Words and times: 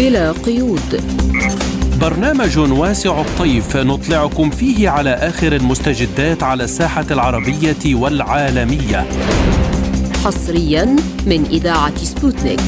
بلا 0.00 0.32
قيود. 0.32 1.02
برنامج 2.00 2.58
واسع 2.58 3.20
الطيف 3.20 3.76
نطلعكم 3.76 4.50
فيه 4.50 4.88
على 4.88 5.10
آخر 5.10 5.52
المستجدات 5.52 6.42
على 6.42 6.64
الساحة 6.64 7.04
العربية 7.10 7.94
والعالمية. 7.94 9.06
حصريا 10.24 10.96
من 11.26 11.44
إذاعة 11.50 11.96
سبوتنيك. 11.96 12.60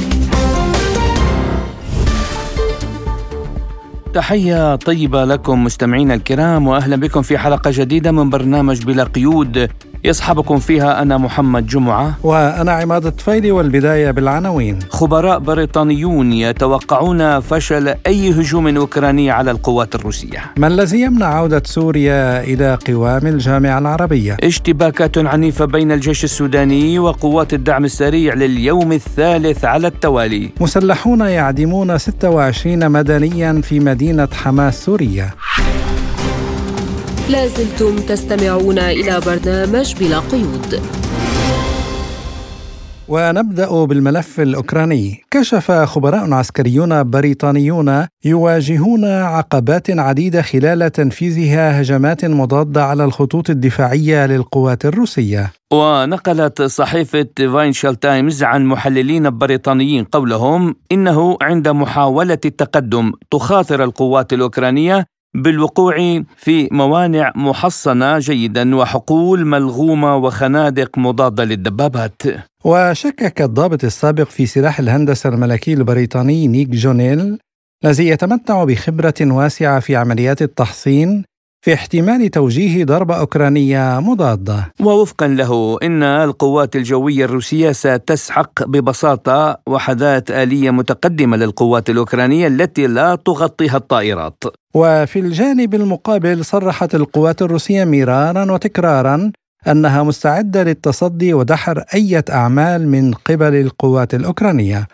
تحية 4.15 4.77
طيبة 4.77 5.25
لكم 5.25 5.65
مستمعينا 5.65 6.15
الكرام 6.15 6.67
وأهلا 6.67 6.97
بكم 6.97 7.23
في 7.23 7.39
حلقة 7.39 7.71
جديدة 7.75 8.13
من 8.13 8.31
برنامج 8.31 8.83
بلا 8.85 9.05
قيود. 9.05 9.71
يصحبكم 10.05 10.59
فيها 10.59 11.03
أنا 11.03 11.19
محمد 11.19 11.67
جمعة. 11.67 12.15
وأنا 12.23 12.73
عماد 12.73 13.07
الطفيلي 13.07 13.51
والبداية 13.51 14.11
بالعناوين. 14.11 14.79
خبراء 14.89 15.39
بريطانيون 15.39 16.33
يتوقعون 16.33 17.41
فشل 17.41 17.95
أي 18.07 18.31
هجوم 18.31 18.77
أوكراني 18.77 19.31
على 19.31 19.51
القوات 19.51 19.95
الروسية. 19.95 20.41
ما 20.57 20.67
الذي 20.67 21.01
يمنع 21.01 21.27
عودة 21.27 21.63
سوريا 21.65 22.45
إلى 22.45 22.79
قوام 22.87 23.27
الجامعة 23.27 23.79
العربية؟ 23.79 24.37
اشتباكات 24.43 25.19
عنيفة 25.19 25.65
بين 25.65 25.93
الجيش 25.93 26.25
السوداني 26.25 26.99
وقوات 26.99 27.55
الدعم 27.55 27.85
السريع 27.85 28.35
لليوم 28.35 28.93
الثالث 28.93 29.65
على 29.65 29.87
التوالي. 29.87 30.51
مسلحون 30.61 31.21
يعدمون 31.21 31.99
26 31.99 32.91
مدنيا 32.93 33.61
في 33.63 33.81
مدينة 33.81 34.29
حماس 34.33 34.85
سوريا. 34.85 35.31
لازلتم 37.31 37.97
تستمعون 37.97 38.79
إلى 38.79 39.21
برنامج 39.27 39.95
بلا 40.01 40.19
قيود. 40.19 40.81
ونبدأ 43.09 43.85
بالملف 43.85 44.41
الأوكراني. 44.41 45.25
كشف 45.31 45.73
خبراء 45.73 46.33
عسكريون 46.33 47.11
بريطانيون 47.11 48.07
يواجهون 48.25 49.05
عقبات 49.05 49.91
عديدة 49.91 50.43
خلال 50.43 50.93
تنفيذها 50.93 51.81
هجمات 51.81 52.25
مضادة 52.25 52.85
على 52.85 53.05
الخطوط 53.05 53.51
الدفاعية 53.51 54.27
للقوات 54.27 54.85
الروسية. 54.85 55.53
ونقلت 55.73 56.63
صحيفة 56.63 57.29
فاينشال 57.39 58.01
تايمز 58.01 58.43
عن 58.43 58.67
محللين 58.67 59.39
بريطانيين 59.39 60.05
قولهم 60.05 60.75
إنه 60.93 61.37
عند 61.43 61.69
محاولة 61.69 62.39
التقدم 62.45 63.13
تخاطر 63.31 63.85
القوات 63.85 64.33
الأوكرانية 64.33 65.07
بالوقوع 65.35 66.23
في 66.37 66.69
موانع 66.73 67.33
محصنة 67.37 68.19
جيدا 68.19 68.77
وحقول 68.77 69.47
ملغومة 69.47 70.17
وخنادق 70.17 70.99
مضادة 70.99 71.45
للدبابات. 71.45 72.23
وشكك 72.65 73.43
الضابط 73.43 73.85
السابق 73.85 74.29
في 74.29 74.47
سلاح 74.47 74.79
الهندسة 74.79 75.29
الملكي 75.29 75.73
البريطاني 75.73 76.49
نيك 76.49 76.69
جونيل 76.69 77.39
الذي 77.85 78.09
يتمتع 78.09 78.65
بخبرة 78.65 79.15
واسعة 79.21 79.81
في 79.81 79.97
عمليات 79.97 80.43
التحصين 80.43 81.25
في 81.65 81.75
احتمال 81.75 82.31
توجيه 82.31 82.85
ضربة 82.85 83.15
أوكرانية 83.15 84.01
مضادة. 84.01 84.73
ووفقا 84.81 85.27
له 85.27 85.79
إن 85.83 86.03
القوات 86.03 86.77
الجوية 86.77 87.25
الروسية 87.25 87.73
ستسحق 87.73 88.65
ببساطة 88.65 89.59
وحدات 89.67 90.31
آلية 90.31 90.71
متقدمة 90.71 91.37
للقوات 91.37 91.91
الأوكرانية 91.91 92.47
التي 92.47 92.87
لا 92.87 93.15
تغطيها 93.15 93.77
الطائرات. 93.77 94.45
وفي 94.75 95.19
الجانب 95.19 95.75
المقابل 95.75 96.45
صرحت 96.45 96.95
القوات 96.95 97.43
الروسية 97.43 97.85
مرارا 97.85 98.53
وتكرارا 98.53 99.33
أنها 99.69 100.03
مستعدة 100.03 100.63
للتصدي 100.63 101.35
ودحر 101.35 101.85
أي 101.95 102.23
أعمال 102.31 102.89
من 102.89 103.15
قبل 103.15 103.55
القوات 103.55 104.15
الأوكرانية. 104.15 104.89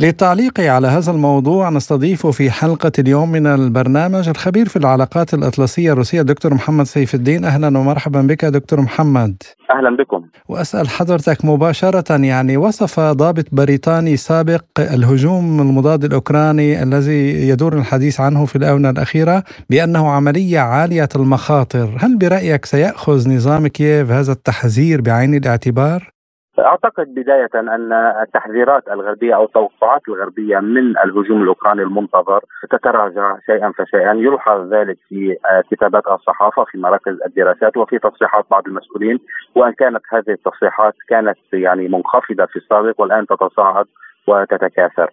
للتعليق 0.00 0.60
على 0.60 0.88
هذا 0.88 1.10
الموضوع 1.10 1.70
نستضيف 1.70 2.26
في 2.26 2.50
حلقة 2.50 2.92
اليوم 2.98 3.32
من 3.32 3.46
البرنامج 3.46 4.28
الخبير 4.28 4.68
في 4.68 4.76
العلاقات 4.76 5.34
الأطلسية 5.34 5.92
الروسية 5.92 6.22
دكتور 6.22 6.54
محمد 6.54 6.86
سيف 6.86 7.14
الدين. 7.14 7.44
أهلا 7.44 7.78
ومرحبا 7.78 8.22
بك 8.22 8.44
دكتور 8.44 8.80
محمد. 8.80 9.42
أهلا 9.70 9.96
بكم. 9.96 10.22
وأسأل 10.48 10.88
حضرتك 10.88 11.44
مباشرة 11.44 12.16
يعني 12.16 12.56
وصف 12.56 13.00
ضابط 13.00 13.44
بريطاني 13.52 14.16
سابق 14.16 14.64
الهجوم 14.78 15.60
المضاد 15.60 16.04
الأوكراني 16.04 16.82
الذي 16.82 17.48
يدور 17.48 17.78
الحديث 17.78 18.20
عنه 18.20 18.46
في 18.46 18.56
الآونة 18.56 18.90
الأخيرة 18.90 19.42
بأنه 19.70 20.10
عملية 20.10 20.60
عالية 20.60 21.08
المخاطر. 21.16 21.96
هل 22.00 22.18
برأيك 22.18 22.64
سيأخذ 22.64 23.30
نظام 23.30 23.66
كييف 23.66 24.10
هذا 24.10 24.32
التحذير 24.32 25.00
بعين 25.00 25.34
الاعتبار؟ 25.34 26.15
أعتقد 26.58 27.14
بداية 27.14 27.50
أن 27.54 27.92
التحذيرات 27.92 28.88
الغربية 28.88 29.34
أو 29.36 29.44
التوقعات 29.44 30.02
الغربية 30.08 30.58
من 30.58 30.98
الهجوم 30.98 31.42
الأوكراني 31.42 31.82
المنتظر 31.82 32.44
تتراجع 32.70 33.38
شيئا 33.46 33.72
فشيئا 33.78 34.12
يلحظ 34.14 34.72
ذلك 34.74 34.98
في 35.08 35.36
كتابات 35.70 36.06
الصحافة 36.06 36.64
في 36.64 36.78
مراكز 36.78 37.18
الدراسات 37.26 37.76
وفي 37.76 37.98
تصريحات 37.98 38.44
بعض 38.50 38.66
المسؤولين 38.66 39.18
وإن 39.54 39.72
كانت 39.72 40.02
هذه 40.12 40.30
التصريحات 40.30 40.94
كانت 41.08 41.38
يعني 41.52 41.88
منخفضة 41.88 42.46
في 42.46 42.56
السابق 42.56 43.00
والآن 43.00 43.26
تتصاعد 43.26 43.86
وتتكاثر. 44.26 45.10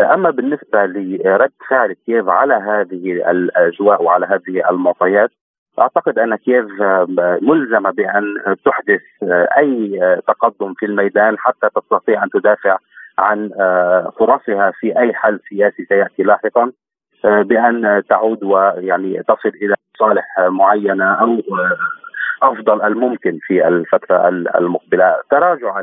أما 0.00 0.30
بالنسبة 0.30 0.86
لرد 0.86 1.52
فعل 1.68 1.92
كييف 1.92 2.28
على 2.28 2.54
هذه 2.54 3.30
الأجواء 3.30 4.02
وعلى 4.02 4.26
هذه 4.26 4.70
المعطيات 4.70 5.30
أعتقد 5.78 6.18
أن 6.18 6.36
كييف 6.36 6.66
ملزمة 7.42 7.90
بأن 7.90 8.24
تحدث 8.64 9.00
أي 9.58 10.00
تقدم 10.26 10.74
في 10.74 10.86
الميدان 10.86 11.38
حتى 11.38 11.68
تستطيع 11.76 12.24
أن 12.24 12.30
تدافع 12.30 12.76
عن 13.18 13.50
فرصها 14.18 14.72
في 14.80 14.98
أي 14.98 15.14
حل 15.14 15.40
سياسي 15.48 15.84
سيأتي 15.84 16.22
لاحقا 16.22 16.72
بأن 17.24 18.02
تعود 18.08 18.44
ويعني 18.44 19.22
تصل 19.22 19.48
إلى 19.62 19.74
صالح 19.98 20.24
معينه 20.38 21.04
أو 21.14 21.38
أفضل 22.42 22.82
الممكن 22.82 23.38
في 23.42 23.68
الفترة 23.68 24.28
المقبلة. 24.28 25.16
تراجع 25.30 25.82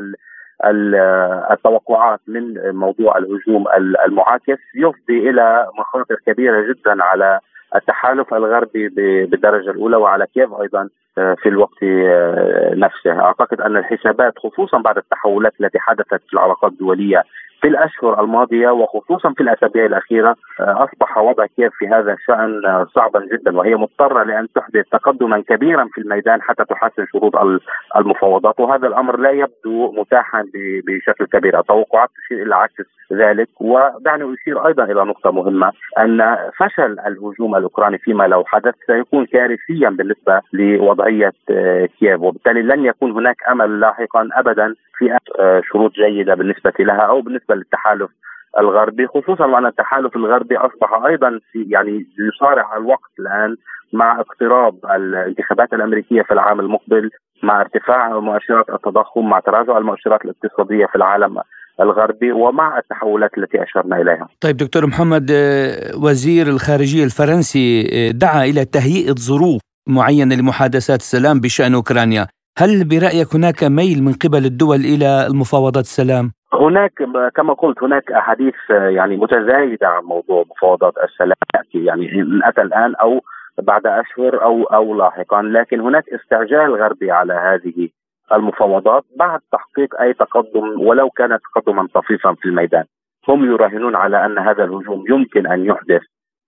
التوقعات 1.50 2.20
من 2.28 2.74
موضوع 2.74 3.18
الهجوم 3.18 3.64
المعاكس 4.06 4.58
يفضي 4.74 5.30
إلى 5.30 5.66
مخاطر 5.78 6.16
كبيرة 6.26 6.72
جدا 6.72 7.04
على 7.04 7.40
التحالف 7.74 8.34
الغربي 8.34 8.88
بالدرجة 9.26 9.70
الأولى 9.70 9.96
وعلى 9.96 10.26
كييف 10.34 10.52
أيضا 10.52 10.88
آه، 11.18 11.34
في 11.34 11.48
الوقت 11.48 11.82
آه، 11.82 12.74
نفسه. 12.74 13.20
أعتقد 13.20 13.60
أن 13.60 13.76
الحسابات 13.76 14.38
خصوصا 14.38 14.78
بعد 14.78 14.96
التحولات 14.96 15.52
التي 15.60 15.78
حدثت 15.78 16.20
في 16.26 16.34
العلاقات 16.34 16.72
الدولية 16.72 17.24
في 17.60 17.68
الأشهر 17.68 18.20
الماضية 18.24 18.68
وخصوصا 18.68 19.32
في 19.32 19.40
الأسابيع 19.42 19.86
الأخيرة 19.86 20.36
آه، 20.60 20.84
أصبح 20.84 21.18
وضع 21.18 21.46
كييف 21.46 21.72
في 21.78 21.88
هذا 21.88 22.12
الشأن 22.12 22.86
صعبا 22.94 23.26
جدا 23.32 23.58
وهي 23.58 23.74
مضطرة 23.76 24.22
لأن 24.22 24.48
تحدث 24.54 24.88
تقدما 24.92 25.42
كبيرا 25.48 25.88
في 25.92 26.00
الميدان 26.00 26.42
حتى 26.42 26.64
تحسن 26.64 27.06
شروط 27.12 27.32
المفاوضات 27.96 28.60
وهذا 28.60 28.86
الأمر 28.86 29.16
لا 29.16 29.30
يبدو 29.30 29.92
متاحا 29.92 30.44
بشكل 30.86 31.26
كبير. 31.26 31.60
التوقعات 31.60 32.08
تشير 32.24 32.42
إلى 32.42 32.54
عكس 32.54 32.84
ذلك 33.12 33.48
ودعني 33.60 34.34
أشير 34.34 34.66
أيضا 34.66 34.84
إلى 34.84 35.04
نقطة 35.04 35.30
مهمة 35.30 35.72
أن 35.98 36.36
فشل 36.58 36.96
الهجوم 37.06 37.56
الأوكراني 37.56 37.98
فيما 37.98 38.24
لو 38.24 38.44
حدث 38.44 38.74
سيكون 38.86 39.26
كارثيا 39.26 39.90
بالنسبة 39.90 40.40
لوضعية 40.52 41.32
آه، 41.50 41.88
كييف 41.98 42.20
وبالتالي 42.20 42.62
لن 42.62 42.84
يكون 42.84 43.10
هناك 43.12 43.36
أمل 43.50 43.80
لاحقا 43.80 44.28
ابدا 44.32 44.74
في 44.98 45.18
آه، 45.40 45.62
شروط 45.72 45.92
جيدة 45.92 46.34
بالنسبة 46.34 46.72
لها 46.80 47.00
أو 47.00 47.20
بالنسبة 47.20 47.54
للتحالف 47.54 48.10
الغربي 48.58 49.06
خصوصا 49.06 49.46
وأن 49.46 49.66
التحالف 49.66 50.16
الغربي 50.16 50.56
أصبح 50.56 51.04
أيضا 51.06 51.40
في 51.52 51.66
يعني 51.68 52.06
يصارع 52.18 52.76
الوقت 52.76 53.10
الآن 53.18 53.56
مع 53.92 54.20
اقتراب 54.20 54.74
الانتخابات 54.84 55.72
الأمريكية 55.72 56.22
في 56.22 56.34
العام 56.34 56.60
المقبل 56.60 57.10
مع 57.42 57.60
ارتفاع 57.60 58.20
مؤشرات 58.20 58.70
التضخم 58.70 59.28
مع 59.28 59.40
تراجع 59.40 59.78
المؤشرات 59.78 60.20
الاقتصادية 60.24 60.86
في 60.86 60.94
العالم 60.94 61.38
الغربي 61.80 62.32
ومع 62.32 62.78
التحولات 62.78 63.30
التي 63.38 63.62
أشرنا 63.62 64.00
إليها. 64.00 64.28
طيب 64.40 64.56
دكتور 64.56 64.86
محمد 64.86 65.30
وزير 66.04 66.46
الخارجية 66.46 67.04
الفرنسي 67.04 67.82
دعا 68.12 68.44
إلى 68.44 68.64
تهيئة 68.64 69.14
ظروف 69.14 69.60
معينة 69.88 70.34
لمحادثات 70.34 71.00
السلام 71.00 71.40
بشأن 71.40 71.74
أوكرانيا، 71.74 72.26
هل 72.58 72.88
برأيك 72.88 73.34
هناك 73.34 73.64
ميل 73.64 74.02
من 74.02 74.12
قبل 74.12 74.44
الدول 74.44 74.76
إلى 74.76 75.26
المفاوضات؟ 75.26 75.84
السلام؟ 75.84 76.32
هناك 76.52 76.92
كما 77.34 77.52
قلت 77.54 77.82
هناك 77.82 78.12
أحاديث 78.12 78.54
يعني 78.70 79.16
متزايدة 79.16 79.88
عن 79.88 80.04
موضوع 80.04 80.44
مفاوضات 80.50 80.94
السلام 81.04 81.34
يعني 81.74 82.12
إن 82.12 82.40
أتى 82.44 82.62
الآن 82.62 82.94
أو 82.94 83.20
بعد 83.62 83.86
أشهر 83.86 84.42
أو 84.42 84.62
أو 84.62 84.94
لاحقا 84.94 85.42
لكن 85.42 85.80
هناك 85.80 86.04
استعجال 86.08 86.82
غربي 86.82 87.10
على 87.10 87.32
هذه 87.32 87.88
المفاوضات 88.32 89.04
بعد 89.16 89.40
تحقيق 89.52 90.00
أي 90.00 90.14
تقدم 90.14 90.80
ولو 90.80 91.10
كان 91.10 91.38
تقدما 91.38 91.88
طفيفا 91.94 92.34
في 92.34 92.48
الميدان. 92.48 92.84
هم 93.28 93.44
يراهنون 93.44 93.96
على 93.96 94.26
أن 94.26 94.38
هذا 94.38 94.64
الهجوم 94.64 95.04
يمكن 95.08 95.46
أن 95.46 95.64
يحدث 95.64 96.02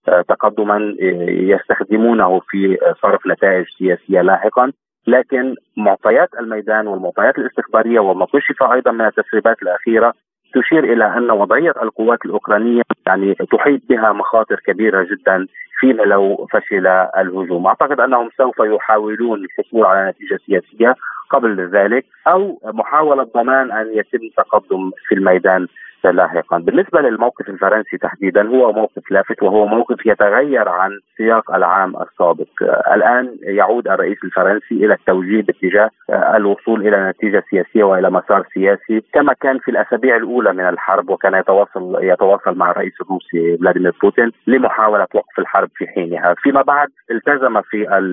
آه، 0.08 0.22
تقدما 0.28 0.76
آه، 0.76 1.30
يستخدمونه 1.30 2.40
في 2.50 2.78
صرف 3.02 3.26
نتائج 3.26 3.66
سياسية 3.78 4.20
لاحقا. 4.20 4.72
لكن 5.06 5.54
معطيات 5.76 6.28
الميدان 6.40 6.86
والمعطيات 6.86 7.38
الاستخبارية 7.38 8.00
وما 8.00 8.26
كشف 8.26 8.62
أيضا 8.62 8.92
من 8.92 9.06
التسريبات 9.06 9.62
الأخيرة 9.62 10.12
تشير 10.54 10.92
إلى 10.92 11.04
أن 11.16 11.30
وضعية 11.30 11.74
القوات 11.82 12.18
الأوكرانية 12.24 12.82
يعني 13.06 13.34
تحيط 13.34 13.80
بها 13.88 14.12
مخاطر 14.12 14.60
كبيرة 14.66 15.06
جدا 15.10 15.46
فيما 15.78 16.02
لو 16.02 16.46
فشل 16.52 16.86
الهجوم، 17.16 17.66
أعتقد 17.66 18.00
أنهم 18.00 18.30
سوف 18.38 18.54
يحاولون 18.60 19.44
الحصول 19.44 19.84
على 19.86 20.10
نتيجة 20.10 20.38
سياسية 20.46 20.94
قبل 21.30 21.68
ذلك 21.70 22.04
أو 22.26 22.60
محاولة 22.64 23.22
ضمان 23.22 23.72
أن 23.72 23.86
يتم 23.94 24.28
تقدم 24.36 24.90
في 25.08 25.14
الميدان 25.14 25.66
لاحقا. 26.04 26.58
بالنسبة 26.58 27.00
للموقف 27.00 27.48
الفرنسي 27.48 27.98
تحديدا 27.98 28.48
هو 28.48 28.72
موقف 28.72 29.10
لافت 29.10 29.42
وهو 29.42 29.66
موقف 29.66 30.06
يتغير 30.06 30.68
عن 30.68 30.90
سياق 31.16 31.54
العام 31.54 31.96
السابق. 31.96 32.46
الآن 32.92 33.36
يعود 33.42 33.88
الرئيس 33.88 34.18
الفرنسي 34.24 34.74
إلى 34.74 34.94
التوجيه 34.94 35.42
باتجاه 35.42 35.90
الوصول 36.10 36.88
إلى 36.88 37.08
نتيجة 37.08 37.44
سياسية 37.50 37.84
وإلى 37.84 38.10
مسار 38.10 38.46
سياسي 38.54 39.02
كما 39.12 39.32
كان 39.32 39.58
في 39.58 39.70
الأسابيع 39.70 40.16
الأولى 40.16 40.52
من 40.52 40.68
الحرب 40.68 41.10
وكان 41.10 41.34
يتواصل 41.34 41.98
يتواصل 42.00 42.58
مع 42.58 42.70
الرئيس 42.70 43.00
الروسي 43.00 43.56
فلاديمير 43.56 43.92
بوتين 44.02 44.32
لمحاولة 44.46 45.06
وقف 45.14 45.38
الحرب 45.38 45.68
في 45.74 45.86
حينها. 45.86 46.34
فيما 46.38 46.62
بعد 46.62 46.88
التزم 47.10 47.60
في 47.60 48.10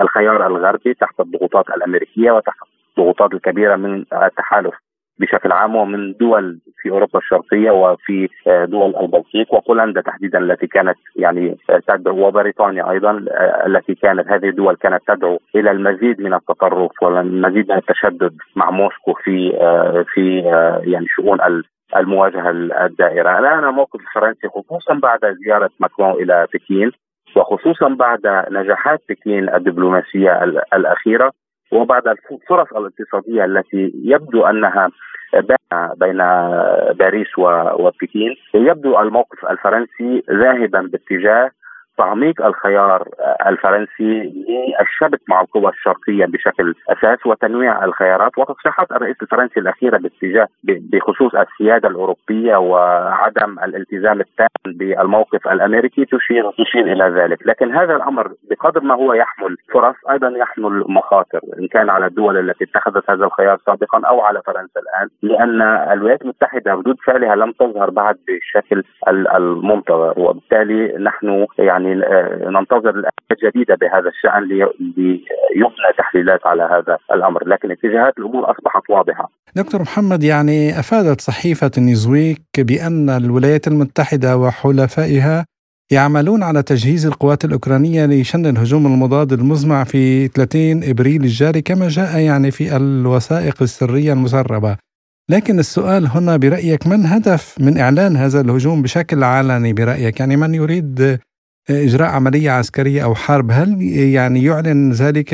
الخيار 0.00 0.46
الغربي 0.46 0.94
تحت 0.94 1.20
الضغوطات 1.20 1.68
الأمريكية 1.68 2.30
وتحت 2.30 2.66
الضغوطات 2.98 3.34
الكبيرة 3.34 3.76
من 3.76 4.04
التحالف 4.12 4.74
بشكل 5.18 5.52
عام 5.52 5.76
ومن 5.76 6.12
دول 6.12 6.58
في 6.82 6.90
أوروبا 6.90 7.18
الشرقية 7.18 7.70
وفي 7.70 8.28
آه، 8.46 8.64
دول 8.64 8.96
البلطيق 8.96 9.54
وبولندا 9.54 10.00
تحديدا 10.00 10.38
التي 10.38 10.66
كانت 10.66 10.96
يعني 11.16 11.56
آه، 11.70 11.80
تدعو 11.88 12.28
وبريطانيا 12.28 12.90
أيضا 12.90 13.24
آه، 13.30 13.66
التي 13.66 13.94
كانت 13.94 14.28
هذه 14.28 14.48
الدول 14.48 14.76
كانت 14.76 15.02
تدعو 15.08 15.38
إلى 15.56 15.70
المزيد 15.70 16.20
من 16.20 16.34
التطرف 16.34 17.02
والمزيد 17.02 17.70
من 17.70 17.76
التشدد 17.76 18.36
مع 18.56 18.70
موسكو 18.70 19.12
في 19.12 19.50
في 20.14 20.38
يعني 20.84 21.06
شؤون 21.08 21.38
المواجهة 21.96 22.50
الدائرة، 22.86 23.38
الآن 23.38 23.64
الموقف 23.68 24.00
الفرنسي 24.00 24.48
خصوصا 24.48 24.94
بعد 24.94 25.20
زيارة 25.44 25.70
ماكرون 25.80 26.10
إلى 26.10 26.46
بكين 26.54 26.90
وخصوصا 27.36 27.88
بعد 27.88 28.46
نجاحات 28.50 29.00
بكين 29.08 29.54
الدبلوماسية 29.54 30.44
الأخيرة 30.74 31.32
وبعد 31.72 32.08
الفرص 32.08 32.72
الاقتصادية 32.76 33.44
التي 33.44 33.92
يبدو 34.04 34.44
أنها 34.46 34.88
بين 35.96 36.18
باريس 36.98 37.38
وبكين 37.78 38.34
يبدو 38.54 39.00
الموقف 39.00 39.44
الفرنسي 39.50 40.22
ذاهبا 40.30 40.80
باتجاه 40.92 41.50
تعميق 41.98 42.46
الخيار 42.46 43.08
الفرنسي 43.46 44.32
للشبك 44.80 45.20
مع 45.28 45.40
القوى 45.40 45.68
الشرقية 45.68 46.26
بشكل 46.26 46.74
أساس 46.88 47.26
وتنويع 47.26 47.84
الخيارات 47.84 48.38
وتصريحات 48.38 48.92
الرئيس 48.92 49.16
الفرنسي 49.22 49.60
الأخيرة 49.60 49.98
باتجاه 49.98 50.48
بخصوص 50.64 51.34
السيادة 51.34 51.88
الأوروبية 51.88 52.56
وعدم 52.56 53.58
الالتزام 53.64 54.20
التام 54.20 54.48
بالموقف 54.66 55.48
الأمريكي 55.48 56.04
تشير 56.04 56.50
تشير 56.50 56.92
إلى 56.92 57.04
ذلك، 57.04 57.46
لكن 57.46 57.76
هذا 57.76 57.96
الأمر 57.96 58.32
بقدر 58.50 58.80
ما 58.80 58.94
هو 58.94 59.12
يحمل 59.12 59.56
فرص 59.72 59.96
أيضا 60.10 60.28
يحمل 60.28 60.84
مخاطر 60.88 61.40
إن 61.60 61.68
كان 61.68 61.90
على 61.90 62.06
الدول 62.06 62.38
التي 62.38 62.64
اتخذت 62.64 63.10
هذا 63.10 63.24
الخيار 63.24 63.58
سابقا 63.66 64.00
أو 64.08 64.20
على 64.20 64.40
فرنسا 64.46 64.80
الآن 64.80 65.08
لأن 65.22 65.62
الولايات 65.92 66.22
المتحدة 66.22 66.72
ردود 66.72 66.96
فعلها 67.06 67.36
لم 67.36 67.52
تظهر 67.52 67.90
بعد 67.90 68.16
بالشكل 68.26 68.84
المنتظر. 69.08 70.14
وبالتالي 70.16 70.98
نحن 70.98 71.46
يعني 71.58 71.83
يعني 71.84 72.04
آه، 72.06 72.50
ننتظر 72.50 72.90
الآيات 72.90 73.38
جديدة 73.44 73.74
بهذا 73.74 74.08
الشأن 74.08 74.42
ليبنى 74.96 75.92
تحليلات 75.98 76.46
على 76.46 76.62
هذا 76.62 76.98
الأمر. 77.14 77.48
لكن 77.48 77.70
اتجاهات 77.70 78.18
الأمور 78.18 78.50
أصبحت 78.50 78.90
واضحة. 78.90 79.30
دكتور 79.56 79.82
محمد 79.82 80.24
يعني 80.24 80.78
أفادت 80.78 81.20
صحيفة 81.20 81.70
نيوزويك 81.78 82.42
بأن 82.58 83.10
الولايات 83.10 83.68
المتحدة 83.68 84.36
وحلفائها 84.36 85.46
يعملون 85.92 86.42
على 86.42 86.62
تجهيز 86.62 87.06
القوات 87.06 87.44
الأوكرانية 87.44 88.06
لشن 88.06 88.46
الهجوم 88.46 88.86
المضاد 88.86 89.32
المزمع 89.32 89.84
في 89.84 90.28
30 90.28 90.90
إبريل 90.90 91.22
الجاري 91.22 91.62
كما 91.62 91.88
جاء 91.88 92.18
يعني 92.18 92.50
في 92.50 92.76
الوثائق 92.76 93.62
السرية 93.62 94.12
المسربة. 94.12 94.76
لكن 95.30 95.58
السؤال 95.58 96.06
هنا 96.06 96.36
برأيك 96.36 96.86
من 96.86 97.06
هدف 97.06 97.56
من 97.60 97.78
إعلان 97.78 98.16
هذا 98.16 98.40
الهجوم 98.40 98.82
بشكل 98.82 99.24
علني 99.24 99.72
برأيك؟ 99.72 100.20
يعني 100.20 100.36
من 100.36 100.54
يريد 100.54 101.18
إجراء 101.70 102.08
عملية 102.16 102.50
عسكرية 102.50 103.04
أو 103.04 103.14
حرب 103.14 103.50
هل 103.50 103.68
يعني 104.16 104.44
يعلن 104.44 104.90
ذلك 104.90 105.30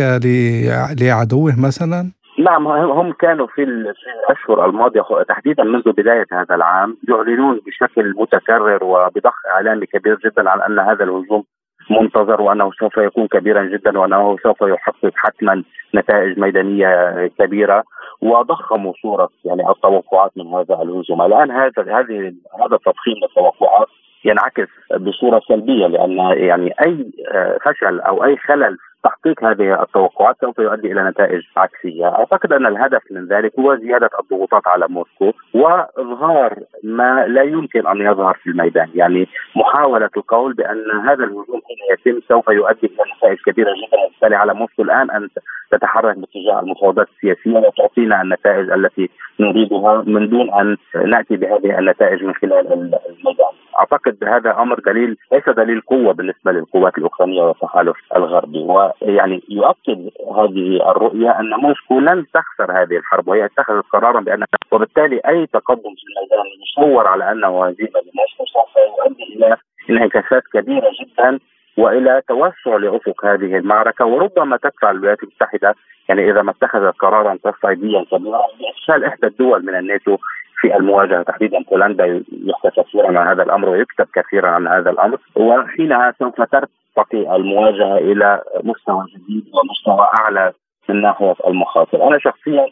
لعدوه 1.00 1.52
مثلا؟ 1.66 2.12
نعم 2.38 2.66
هم 2.68 3.12
كانوا 3.12 3.46
في 3.46 3.62
الأشهر 3.62 4.66
الماضية 4.66 5.02
تحديدا 5.28 5.64
منذ 5.64 5.92
بداية 5.92 6.26
هذا 6.32 6.54
العام 6.54 6.96
يعلنون 7.08 7.60
بشكل 7.66 8.14
متكرر 8.16 8.84
وبضخ 8.84 9.34
إعلامي 9.54 9.86
كبير 9.86 10.18
جدا 10.24 10.50
عن 10.50 10.60
أن 10.60 10.78
هذا 10.78 11.04
الهجوم 11.04 11.44
منتظر 11.90 12.40
وأنه 12.42 12.70
سوف 12.80 12.96
يكون 12.96 13.26
كبيرا 13.26 13.64
جدا 13.64 13.98
وأنه 13.98 14.36
سوف 14.42 14.60
يحقق 14.62 15.12
حتما 15.14 15.62
نتائج 15.94 16.38
ميدانية 16.38 17.26
كبيرة 17.38 17.84
وضخموا 18.22 18.92
صورة 19.02 19.28
يعني 19.44 19.70
التوقعات 19.70 20.30
من 20.36 20.46
هذا 20.46 20.82
الهجوم، 20.82 21.22
الآن 21.22 21.50
هذا 21.50 21.72
هذه 21.78 22.32
هذا 22.60 22.74
التضخيم 22.76 23.14
للتوقعات 23.22 23.88
ينعكس 24.24 24.68
بصورة 24.96 25.40
سلبية 25.48 25.86
لأن 25.86 26.18
يعني 26.36 26.74
أي 26.82 27.10
آه، 27.28 27.58
فشل 27.64 28.00
أو 28.00 28.24
أي 28.24 28.36
خلل 28.36 28.76
تحقيق 29.04 29.44
هذه 29.44 29.82
التوقعات 29.82 30.36
سوف 30.40 30.58
يؤدي 30.58 30.92
إلى 30.92 31.02
نتائج 31.02 31.42
عكسية، 31.56 32.06
أعتقد 32.06 32.52
أن 32.52 32.66
الهدف 32.66 33.02
من 33.10 33.26
ذلك 33.26 33.58
هو 33.58 33.76
زيادة 33.76 34.10
الضغوطات 34.20 34.68
على 34.68 34.86
موسكو 34.88 35.32
وإظهار 35.54 36.58
ما 36.84 37.26
لا 37.26 37.42
يمكن 37.42 37.86
أن 37.86 38.00
يظهر 38.00 38.34
في 38.34 38.50
الميدان، 38.50 38.88
يعني 38.94 39.28
محاولة 39.56 40.10
القول 40.16 40.52
بأن 40.52 40.90
هذا 41.08 41.24
الهجوم 41.24 41.60
حين 41.66 42.12
يتم 42.12 42.20
سوف 42.28 42.48
يؤدي 42.48 42.86
إلى 42.86 43.04
نتائج 43.16 43.38
كبيرة 43.46 43.70
جدا. 43.70 44.00
وبالتالي 44.06 44.36
على 44.36 44.54
موسكو 44.54 44.82
الآن 44.82 45.10
أن 45.10 45.28
تتحرك 45.70 46.16
باتجاه 46.18 46.60
المفاوضات 46.60 47.08
السياسية 47.08 47.58
وتعطينا 47.58 48.22
النتائج 48.22 48.70
التي 48.70 49.10
نريدها 49.40 50.02
من 50.06 50.28
دون 50.28 50.50
أن 50.50 50.76
نأتي 50.94 51.36
بهذه 51.36 51.78
النتائج 51.78 52.24
من 52.24 52.34
خلال 52.34 52.72
الميدان. 52.72 53.54
أعتقد 53.78 54.24
هذا 54.24 54.50
أمر 54.58 54.78
دليل 54.78 55.16
ليس 55.32 55.48
دليل 55.48 55.80
قوة 55.80 56.12
بالنسبة 56.12 56.52
للقوات 56.52 56.98
الأوكرانية 56.98 57.42
والتحالف 57.42 57.96
الغربي. 58.16 58.66
ويعني 59.00 59.42
يؤكد 59.48 60.10
هذه 60.36 60.90
الرؤية 60.90 61.40
أن 61.40 61.50
موسكو 61.50 62.00
لن 62.00 62.26
تخسر 62.34 62.82
هذه 62.82 62.96
الحرب 62.96 63.28
وهي 63.28 63.44
اتخذت 63.44 63.84
قرارا 63.92 64.20
بان 64.20 64.44
وبالتالي 64.72 65.20
أي 65.28 65.46
تقدم 65.46 65.94
في 65.94 66.04
الميدان 66.08 66.46
يصور 66.62 67.06
على 67.06 67.32
انه 67.32 67.66
هزيمه 67.66 68.00
لموسكو 68.00 68.44
سوف 68.46 68.76
يؤدي 68.98 69.36
إلى 69.36 69.56
انعكاسات 69.90 70.42
كبيرة 70.52 70.90
جدا 71.00 71.38
وإلى 71.78 72.22
توسع 72.28 72.76
لأفق 72.76 73.24
هذه 73.26 73.56
المعركة. 73.56 74.04
وربما 74.04 74.56
تدفع 74.56 74.90
الولايات 74.90 75.22
المتحدة 75.22 75.74
يعني 76.08 76.30
إذا 76.30 76.42
ما 76.42 76.50
اتخذت 76.50 76.94
قرارا 76.98 77.38
تصعيديا 77.44 78.04
كبيرا 78.04 78.42
بافشال 78.60 79.04
إحدى 79.04 79.26
الدول 79.26 79.66
من 79.66 79.74
الناتو 79.74 80.16
في 80.60 80.76
المواجهة 80.76 81.22
تحديدا 81.22 81.58
بولندا 81.70 82.22
يحكى 82.32 82.82
كثيرا 82.82 83.18
عن 83.18 83.28
هذا 83.28 83.42
الأمر 83.42 83.68
ويكتب 83.68 84.06
كثيرا 84.14 84.48
عن 84.48 84.68
هذا 84.68 84.90
الأمر. 84.90 85.18
وحينها 85.36 86.14
سوف 86.18 86.34
ترتقي 86.36 87.36
المواجهة 87.36 87.98
إلى 87.98 88.40
مستوى 88.64 89.04
جديد 89.14 89.44
ومستوى 89.54 90.08
أعلى 90.20 90.52
من 90.88 91.02
ناحيه 91.02 91.34
المخاطر، 91.46 92.08
أنا 92.08 92.18
شخصيا 92.18 92.66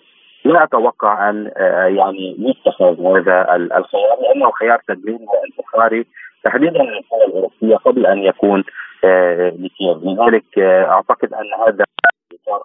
لا 0.45 0.65
أتوقع 0.65 1.31
أن 1.31 1.51
آه، 1.57 1.87
يعني 1.87 2.37
يتخذ 2.39 3.07
هذا 3.07 3.57
الخيار 3.57 4.19
لأنه 4.23 4.51
خيار 4.51 4.81
تدميري 4.89 5.27
وانتحاري 5.27 6.07
تحديدا 6.45 6.83
للقوى 6.83 7.25
الأوروبية 7.27 7.77
قبل 7.77 8.07
أن 8.07 8.19
يكون 8.19 8.65
آه، 9.05 9.49
لكييف، 9.49 9.99
لذلك 10.03 10.59
آه، 10.59 10.85
أعتقد 10.85 11.35
أن 11.35 11.67
هذا 11.67 11.85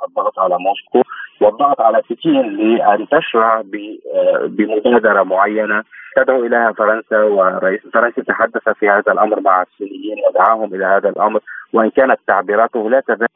الضغط 0.08 0.39
على 0.39 0.58
موسكو 0.60 1.01
والضغط 1.41 1.82
على 1.82 2.01
بكين 2.10 2.58
لأن 2.58 3.08
تشرع 3.08 3.62
بمبادرة 4.46 5.24
معينة 5.24 5.84
تدعو 6.15 6.46
إليها 6.46 6.72
فرنسا 6.72 7.24
ورئيس 7.24 7.82
فرنسا 7.93 8.22
تحدث 8.22 8.70
في 8.70 8.89
هذا 8.89 9.12
الأمر 9.12 9.39
مع 9.39 9.62
الصينيين 9.62 10.17
ودعاهم 10.29 10.75
إلى 10.75 10.86
هذا 10.86 11.10
الأمر 11.10 11.39
وإن 11.74 11.89
كانت 11.89 12.20
تعبيراته 12.27 12.89
لا 12.89 13.00
تزال 13.00 13.27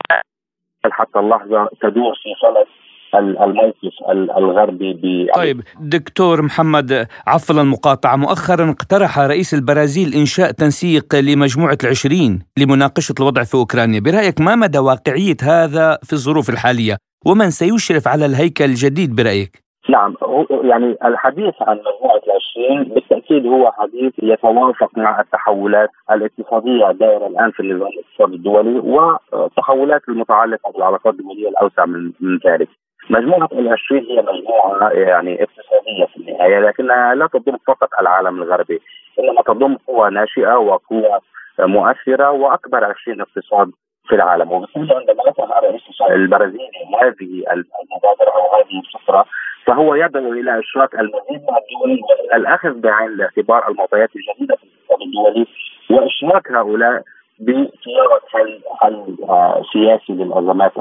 حتى 0.91 1.19
اللحظة 1.19 1.69
تدور 1.81 2.13
في 2.23 2.29
فلك 2.41 2.67
الموقف 3.15 3.93
الغربي 4.37 4.93
ب 4.93 5.35
طيب 5.35 5.61
دكتور 5.79 6.41
محمد 6.41 7.07
عفوا 7.27 7.61
المقاطعة. 7.61 8.15
مؤخرا 8.15 8.69
اقترح 8.69 9.19
رئيس 9.19 9.53
البرازيل 9.53 10.13
إنشاء 10.13 10.51
تنسيق 10.51 11.15
لمجموعة 11.15 11.77
العشرين 11.83 12.39
لمناقشة 12.57 13.15
الوضع 13.19 13.43
في 13.43 13.55
أوكرانيا. 13.55 13.99
برأيك 13.99 14.41
ما 14.41 14.55
مدى 14.55 14.79
واقعية 14.79 15.37
هذا 15.43 15.97
في 16.03 16.13
الظروف 16.13 16.49
الحالية؟ 16.49 16.97
ومن 17.25 17.49
سيشرف 17.49 18.07
على 18.07 18.25
الهيكل 18.25 18.65
الجديد 18.65 19.15
برأيك؟ 19.15 19.67
نعم 19.89 20.15
يعني 20.63 20.97
الحديث 21.05 21.53
عن 21.61 21.77
مجموعة 21.77 22.21
العشرين 22.27 22.93
بالتأكيد 22.93 23.45
هو 23.45 23.71
حديث 23.71 24.13
يتوافق 24.23 24.97
مع 24.97 25.21
التحولات 25.21 25.89
الاقتصادية 26.11 26.89
الدائرة 26.89 27.27
الآن 27.27 27.51
في 27.51 27.59
النظام 27.59 27.87
الاقتصادي 27.87 28.35
الدولي 28.35 28.79
والتحولات 28.79 30.01
المتعلقة 30.09 30.71
بالعلاقات 30.71 31.13
الدولية 31.13 31.49
الأوسع 31.49 31.85
من 31.85 32.39
ذلك. 32.47 32.67
مجموعة 33.09 33.49
العشرين 33.51 34.05
هي 34.05 34.21
مجموعة 34.21 34.89
يعني 34.89 35.43
اقتصادية 35.43 36.05
في 36.05 36.17
النهاية 36.17 36.59
لكنها 36.59 37.15
لا 37.15 37.27
تضم 37.27 37.57
فقط 37.67 37.89
العالم 38.01 38.41
الغربي 38.41 38.81
إنما 39.19 39.41
تضم 39.41 39.75
قوى 39.87 40.09
ناشئة 40.09 40.55
وقوى 40.57 41.19
مؤثرة 41.59 42.31
وأكبر 42.31 42.83
20 42.83 43.21
اقتصاد 43.21 43.71
في 44.07 44.15
العالم. 44.15 44.51
وبالتالي 44.51 44.95
عندما 44.95 45.23
يطرح 45.27 45.57
الرئيس 45.57 45.81
البرازيلي 46.11 46.69
هذه 47.01 47.43
المبادرة 47.53 48.31
أو 48.35 48.55
هذه 48.55 48.79
الفكرة 48.85 49.25
فهو 49.65 49.95
يدعو 49.95 50.33
إلى 50.33 50.59
إشراك 50.59 50.93
المزيد 50.95 51.41
من 51.41 51.57
الدول 51.57 51.99
الأخذ 52.33 52.73
بعين 52.73 53.09
الاعتبار 53.09 53.69
المعطيات 53.69 54.09
الجديدة 54.15 54.55
في 54.55 54.63
الاقتصاد 54.63 55.01
الدولي 55.01 55.47
وإشراك 55.89 56.51
هؤلاء 56.51 57.03
بصياغة 57.39 58.21
حل 58.31 58.61
حل 58.81 59.17
آه، 59.29 59.61
سياسي 59.73 60.13
للازمات 60.13 60.71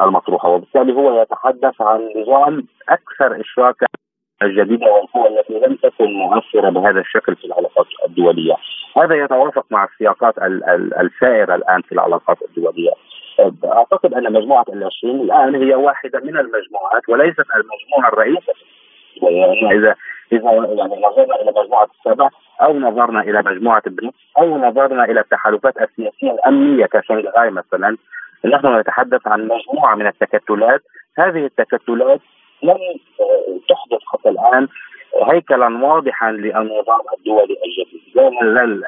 المطروحة 0.00 0.48
وبالتالي 0.48 0.92
هو 0.92 1.22
يتحدث 1.22 1.80
عن 1.80 2.08
نظام 2.16 2.66
أكثر 2.88 3.40
إشراكا 3.40 3.86
الجديده 4.42 4.86
والقوى 4.92 5.28
التي 5.28 5.52
لم 5.52 5.74
تكن 5.74 6.12
مؤثرة 6.12 6.70
بهذا 6.70 7.00
الشكل 7.00 7.36
في 7.36 7.44
العلاقات 7.44 7.86
الدولية. 8.08 8.54
هذا 8.96 9.14
يتوافق 9.14 9.66
مع 9.70 9.84
السياقات 9.84 10.34
السائره 11.00 11.54
الآن 11.54 11.82
في 11.82 11.92
العلاقات 11.92 12.38
الدولية. 12.42 12.92
أعتقد 13.64 14.14
أن 14.14 14.32
مجموعة 14.32 14.64
العشرين 14.68 15.20
الآن 15.20 15.54
هي 15.54 15.74
واحدة 15.74 16.20
من 16.20 16.38
المجموعات 16.38 17.08
وليست 17.08 17.44
المجموعة 17.54 18.08
الرئيسه 18.12 18.52
يعني 19.22 19.78
اذا 19.78 19.94
إذا 20.32 20.52
يعني 20.52 21.02
نظرنا 21.02 21.34
إلى 21.42 21.52
مجموعة 21.56 21.88
السبع 21.98 22.28
أو 22.62 22.78
نظرنا 22.78 23.20
إلى 23.20 23.42
مجموعة 23.42 23.82
بريكس 23.86 24.18
أو 24.38 24.58
نظرنا 24.58 25.04
إلى 25.04 25.20
التحالفات 25.20 25.74
السياسية 25.76 26.30
الأمنية 26.30 26.86
كشنغهاي 26.86 27.50
مثلا. 27.50 27.96
نحن 28.44 28.78
نتحدث 28.80 29.26
عن 29.26 29.48
مجموعة 29.48 29.94
من 29.94 30.06
التكتلات. 30.06 30.82
هذه 31.18 31.44
التكتلات 31.44 32.20
لم 32.62 32.78
تحدث 33.68 34.00
حتى 34.12 34.28
الآن 34.28 34.68
هيكلا 35.32 35.86
واضحا 35.86 36.32
للنظام 36.32 37.00
الدولي 37.18 37.56
الجديد 37.66 38.82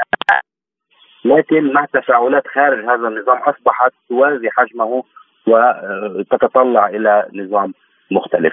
لكن 1.25 1.73
مع 1.73 1.85
تفاعلات 1.85 2.47
خارج 2.47 2.85
هذا 2.85 3.09
النظام 3.09 3.37
أصبحت 3.37 3.93
توازي 4.09 4.51
حجمه 4.51 5.05
وتتطلع 5.47 6.87
إلى 6.87 7.29
نظام 7.35 7.75
مختلف. 8.11 8.53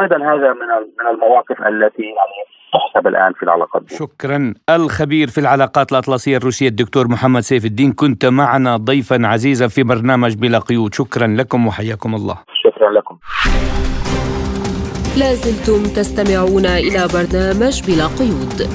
أيضا 0.00 0.16
هذا 0.16 0.52
من 0.52 0.70
من 0.98 1.06
المواقف 1.14 1.60
التي 1.60 2.02
يعني 2.02 2.38
تحسب 2.72 3.06
الآن 3.06 3.32
في 3.32 3.42
العلاقات. 3.42 3.82
دي. 3.82 3.96
شكرا. 3.96 4.54
الخبير 4.70 5.28
في 5.28 5.38
العلاقات 5.38 5.92
الأطلسية 5.92 6.36
الروسية 6.36 6.68
الدكتور 6.68 7.08
محمد 7.08 7.40
سيف 7.40 7.64
الدين 7.64 7.92
كنت 7.92 8.26
معنا 8.26 8.76
ضيفا 8.76 9.26
عزيزا 9.26 9.68
في 9.68 9.82
برنامج 9.82 10.34
بلا 10.34 10.58
قيود. 10.58 10.94
شكرا 10.94 11.26
لكم 11.26 11.66
وحياكم 11.66 12.14
الله. 12.14 12.38
شكرا 12.64 12.90
لكم. 12.90 13.18
لازلتم 15.18 15.82
تستمعون 15.82 16.66
إلى 16.66 17.08
برنامج 17.14 17.82
بلا 17.86 18.06
قيود. 18.06 18.68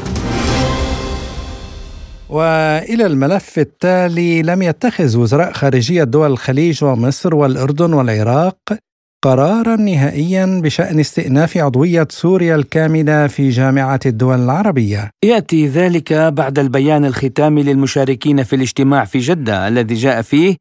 وإلى 2.30 3.06
الملف 3.06 3.58
التالي 3.58 4.42
لم 4.42 4.62
يتخذ 4.62 5.18
وزراء 5.18 5.52
خارجية 5.52 6.04
دول 6.04 6.32
الخليج 6.32 6.84
ومصر 6.84 7.36
والأردن 7.36 7.94
والعراق 7.94 8.58
قرارا 9.26 9.76
نهائيا 9.76 10.62
بشأن 10.64 11.00
استئناف 11.00 11.58
عضوية 11.58 12.08
سوريا 12.10 12.56
الكاملة 12.56 13.28
في 13.28 13.50
جامعة 13.50 14.00
الدول 14.06 14.40
العربية. 14.40 15.10
يأتي 15.24 15.68
ذلك 15.68 16.14
بعد 16.14 16.60
البيان 16.60 17.06
الختامي 17.06 17.64
للمشاركين 17.64 18.44
في 18.44 18.56
الاجتماع 18.56 19.06
في 19.06 19.20
جدة 19.20 19.68
الذي 19.68 19.96
جاء 19.96 20.22
فيه 20.22 20.56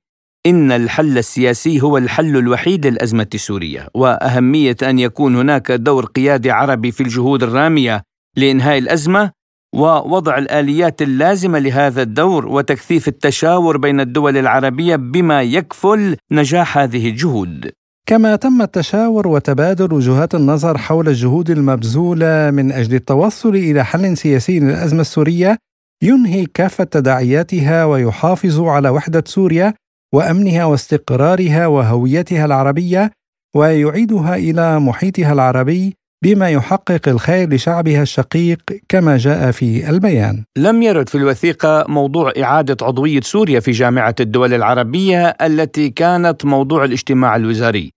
إن 0.46 0.72
الحل 0.72 1.18
السياسي 1.18 1.82
هو 1.82 1.98
الحل 1.98 2.36
الوحيد 2.36 2.86
للأزمة 2.86 3.26
السورية 3.34 3.88
وأهمية 3.94 4.76
أن 4.82 4.98
يكون 4.98 5.36
هناك 5.36 5.72
دور 5.72 6.04
قيادي 6.04 6.50
عربي 6.50 6.90
في 6.90 7.02
الجهود 7.02 7.42
الرامية 7.42 8.02
لإنهاء 8.36 8.78
الأزمة 8.78 9.30
ووضع 9.74 10.38
الآليات 10.38 11.02
اللازمة 11.02 11.58
لهذا 11.58 12.02
الدور 12.02 12.46
وتكثيف 12.46 13.08
التشاور 13.08 13.76
بين 13.76 14.00
الدول 14.00 14.36
العربية 14.36 14.96
بما 14.96 15.42
يكفل 15.42 16.16
نجاح 16.32 16.78
هذه 16.78 17.08
الجهود. 17.08 17.70
كما 18.06 18.36
تم 18.36 18.62
التشاور 18.62 19.28
وتبادل 19.28 19.92
وجهات 19.92 20.34
النظر 20.34 20.78
حول 20.78 21.08
الجهود 21.08 21.50
المبذولة 21.50 22.50
من 22.50 22.72
أجل 22.72 22.94
التوصل 22.94 23.56
إلى 23.56 23.84
حل 23.84 24.16
سياسي 24.16 24.60
للأزمة 24.60 25.00
السورية 25.00 25.58
ينهي 26.02 26.46
كافة 26.46 26.84
تداعياتها 26.84 27.84
ويحافظ 27.84 28.60
على 28.60 28.88
وحدة 28.88 29.24
سوريا 29.26 29.74
وأمنها 30.14 30.64
واستقرارها 30.64 31.66
وهويتها 31.66 32.44
العربية 32.44 33.10
ويعيدها 33.56 34.36
إلى 34.36 34.80
محيطها 34.80 35.32
العربي 35.32 35.94
بما 36.24 36.50
يحقق 36.50 37.08
الخير 37.08 37.54
لشعبها 37.54 38.02
الشقيق 38.02 38.60
كما 38.88 39.16
جاء 39.16 39.50
في 39.50 39.90
البيان. 39.90 40.44
لم 40.56 40.82
يرد 40.82 41.08
في 41.08 41.14
الوثيقة 41.14 41.84
موضوع 41.88 42.32
إعادة 42.42 42.86
عضوية 42.86 43.20
سوريا 43.20 43.60
في 43.60 43.70
جامعة 43.70 44.14
الدول 44.20 44.54
العربية 44.54 45.28
التي 45.28 45.90
كانت 45.90 46.44
موضوع 46.44 46.84
الاجتماع 46.84 47.36
الوزاري. 47.36 47.90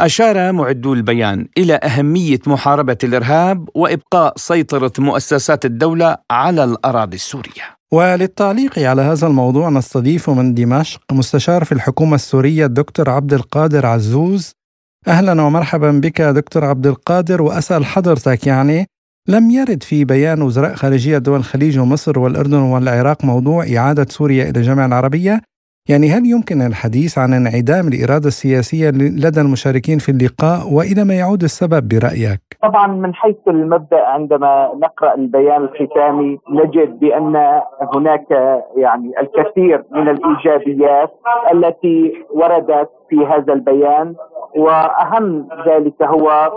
أشار 0.00 0.52
معدو 0.52 0.92
البيان 0.92 1.48
إلى 1.58 1.74
أهمية 1.74 2.38
محاربة 2.46 2.98
الإرهاب 3.04 3.68
وإبقاء 3.74 4.32
سيطرة 4.36 4.92
مؤسسات 4.98 5.64
الدولة 5.64 6.16
على 6.30 6.64
الأراضي 6.64 7.16
السورية. 7.16 7.76
وللتعليق 7.92 8.78
على 8.78 9.02
هذا 9.02 9.26
الموضوع 9.26 9.68
نستضيف 9.68 10.30
من 10.30 10.54
دمشق 10.54 11.00
مستشار 11.12 11.64
في 11.64 11.72
الحكومة 11.72 12.14
السورية 12.14 12.66
الدكتور 12.66 13.10
عبد 13.10 13.32
القادر 13.32 13.86
عزوز 13.86 14.52
أهلا 15.08 15.42
ومرحبا 15.42 16.00
بك 16.04 16.22
دكتور 16.22 16.64
عبد 16.64 16.86
القادر 16.86 17.42
وأسأل 17.42 17.84
حضرتك 17.84 18.46
يعني 18.46 18.86
لم 19.28 19.50
يرد 19.50 19.82
في 19.82 20.04
بيان 20.04 20.42
وزراء 20.42 20.74
خارجية 20.74 21.18
دول 21.18 21.38
الخليج 21.38 21.78
ومصر 21.78 22.18
والأردن 22.18 22.62
والعراق 22.62 23.24
موضوع 23.24 23.64
إعادة 23.76 24.06
سوريا 24.08 24.42
إلى 24.42 24.58
الجامعة 24.58 24.86
العربية 24.86 25.40
يعني 25.88 26.10
هل 26.10 26.26
يمكن 26.26 26.62
الحديث 26.62 27.18
عن 27.18 27.32
انعدام 27.32 27.88
الإرادة 27.88 28.28
السياسية 28.28 28.90
لدى 29.24 29.40
المشاركين 29.40 29.98
في 29.98 30.08
اللقاء 30.08 30.74
وإلى 30.74 31.04
ما 31.04 31.14
يعود 31.14 31.42
السبب 31.42 31.88
برأيك؟ 31.88 32.40
طبعا 32.62 32.86
من 32.86 33.14
حيث 33.14 33.36
المبدأ 33.48 34.06
عندما 34.06 34.70
نقرأ 34.74 35.14
البيان 35.14 35.62
الختامي 35.64 36.38
نجد 36.50 36.98
بأن 37.00 37.60
هناك 37.94 38.26
يعني 38.76 39.12
الكثير 39.20 39.84
من 39.92 40.08
الإيجابيات 40.08 41.10
التي 41.52 42.12
وردت 42.34 42.90
في 43.10 43.16
هذا 43.16 43.52
البيان 43.52 44.14
وأهم 44.56 45.48
ذلك 45.66 46.02
هو 46.02 46.52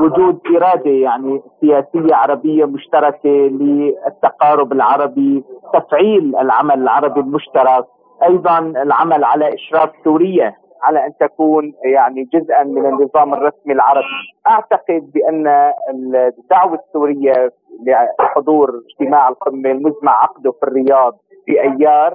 وجود 0.00 0.40
إرادة 0.56 0.90
يعني 0.90 1.42
سياسية 1.60 2.14
عربية 2.14 2.64
مشتركة 2.64 3.28
للتقارب 3.30 4.72
العربي 4.72 5.44
تفعيل 5.74 6.36
العمل 6.36 6.82
العربي 6.82 7.20
المشترك 7.20 7.84
أيضا 8.22 8.58
العمل 8.58 9.24
على 9.24 9.54
إشراف 9.54 9.90
سوريا 10.04 10.54
على 10.82 11.06
أن 11.06 11.12
تكون 11.20 11.72
يعني 11.84 12.28
جزءا 12.34 12.62
من 12.64 12.86
النظام 12.86 13.34
الرسمي 13.34 13.72
العربي. 13.74 14.06
أعتقد 14.46 15.10
بأن 15.14 15.72
الدعوة 16.14 16.74
السورية 16.88 17.52
لحضور 18.20 18.82
اجتماع 18.90 19.28
القمة 19.28 19.70
المزمع 19.70 20.22
عقده 20.22 20.50
في 20.52 20.62
الرياض 20.62 21.18
في 21.48 21.60
ايار 21.60 22.14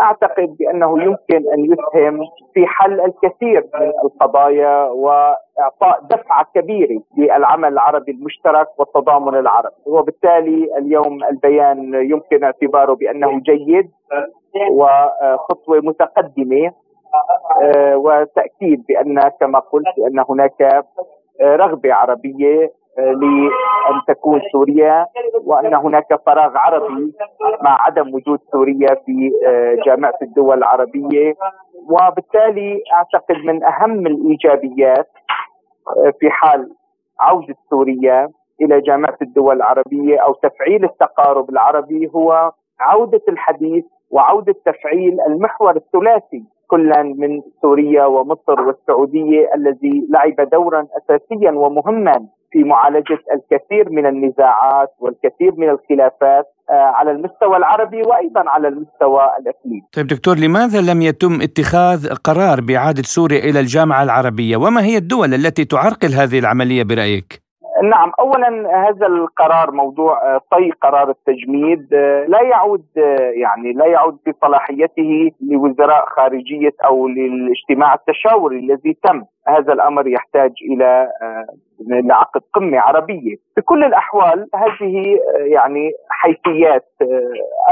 أعتقد 0.00 0.56
بأنه 0.58 1.02
يمكن 1.02 1.52
أن 1.52 1.64
يسهم 1.64 2.20
في 2.54 2.66
حل 2.66 3.00
الكثير 3.00 3.66
من 3.74 3.92
القضايا 4.04 4.84
وإعطاء 4.84 6.00
دفعة 6.10 6.46
كبيرة 6.54 7.02
للعمل 7.18 7.72
العربي 7.72 8.12
المشترك 8.12 8.68
والتضامن 8.80 9.38
العربي. 9.38 9.74
وبالتالي 9.86 10.78
اليوم 10.78 11.24
البيان 11.24 11.94
يمكن 11.94 12.44
اعتباره 12.44 12.94
بأنه 12.94 13.40
جيد 13.40 13.90
وخطوة 14.70 15.80
متقدمة 15.80 16.72
آه، 17.62 17.96
وتأكيد 17.96 18.84
بأن 18.88 19.20
كما 19.40 19.58
قلت 19.58 19.86
بأن 19.96 20.24
هناك 20.28 20.84
رغبة 21.42 21.94
عربية 21.94 22.72
لأن 22.98 24.00
تكون 24.08 24.40
سوريا 24.52 25.06
وأن 25.44 25.74
هناك 25.74 26.20
فراغ 26.26 26.56
عربي 26.56 27.12
مع 27.62 27.82
عدم 27.86 28.14
وجود 28.14 28.38
سوريا 28.52 28.94
في 29.06 29.30
آه، 29.46 29.76
جامعة 29.86 30.14
الدول 30.22 30.58
العربية. 30.58 31.34
وبالتالي 31.90 32.82
أعتقد 32.92 33.36
من 33.44 33.64
أهم 33.64 34.06
الإيجابيات 34.06 35.08
آه، 35.88 36.12
في 36.20 36.30
حال 36.30 36.68
عودة 37.20 37.54
سوريا 37.70 38.28
إلى 38.62 38.80
جامعة 38.80 39.16
الدول 39.22 39.56
العربية 39.56 40.18
أو 40.18 40.32
تفعيل 40.34 40.84
التقارب 40.84 41.50
العربي 41.50 42.10
هو 42.14 42.52
عودة 42.80 43.22
الحديث 43.28 43.84
وعودة 44.10 44.54
تفعيل 44.66 45.20
المحور 45.20 45.76
الثلاثي 45.76 46.44
كلا 46.66 47.02
من 47.02 47.42
سوريا 47.62 48.04
ومصر 48.04 48.60
والسعودية 48.60 49.54
الذي 49.54 50.06
لعب 50.10 50.48
دورا 50.52 50.86
اساسيا 50.98 51.50
ومهما 51.50 52.26
في 52.52 52.64
معالجة 52.64 53.18
الكثير 53.34 53.90
من 53.90 54.06
النزاعات 54.06 54.88
والكثير 54.98 55.52
من 55.56 55.68
الخلافات 55.70 56.44
آه، 56.70 56.72
على 56.72 57.10
المستوى 57.10 57.56
العربي 57.56 58.02
وأيضا 58.02 58.50
على 58.50 58.68
المستوى 58.68 59.22
الإقليمي. 59.40 59.82
طيب 59.92 60.06
دكتور 60.06 60.38
لماذا 60.38 60.80
لم 60.80 61.02
يتم 61.02 61.40
اتخاذ 61.42 62.14
قرار 62.14 62.60
باعاده 62.60 63.02
سوريا 63.02 63.38
إلى 63.38 63.60
الجامعة 63.60 64.02
العربية؟ 64.02 64.56
وما 64.56 64.84
هي 64.84 64.96
الدول 64.96 65.34
التي 65.34 65.64
تعرقل 65.64 66.08
هذه 66.08 66.38
العملية 66.38 66.82
برأيك؟ 66.82 67.42
نعم 67.82 68.12
اولا 68.20 68.48
هذا 68.88 69.06
القرار 69.06 69.70
موضوع 69.70 70.34
آه، 70.34 70.40
طي 70.50 70.70
قرار 70.70 71.10
التجميد 71.10 71.94
آه، 71.94 72.24
لا 72.24 72.42
يعود 72.42 72.84
يعني 73.34 73.72
لا 73.72 73.86
يعود 73.86 74.18
في 74.24 74.32
صلاحيته 74.40 75.30
لوزراء 75.50 76.06
خارجية 76.06 76.72
أو 76.84 77.08
للاجتماع 77.08 77.94
التشاوري 77.94 78.58
الذي 78.58 78.96
تم. 79.04 79.24
هذا 79.48 79.72
الأمر 79.72 80.08
يحتاج 80.08 80.50
إلى 80.70 81.08
لعقد 81.88 82.40
قمة 82.54 82.80
عربية. 82.80 83.36
بكل 83.56 83.84
الأحوال 83.84 84.48
هذه 84.54 85.18
يعني 85.34 85.90
حيثيات 86.10 86.88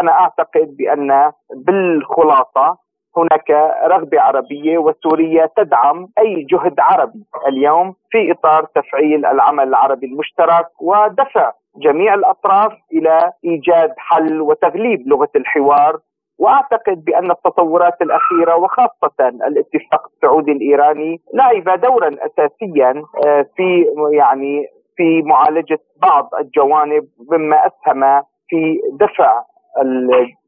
أنا 0.01 0.13
أعتقد 0.13 0.77
بأن 0.79 1.33
بالخلاصة 1.57 2.77
هناك 3.17 3.51
رغبة 3.85 4.21
عربية 4.21 4.79
وسوريا 4.79 5.49
تدعم 5.57 6.09
أي 6.19 6.47
جهد 6.51 6.81
عربي. 6.81 7.25
اليوم 7.49 7.95
في 8.11 8.33
إطار 8.33 8.65
تفعيل 8.75 9.27
العمل 9.27 9.69
العربي 9.69 10.07
المشترك 10.07 10.67
ودفع 10.81 11.53
جميع 11.77 12.15
الأطراف 12.15 12.73
إلى 12.93 13.33
إيجاد 13.45 13.95
حل 13.97 14.41
وتغليب 14.41 15.09
لغة 15.09 15.31
الحوار. 15.37 15.99
وأعتقد 16.39 17.05
بأن 17.05 17.31
التطورات 17.31 18.03
الأخيرة 18.03 18.57
وخاصة 18.57 19.29
الاتفاق 19.29 20.07
السعودي 20.15 20.53
الإيراني 20.53 21.21
لعب 21.35 21.81
دورا 21.81 22.17
أساسيا 22.27 23.03
آه، 23.27 23.47
في 23.57 23.87
يعني 24.13 24.67
في 24.97 25.23
معالجة 25.23 25.79
بعض 26.03 26.31
الجوانب 26.41 27.09
مما 27.31 27.57
أسهم 27.57 28.23
في 28.49 28.81
دفع 29.01 29.43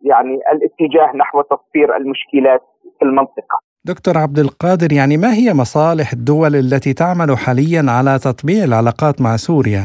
يعني 0.02 0.38
الاتجاه 0.52 1.17
نحو 1.17 1.43
تصفير 1.43 1.97
المشكلات 1.97 2.62
في 2.99 3.05
المنطقة. 3.05 3.59
دكتور 3.85 4.19
عبد 4.19 4.38
القادر 4.38 4.93
يعني 4.93 5.17
ما 5.17 5.33
هي 5.35 5.55
مصالح 5.55 6.12
الدول 6.12 6.57
التي 6.57 6.93
تعمل 6.95 7.38
حاليا 7.38 7.83
على 7.88 8.19
تطبيع 8.19 8.64
العلاقات 8.64 9.21
مع 9.21 9.37
سوريا؟ 9.37 9.85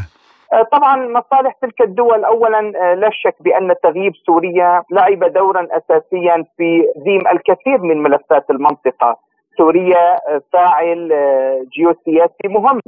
آه، 0.54 0.64
طبعا 0.72 0.96
مصالح 1.08 1.54
تلك 1.62 1.82
الدول 1.82 2.26
اولا 2.26 2.60
آه، 2.60 2.94
لا 2.94 3.10
شك 3.12 3.36
بأن 3.40 3.76
تغييب 3.84 4.14
سوريا 4.26 4.84
لعب 4.92 5.34
دورا 5.34 5.68
اساسيا 5.72 6.46
في 6.58 6.84
ديم 7.06 7.28
الكثير 7.28 7.78
من 7.82 8.04
ملفات 8.04 8.46
المنطقة، 8.50 9.18
سوريا 9.58 10.16
آه، 10.16 10.42
فاعل 10.54 11.10
جيوسياسي 11.76 12.48
مهم 12.48 12.80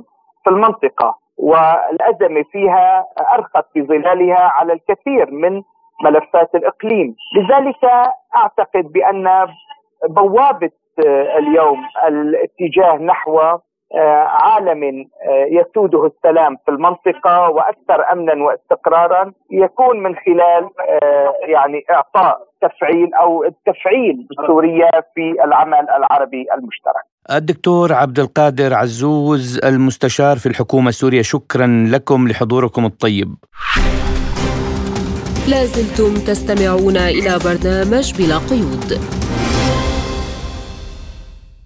في 0.43 0.49
المنطقة 0.49 1.17
والأزمة 1.37 2.43
فيها 2.51 3.05
أرخت 3.35 3.65
في 3.73 3.81
ظلالها 3.81 4.41
على 4.41 4.73
الكثير 4.73 5.31
من 5.31 5.61
ملفات 6.03 6.55
الإقليم، 6.55 7.15
لذلك 7.35 7.83
أعتقد 8.35 8.91
بأن 8.91 9.47
بوابة 10.09 10.71
اليوم 11.37 11.79
الاتجاه 12.07 12.95
نحو 12.95 13.39
آه، 13.95 14.27
عالم 14.29 14.83
آه، 14.83 15.45
يسوده 15.51 16.05
السلام 16.05 16.57
في 16.65 16.71
المنطقة 16.71 17.49
وأكثر 17.49 18.11
أمنا 18.11 18.43
واستقرارا 18.43 19.31
يكون 19.51 20.03
من 20.03 20.15
خلال 20.15 20.69
آه، 21.03 21.33
يعني 21.47 21.83
إعطاء 21.91 22.37
تفعيل 22.61 23.13
أو 23.13 23.43
التفعيل 23.43 24.27
سوريا 24.47 24.91
في 25.15 25.43
العمل 25.45 25.89
العربي 25.89 26.45
المشترك. 26.53 27.03
الدكتور 27.31 27.93
عبد 27.93 28.19
القادر 28.19 28.73
عزوز 28.73 29.65
المستشار 29.65 30.37
في 30.37 30.45
الحكومة 30.45 30.89
السورية 30.89 31.21
شكرا 31.21 31.67
لكم 31.93 32.27
لحضوركم 32.27 32.85
الطيب. 32.85 33.35
لازلتم 35.49 36.13
تستمعون 36.13 36.97
إلى 36.97 37.39
برنامج 37.45 38.13
بلا 38.17 38.37
قيود. 38.37 38.99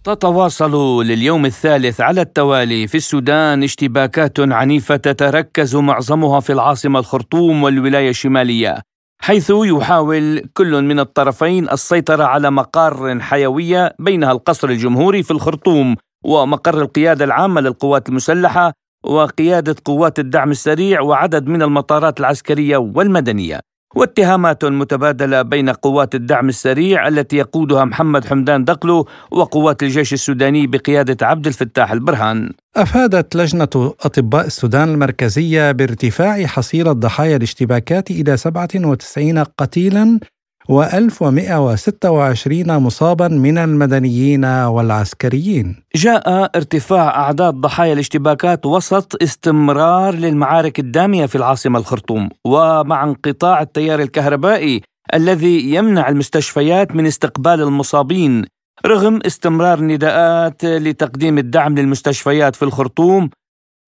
تتواصل 0.04 1.04
لليوم 1.06 1.46
الثالث 1.46 2.02
على 2.02 2.22
التوالي 2.22 2.88
في 2.88 2.98
السودان 2.98 3.64
اشتباكات 3.64 4.40
عنيفة 4.40 4.96
تتركز 4.96 5.76
معظمها 5.76 6.40
في 6.40 6.54
العاصمة 6.54 7.00
الخرطوم 7.00 7.64
والولاية 7.64 8.10
الشمالية 8.10 8.78
حيث 9.22 9.52
يحاول 9.56 10.42
كل 10.54 10.82
من 10.82 11.00
الطرفين 11.00 11.70
السيطرة 11.70 12.24
على 12.24 12.52
مقار 12.52 13.20
حيوية 13.20 13.96
بينها 14.00 14.32
القصر 14.32 14.70
الجمهوري 14.70 15.24
في 15.24 15.32
الخرطوم 15.32 15.96
ومقر 16.26 16.82
القيادة 16.82 17.26
العامة 17.26 17.62
للقوات 17.62 18.10
المسلحة 18.10 18.74
وقيادة 19.04 19.76
قوات 19.86 20.20
الدعم 20.20 20.52
السريع 20.52 21.02
وعدد 21.02 21.48
من 21.48 21.62
المطارات 21.62 22.20
العسكرية 22.20 22.78
والمدنية 22.78 23.60
واتهامات 23.96 24.66
متبادلة 24.66 25.42
بين 25.42 25.70
قوات 25.70 26.16
الدعم 26.16 26.50
السريع 26.50 27.08
التي 27.08 27.38
يقودها 27.38 27.86
محمد 27.86 28.26
حمدان 28.26 28.66
دقلو 28.66 29.08
وقوات 29.32 29.84
الجيش 29.84 30.14
السوداني 30.14 30.68
بقيادة 30.68 31.28
عبد 31.28 31.48
الفتاح 31.48 31.92
البرهان. 31.92 32.52
أفادت 32.76 33.36
لجنة 33.36 33.94
أطباء 34.02 34.46
السودان 34.46 34.90
المركزية 34.90 35.72
بارتفاع 35.72 36.46
حصيلة 36.46 36.92
ضحايا 36.92 37.38
الاشتباكات 37.38 38.12
إلى 38.12 38.38
97 38.38 39.44
قتيلا 39.44 40.20
و1126 40.72 42.70
مصابا 42.70 43.28
من 43.28 43.58
المدنيين 43.58 44.46
والعسكريين. 44.46 45.76
جاء 45.96 46.52
ارتفاع 46.56 47.08
أعداد 47.24 47.54
ضحايا 47.54 47.94
الاشتباكات 47.94 48.66
وسط 48.66 49.24
استمرار 49.24 50.16
للمعارك 50.16 50.80
الدامية 50.80 51.26
في 51.26 51.36
العاصمة 51.36 51.80
الخرطوم 51.80 52.30
ومع 52.46 53.04
انقطاع 53.04 53.62
التيار 53.62 54.00
الكهربائي 54.02 54.82
الذي 55.14 55.74
يمنع 55.74 56.10
المستشفيات 56.10 56.96
من 56.96 57.06
استقبال 57.06 57.62
المصابين 57.62 58.46
رغم 58.86 59.20
استمرار 59.26 59.82
نداءات 59.82 60.66
لتقديم 60.66 61.38
الدعم 61.38 61.78
للمستشفيات 61.78 62.56
في 62.56 62.64
الخرطوم 62.64 63.30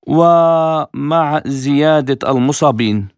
ومع 0.08 1.42
زيادة 1.46 2.32
المصابين. 2.32 3.15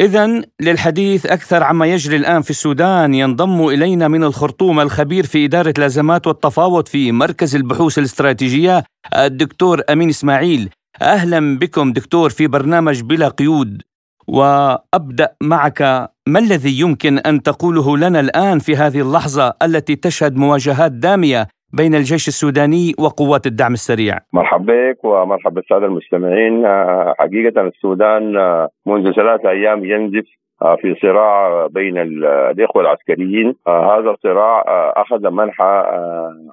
إذا 0.00 0.42
للحديث 0.60 1.26
أكثر 1.26 1.62
عما 1.62 1.86
يجري 1.86 2.16
الآن 2.16 2.42
في 2.42 2.50
السودان 2.50 3.14
ينضم 3.14 3.68
إلينا 3.68 4.08
من 4.08 4.24
الخرطوم 4.24 4.80
الخبير 4.80 5.26
في 5.26 5.44
إدارة 5.44 5.74
الأزمات 5.78 6.26
والتفاوض 6.26 6.88
في 6.88 7.12
مركز 7.12 7.56
البحوث 7.56 7.98
الاستراتيجية 7.98 8.84
الدكتور 9.16 9.82
أمين 9.90 10.08
إسماعيل. 10.08 10.70
أهلا 11.02 11.58
بكم 11.58 11.92
دكتور 11.92 12.30
في 12.30 12.46
برنامج 12.46 13.00
بلا 13.00 13.28
قيود. 13.28 13.82
وأبدأ 14.28 15.32
معك 15.42 16.10
ما 16.26 16.38
الذي 16.38 16.80
يمكن 16.80 17.18
أن 17.18 17.42
تقوله 17.42 17.96
لنا 17.96 18.20
الآن 18.20 18.58
في 18.58 18.76
هذه 18.76 19.00
اللحظة 19.00 19.54
التي 19.62 19.96
تشهد 19.96 20.36
مواجهات 20.36 20.92
دامية 20.92 21.48
بين 21.72 21.94
الجيش 21.94 22.28
السوداني 22.28 22.94
وقوات 22.98 23.46
الدعم 23.46 23.72
السريع. 23.72 24.18
مرحبا 24.32 24.90
بك 24.90 25.04
ومرحبا 25.04 25.54
بالسادة 25.54 25.86
المستمعين. 25.86 26.66
آه، 26.66 27.14
حقيقة 27.18 27.60
السودان 27.60 28.36
آه، 28.36 28.68
منذ 28.86 29.12
ثلاثة 29.12 29.50
أيام 29.50 29.84
ينزف 29.84 30.24
آه، 30.62 30.76
في 30.76 30.94
صراع 31.02 31.66
بين 31.66 31.98
الإخوة 31.98 32.82
العسكريين. 32.82 33.54
هذا 33.68 34.10
الصراع 34.10 34.64
أخذ 34.96 35.30
منحى 35.30 35.84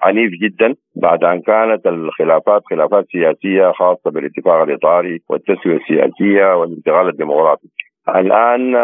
عنيف 0.04 0.32
جدا 0.44 0.76
بعد 0.96 1.24
أن 1.24 1.42
كانت 1.42 1.88
الخلافات 1.88 2.62
خلافات 2.70 3.06
سياسية 3.12 3.72
خاصة 3.72 4.12
بالاتفاق 4.12 4.62
الإطاري 4.62 5.22
والتسوية 5.30 5.78
السياسية 5.78 6.56
والانتقال 6.56 7.10
الديمقراطي. 7.10 7.68
الآن 8.16 8.76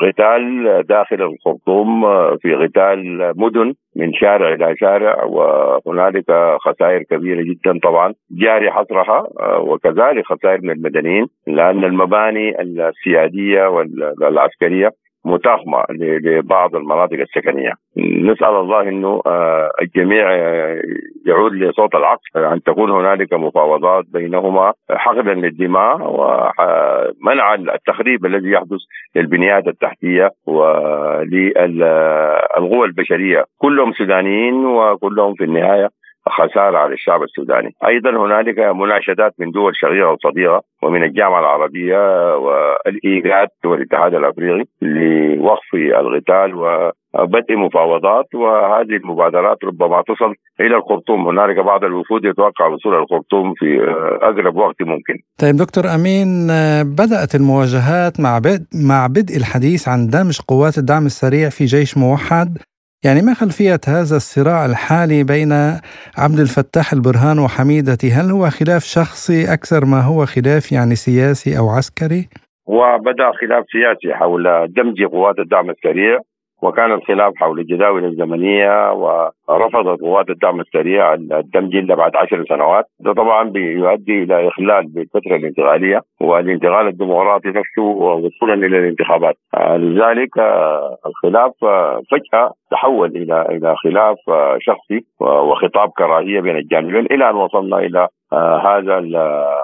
قتال 0.00 0.82
داخل 0.88 1.22
الخرطوم 1.22 2.02
في 2.36 2.54
قتال 2.54 3.32
مدن 3.36 3.74
من 3.96 4.12
شارع 4.14 4.54
إلى 4.54 4.76
شارع 4.76 5.24
وهنالك 5.24 6.56
خسائر 6.60 7.02
كبيرة 7.02 7.42
جدا 7.42 7.78
طبعا. 7.82 8.14
جاري 8.30 8.70
حصرها 8.70 9.26
وكذلك 9.58 10.24
خسائر 10.26 10.60
من 10.62 10.70
المدنيين 10.70 11.26
لأن 11.46 11.84
المباني 11.84 12.60
السيادية 12.60 13.66
والعسكريه 14.20 14.90
متاخمة 15.26 15.84
لبعض 15.90 16.76
المناطق 16.76 17.18
السكنية. 17.20 17.72
نسأل 17.98 18.54
الله 18.56 18.82
إنه 18.88 19.22
آه، 19.26 19.70
الجميع 19.82 20.34
آه، 20.34 20.80
يعود 21.26 21.52
لصوت 21.52 21.94
العقل 21.94 22.20
أن 22.36 22.62
تكون 22.62 22.90
هنالك 22.90 23.32
مفاوضات 23.32 24.04
بينهما 24.12 24.72
حقنا 24.90 25.30
للدماء 25.30 25.96
ومنع 26.00 27.54
التخريب 27.54 28.26
الذي 28.26 28.50
يحدث 28.50 28.80
للبنيات 29.16 29.68
التحتية 29.68 30.30
وللقوى 30.46 30.86
البشرية، 32.86 33.44
كلهم 33.58 33.92
سودانيين 33.92 34.66
وكلهم 34.66 35.34
في 35.34 35.44
النهاية 35.44 35.88
خسارة 36.28 36.78
على 36.78 36.94
الشعب 36.94 37.22
السوداني، 37.22 37.70
أيضا 37.86 38.10
هنالك 38.10 38.58
مناشدات 38.58 39.32
من 39.38 39.50
دول 39.50 39.72
شقيقه 39.74 40.10
وصديقة 40.10 40.62
ومن 40.82 41.02
الجامعة 41.02 41.40
العربية 41.40 42.00
والايجاد 42.36 43.48
والاتحاد 43.64 44.14
الأفريقي 44.14 44.64
لوقف 44.82 45.74
القتال 45.74 46.54
وبدء 46.54 47.56
مفاوضات 47.56 48.34
وهذه 48.34 48.96
المبادرات 49.02 49.58
ربما 49.64 50.02
تصل 50.02 50.34
إلى 50.60 50.76
الخرطوم، 50.76 51.28
هنالك 51.28 51.64
بعض 51.64 51.84
الوفود 51.84 52.24
يتوقع 52.24 52.66
وصول 52.66 52.94
الخرطوم 52.94 53.54
في 53.54 53.80
اقرب 54.22 54.56
وقت 54.56 54.82
ممكن. 54.82 55.14
طيب 55.42 55.56
دكتور 55.56 55.84
أمين 55.94 56.28
بدأت 56.82 57.34
المواجهات 57.34 58.20
مع 58.20 58.38
بدء 58.38 58.66
مع 58.88 59.06
بدء 59.06 59.36
الحديث 59.36 59.88
عن 59.88 60.06
دمج 60.06 60.40
قوات 60.48 60.78
الدعم 60.78 61.06
السريع 61.06 61.48
في 61.48 61.64
جيش 61.64 61.98
موحد. 61.98 62.58
يعني 63.04 63.22
ما 63.22 63.34
خلفية 63.34 63.80
هذا 63.88 64.16
الصراع 64.16 64.66
الحالي 64.66 65.24
بين 65.24 65.52
عبد 66.18 66.40
الفتاح 66.40 66.92
البرهان 66.92 67.38
وحميدتي 67.38 68.10
هل 68.10 68.30
هو 68.30 68.50
خلاف 68.50 68.82
شخصي 68.84 69.52
أكثر 69.52 69.84
ما 69.84 70.00
هو 70.00 70.26
خلاف 70.26 70.72
يعني 70.72 70.94
سياسي 70.94 71.58
أو 71.58 71.68
عسكري؟ 71.68 72.28
وبدأ 72.66 73.28
خلاف 73.40 73.64
سياسي 73.72 74.14
حول 74.14 74.44
دمج 74.76 75.02
قوات 75.12 75.38
الدعم 75.38 75.70
السريع 75.70 76.18
وكان 76.66 76.92
الخلاف 76.92 77.32
حول 77.36 77.60
الجداول 77.60 78.04
الزمنية 78.04 78.92
ورفضت 78.92 80.00
قوات 80.00 80.30
الدعم 80.30 80.60
السريع 80.60 81.14
الدمج 81.14 81.76
إلا 81.76 81.94
بعد 81.94 82.16
عشر 82.16 82.44
سنوات، 82.48 82.84
ده 83.00 83.12
طبعا 83.12 83.50
بيؤدي 83.50 84.22
إلى 84.22 84.48
إخلال 84.48 84.86
بالفترة 84.86 85.36
الانتقالية 85.36 86.00
والانتقال 86.20 86.86
الديمقراطي 86.86 87.48
نفسه 87.48 87.82
وصولا 87.82 88.54
إلى 88.54 88.78
الانتخابات، 88.78 89.34
لذلك 89.76 90.38
الخلاف 91.06 91.52
فجأة 92.10 92.50
تحول 92.70 93.16
إلى 93.16 93.46
إلى 93.50 93.74
خلاف 93.84 94.16
شخصي 94.60 95.04
وخطاب 95.20 95.88
كراهية 95.98 96.40
بين 96.40 96.56
الجانبين. 96.56 97.06
إلى 97.10 97.30
أن 97.30 97.34
وصلنا 97.34 97.78
إلى 97.78 98.08
هذا 98.64 98.98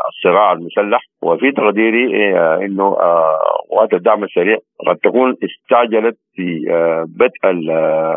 الصراع 0.09 0.53
المسلح. 0.53 1.05
وفي 1.23 1.53
تقديري 1.53 2.35
إنه 2.65 2.97
قوات 3.71 3.95
الدعم 3.95 4.25
السريع 4.25 4.59
قد 4.87 4.97
تكون 4.97 5.37
استعجلت 5.45 6.17
في 6.35 6.65
بدء 7.07 7.51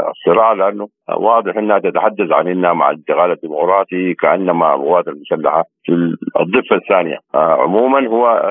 الصراع 0.10 0.54
لأنه 0.54 0.88
واضح 1.18 1.58
إنها 1.58 1.80
تتحدث 1.80 2.32
عن 2.32 2.48
إنها 2.48 2.74
مع 2.74 2.90
الانتقال 2.90 3.32
الديمقراطي 3.32 4.14
كأنما 4.14 4.74
القوات 4.76 5.08
المسلحة 5.08 5.64
في 5.84 5.92
الضفة 6.40 6.76
الثانية. 6.76 7.18
عموما 7.36 8.08
هو 8.08 8.42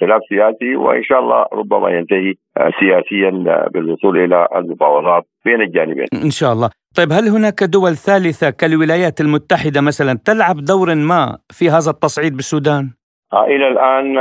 خلاف 0.00 0.20
سياسي 0.28 0.76
وإن 0.76 1.02
شاء 1.02 1.20
الله 1.20 1.46
ربما 1.52 1.90
ينتهي 1.90 2.34
سياسيا 2.80 3.30
بالوصول 3.70 4.18
إلى 4.18 4.48
المفاوضات 4.56 5.24
بين 5.44 5.60
الجانبين. 5.60 6.06
إن 6.24 6.30
شاء 6.30 6.52
الله، 6.52 6.70
طيب 6.96 7.12
هل 7.12 7.28
هناك 7.28 7.64
دول 7.64 7.94
ثالثة 7.96 8.50
كالولايات 8.50 9.20
المتحدة 9.20 9.80
مثلا 9.80 10.18
تلعب 10.24 10.56
دور 10.56 10.94
ما 10.94 11.38
في 11.50 11.68
هذا 11.68 11.90
التصعيد 11.90 12.36
بالسودان؟ 12.36 12.90
إلى 13.34 13.68
الآن 13.68 14.18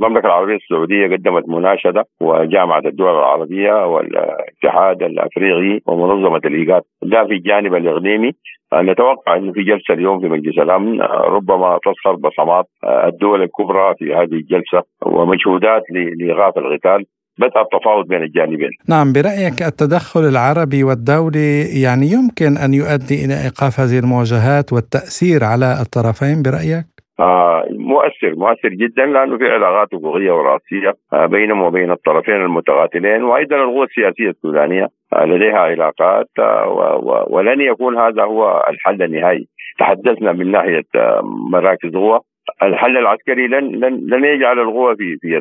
المملكة 0.00 0.26
العربية 0.26 0.54
السعودية 0.56 1.06
قدمت 1.16 1.48
مناشدة 1.48 2.04
وجامعة 2.20 2.82
الدول 2.86 3.10
العربية 3.10 3.86
والاتحاد 3.86 5.02
الأفريقي 5.02 5.80
ومنظمة 5.86 6.40
الإيجاد. 6.44 6.82
ده 7.02 7.24
في 7.24 7.32
الجانب 7.32 7.74
الإقليمي. 7.74 8.32
نتوقع 8.74 9.36
إنه 9.36 9.52
في 9.52 9.62
جلسة 9.62 9.94
اليوم 9.94 10.20
في 10.20 10.26
مجلس 10.26 10.58
الأمن. 10.58 11.00
ربما 11.36 11.78
تظهر 11.84 12.16
بصمات 12.16 12.66
الدول 12.84 13.42
الكبرى 13.42 13.94
في 13.98 14.14
هذه 14.14 14.34
الجلسة 14.42 14.82
ومجهودات 15.06 15.82
لايقاف 15.90 16.58
القتال. 16.58 17.04
بدأ 17.38 17.60
التفاوض 17.60 18.06
بين 18.08 18.22
الجانبين. 18.22 18.70
نعم 18.88 19.12
برأيك 19.12 19.62
التدخل 19.62 20.20
العربي 20.20 20.84
والدولي 20.84 21.82
يعني 21.82 22.06
يمكن 22.06 22.56
أن 22.64 22.74
يؤدي 22.74 23.16
إلى 23.24 23.34
إيقاف 23.44 23.80
هذه 23.80 23.98
المواجهات 23.98 24.72
والتأثير 24.72 25.44
على 25.44 25.68
الطرفين 25.82 26.42
برأيك؟ 26.42 26.86
آه 27.20 27.64
مؤثر 27.70 28.34
مؤثر 28.36 28.68
جدا 28.68 29.06
لأنه 29.06 29.38
في 29.38 29.44
علاقات 29.44 29.88
حقوقيه 29.92 30.32
وراسية 30.32 30.92
آه 31.12 31.26
بينهم 31.26 31.62
وبين 31.62 31.90
الطرفين 31.90 32.34
المتقاتلين 32.34 33.22
وأيضا 33.22 33.56
القوى 33.56 33.84
السياسية 33.84 34.30
السودانية 34.30 34.88
آه 35.12 35.24
لديها 35.24 35.58
علاقات 35.58 36.28
آه، 36.38 37.26
ولن 37.30 37.60
يكون 37.60 37.98
هذا 37.98 38.22
هو 38.22 38.64
الحل 38.70 39.02
النهائي. 39.02 39.48
تحدثنا 39.78 40.32
من 40.32 40.50
ناحية 40.50 40.84
آه، 40.94 41.20
مراكز 41.52 41.90
قوى. 41.90 42.20
الحل 42.62 42.98
العسكري 42.98 43.46
لن 43.46 43.64
لن 43.70 43.94
لن 44.12 44.24
يجعل 44.24 44.58
القوى 44.58 44.96
في 44.96 45.16
في 45.20 45.40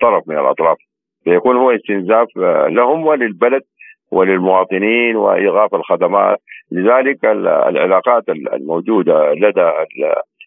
طرف 0.00 0.28
من 0.28 0.38
الأطراف. 0.38 0.76
سيكون 1.24 1.56
هو 1.56 1.70
استنزاف 1.70 2.28
لهم 2.68 3.06
وللبلد 3.06 3.62
وللمواطنين 4.10 5.16
وايقاف 5.16 5.74
الخدمات 5.74 6.38
لذلك 6.72 7.24
العلاقات 7.24 8.28
الموجودة 8.28 9.32
لدى 9.32 9.70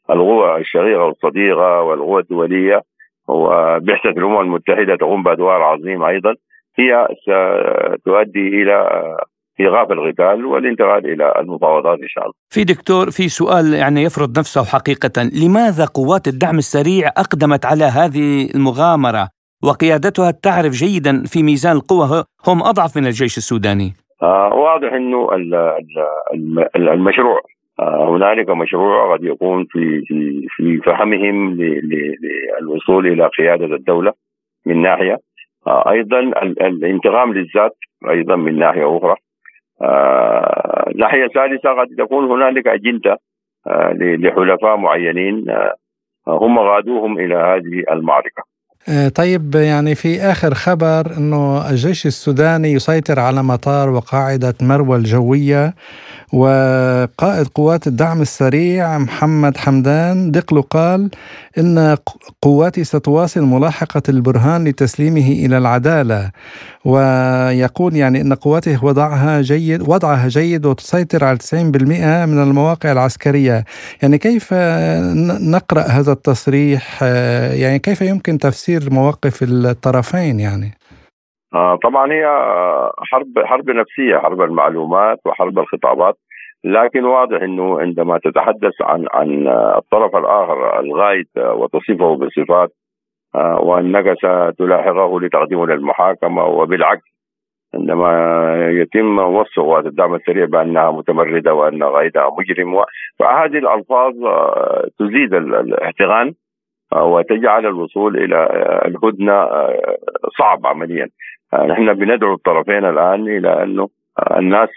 القوى 0.10 0.58
الشقيقه 0.58 1.04
والصديقة 1.04 1.82
والقوى 1.82 2.22
الدولية 2.22 2.82
وبعثة 3.28 4.10
الأمم 4.10 4.42
المتحدة 4.42 4.96
تقوم 4.96 5.24
بأدوار 5.24 5.62
عظيمة 5.62 6.10
أيضا 6.10 6.36
هي 6.80 7.08
ستؤدي 7.98 8.48
إلى 8.48 8.78
ايقاف 9.60 9.92
القتال 9.92 10.46
والانتقال 10.46 11.12
إلى 11.14 11.34
المفاوضات 11.40 12.00
إن 12.00 12.08
شاء 12.08 12.24
الله. 12.24 12.34
في 12.50 12.64
دكتور 12.64 13.12
في 13.12 13.30
سؤال 13.30 13.74
يعني 13.74 14.04
يفرض 14.04 14.40
نفسه 14.40 14.64
حقيقة، 14.64 15.30
لماذا 15.44 15.86
قوات 15.86 16.28
الدعم 16.28 16.58
السريع 16.58 17.08
أقدمت 17.08 17.66
على 17.66 17.84
هذه 17.84 18.50
المغامرة 18.56 19.37
وقيادتها 19.64 20.32
تعرف 20.32 20.72
جيدا 20.72 21.24
في 21.26 21.44
ميزان 21.44 21.76
القوى 21.76 22.24
هم 22.48 22.64
أضعف 22.64 22.98
من 22.98 23.06
الجيش 23.06 23.38
السوداني؟ 23.38 23.94
آه 24.24 24.54
واضح 24.54 24.94
إنه 24.94 25.30
المشروع 26.76 27.42
آه، 27.80 28.10
هنالك 28.10 28.50
مشروع 28.50 29.14
قد 29.14 29.24
يكون 29.24 29.66
في 29.66 30.02
في 30.08 30.48
في 30.50 30.78
فهمهم 30.78 31.54
للوصول 32.62 33.08
إلى 33.08 33.28
قيادة 33.38 33.76
الدولة 33.76 34.14
من 34.66 34.82
ناحية 34.82 35.18
آه، 35.68 35.92
أيضا 35.92 36.20
الانتقام 36.20 37.34
للذات 37.34 37.78
أيضا 38.10 38.36
من 38.36 38.60
ناحية 38.60 38.98
أخرى 38.98 39.16
آه، 39.82 40.92
ناحية 40.96 41.28
ثالثة 41.28 41.70
قد 41.70 41.88
تكون 41.98 42.32
هنالك 42.32 42.68
أجندة 42.68 43.18
لحلفاء 44.00 44.78
معينين 44.78 45.46
هم 46.28 46.60
غادوهم 46.60 47.20
إلى 47.20 47.36
هذه 47.36 47.84
المعركة 47.92 48.44
طيب 49.16 49.56
يعني 49.56 49.96
في 49.96 50.22
آخر 50.22 50.54
خبر 50.54 51.18
أنه 51.18 51.70
الجيش 51.70 52.06
السوداني 52.06 52.72
يسيطر 52.74 53.20
على 53.20 53.44
مطار 53.44 53.90
وقاعدة 53.90 54.56
مروى 54.62 54.98
الجوية 54.98 55.76
وقائد 56.34 57.48
قوات 57.48 57.88
الدعم 57.88 58.22
السريع 58.22 58.98
محمد 58.98 59.58
حمدان 59.58 60.32
دقلو 60.32 60.62
قال 60.62 61.10
إن 61.58 61.98
قواتي 62.42 62.84
ستواصل 62.84 63.42
ملاحقة 63.42 64.02
البرهان 64.10 64.68
لتسليمه 64.68 65.28
إلى 65.28 65.58
العدالة. 65.58 66.32
ويقول 66.86 67.96
يعني 67.96 68.22
أن 68.22 68.34
قواته 68.34 68.86
وضعها 68.86 69.42
جيد 69.42 69.90
وضعها 69.90 70.28
جيد 70.28 70.66
وتسيطر 70.66 71.24
على 71.24 71.38
90% 71.38 71.54
من 71.54 72.44
المواقع 72.44 72.92
العسكرية. 72.92 73.66
يعني 74.02 74.18
كيف 74.18 74.54
نقرأ 75.42 75.82
هذا 75.82 76.12
التصريح؟ 76.12 77.04
يعني 77.04 77.80
كيف 77.80 78.02
يمكن 78.02 78.38
تفسير 78.38 78.77
مواقف 78.92 79.44
الطرفين 79.44 80.40
يعني. 80.40 80.72
آه 81.54 81.76
طبعا 81.84 82.12
هي 82.12 82.26
حرب 83.12 83.46
حرب 83.46 83.70
نفسية 83.70 84.18
حرب 84.18 84.42
المعلومات 84.42 85.20
وحرب 85.26 85.60
الخطابات 85.60 86.18
لكن 86.64 87.06
واضح 87.06 87.42
إنه 87.42 87.80
عندما 87.80 88.18
تتحدث 88.18 88.82
عن 88.82 89.06
عن 89.14 89.48
الطرف 89.78 90.16
الآخر 90.16 90.80
الغايد 90.80 91.28
وتصفه 91.38 92.16
بصفات 92.16 92.72
آه، 93.36 93.60
وانك 93.62 94.18
ستلاحقه 94.18 95.22
لتقديمه 95.22 95.66
للمحاكمة 95.66 96.44
وبالعكس 96.46 97.18
عندما 97.74 98.12
يتم 98.70 99.20
وصف 99.20 99.60
قوات 99.60 99.86
الدعم 99.86 100.16
السريع 100.16 100.46
بأنها 100.46 100.92
متمردة 100.92 101.54
وأن 101.54 101.84
غايدها 101.84 102.30
مجرم 102.40 102.84
فهذه 103.20 103.58
الألفاظ 103.58 104.26
آه، 104.26 104.88
تزيد 105.00 105.34
الاحتقان. 105.34 106.34
وتجعل 106.96 107.66
الوصول 107.66 108.18
إلى 108.18 108.48
الهدنة 108.86 109.48
صعب 110.40 110.68
عمليا. 110.68 111.08
نحن 111.54 111.94
بندعو 111.94 112.34
الطرفين 112.34 112.86
الآن 112.86 113.28
إلى 113.28 113.64
أنه 113.64 113.90
الناس 114.38 114.70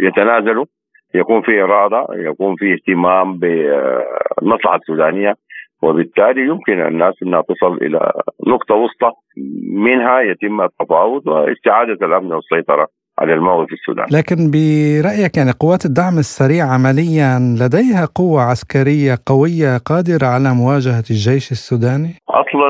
يتنازلوا 0.00 0.64
يكون 1.14 1.42
في 1.42 1.62
إرادة 1.62 2.06
يكون 2.12 2.56
في 2.56 2.72
اهتمام 2.74 3.38
بالمصلحه 3.38 4.76
السودانية. 4.76 5.34
وبالتالي 5.82 6.40
يمكن 6.40 6.86
الناس 6.86 7.14
إنها 7.22 7.42
تصل 7.42 7.72
إلى 7.72 8.12
نقطة 8.46 8.74
وسطى 8.74 9.12
منها 9.72 10.20
يتم 10.20 10.60
التفاوض 10.60 11.26
واستعادة 11.26 12.06
الأمن 12.06 12.32
والسيطرة. 12.32 12.86
على 13.18 13.34
الموت 13.34 13.66
في 13.68 13.74
السودان 13.74 14.06
لكن 14.12 14.50
برأيك 14.50 15.36
يعني 15.36 15.52
قوات 15.60 15.84
الدعم 15.84 16.18
السريع 16.18 16.64
عمليا 16.64 17.38
لديها 17.60 18.04
قوة 18.14 18.42
عسكرية 18.42 19.14
قوية 19.26 19.78
قادرة 19.90 20.26
على 20.26 20.54
مواجهة 20.54 21.04
الجيش 21.10 21.52
السوداني؟ 21.52 22.10
أصلا 22.28 22.68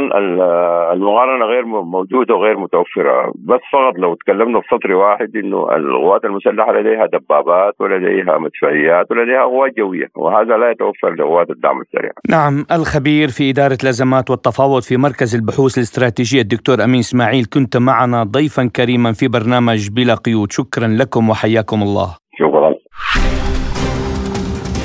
المقارنه 0.92 1.44
غير 1.44 1.64
موجودة 1.64 2.34
وغير 2.34 2.58
متوفرة 2.58 3.32
بس 3.36 3.60
فقط 3.72 3.98
لو 3.98 4.14
تكلمنا 4.14 4.60
في 4.60 4.66
سطر 4.70 4.92
واحد 4.92 5.36
إنه 5.36 5.76
القوات 5.76 6.24
المسلحة 6.24 6.72
لديها 6.72 7.06
دبابات 7.06 7.74
ولديها 7.80 8.38
مدفعيات 8.38 9.10
ولديها 9.10 9.42
قوات 9.42 9.76
جوية 9.78 10.08
وهذا 10.16 10.56
لا 10.56 10.70
يتوفر 10.70 11.14
لقوات 11.14 11.50
الدعم 11.50 11.80
السريع. 11.80 12.12
نعم 12.28 12.64
الخبير 12.72 13.28
في 13.28 13.50
إدارة 13.50 13.78
الأزمات 13.82 14.30
والتفاوض 14.30 14.82
في 14.82 14.96
مركز 14.96 15.34
البحوث 15.34 15.78
الاستراتيجية 15.78 16.40
الدكتور 16.40 16.84
أمين 16.84 16.98
إسماعيل 16.98 17.44
كنت 17.44 17.76
معنا 17.76 18.22
ضيفا 18.22 18.70
كريما 18.76 19.12
في 19.12 19.28
برنامج 19.28 19.90
بلا 19.90 20.14
قيود 20.14 20.37
شكرا 20.50 20.86
لكم 20.86 21.30
وحياكم 21.30 21.82
الله. 21.82 22.16
شكرا. 22.38 22.74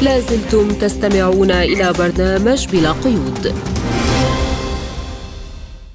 لازلتم 0.01 0.67
تستمعون 0.67 1.51
إلى 1.51 1.93
برنامج 1.99 2.67
بلا 2.71 2.91
قيود. 2.91 3.53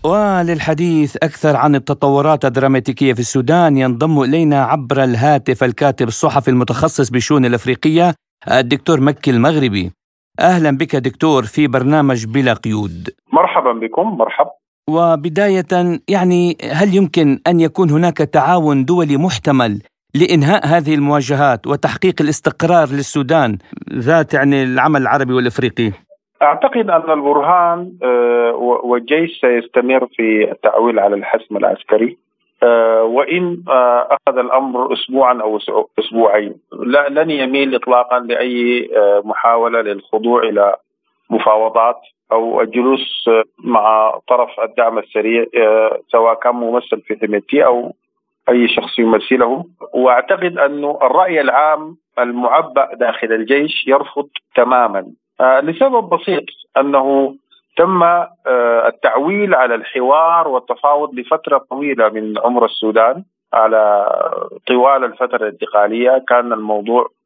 وللحديث 0.04 1.16
أكثر 1.16 1.56
عن 1.56 1.74
التطورات 1.74 2.44
الدراماتيكية 2.44 3.12
في 3.12 3.20
السودان 3.20 3.76
ينضم 3.76 4.22
إلينا 4.22 4.62
عبر 4.62 5.04
الهاتف 5.04 5.64
الكاتب 5.64 6.08
الصحفي 6.08 6.48
المتخصص 6.50 7.10
بالشؤون 7.10 7.44
الأفريقية 7.44 8.14
الدكتور 8.50 9.00
مكي 9.00 9.30
المغربي 9.30 9.92
أهلا 10.40 10.70
بك 10.70 10.96
دكتور 10.96 11.42
في 11.42 11.66
برنامج 11.66 12.26
بلا 12.26 12.52
قيود 12.52 13.08
مرحبا 13.32 13.72
بكم 13.72 14.16
مرحبا 14.18 14.50
وبداية 14.88 15.98
يعني 16.08 16.56
هل 16.72 16.94
يمكن 16.96 17.38
أن 17.46 17.60
يكون 17.60 17.90
هناك 17.90 18.16
تعاون 18.16 18.84
دولي 18.84 19.16
محتمل 19.16 19.82
لإنهاء 20.14 20.66
هذه 20.66 20.94
المواجهات 20.94 21.66
وتحقيق 21.66 22.14
الاستقرار 22.20 22.86
للسودان 22.88 23.58
ذات 23.92 24.34
يعني 24.34 24.62
العمل 24.62 25.02
العربي 25.02 25.32
والإفريقي؟ 25.32 25.92
أعتقد 26.42 26.90
أن 26.90 27.10
البرهان 27.10 27.92
آه، 28.02 28.52
والجيش 28.84 29.40
سيستمر 29.40 30.06
في 30.06 30.50
التعويل 30.52 30.98
على 30.98 31.14
الحسم 31.14 31.56
العسكري 31.56 32.18
آه، 32.62 33.02
وإن 33.02 33.62
آه، 33.68 34.08
أخذ 34.10 34.38
الأمر 34.38 34.92
اسبوعا 34.92 35.42
أو 35.42 35.58
أسبوعين 35.98 36.54
لن 37.10 37.30
يميل 37.30 37.74
اطلاقا 37.74 38.18
لأي 38.18 38.88
محاولة 39.24 39.80
للخضوع 39.80 40.42
إلى 40.42 40.76
مفاوضات 41.30 42.00
أو 42.32 42.60
الجلوس 42.60 43.30
مع 43.58 44.18
طرف 44.28 44.60
الدعم 44.60 44.98
السريع 44.98 45.46
سواء 46.08 46.34
كان 46.34 46.54
ممثل 46.54 47.00
في 47.00 47.18
حميتي 47.22 47.64
أو 47.64 47.92
أي 48.48 48.68
شخص 48.68 48.98
يمثله. 48.98 49.64
وأعتقد 49.94 50.58
انه 50.58 50.98
الرأي 51.02 51.40
العام 51.40 51.96
المعبأ 52.18 52.94
داخل 52.94 53.32
الجيش 53.32 53.86
يرفض 53.86 54.28
تماما. 54.54 55.06
آه، 55.40 55.60
لسبب 55.60 56.08
بسيط 56.08 56.44
أنه 56.76 57.34
تم 57.76 58.02
آه، 58.02 58.28
التعويل 58.86 59.54
على 59.54 59.74
الحوار 59.74 60.48
والتفاوض 60.48 61.14
لفترة 61.14 61.58
طويلة 61.58 62.08
من 62.08 62.38
عمر 62.38 62.64
السودان 62.64 63.24
على 63.52 64.06
طوال 64.66 65.04
الفترة 65.04 65.36
الانتقالية. 65.36 66.24
كان 66.28 66.52
الموضوع 66.52 67.02
آه، 67.02 67.17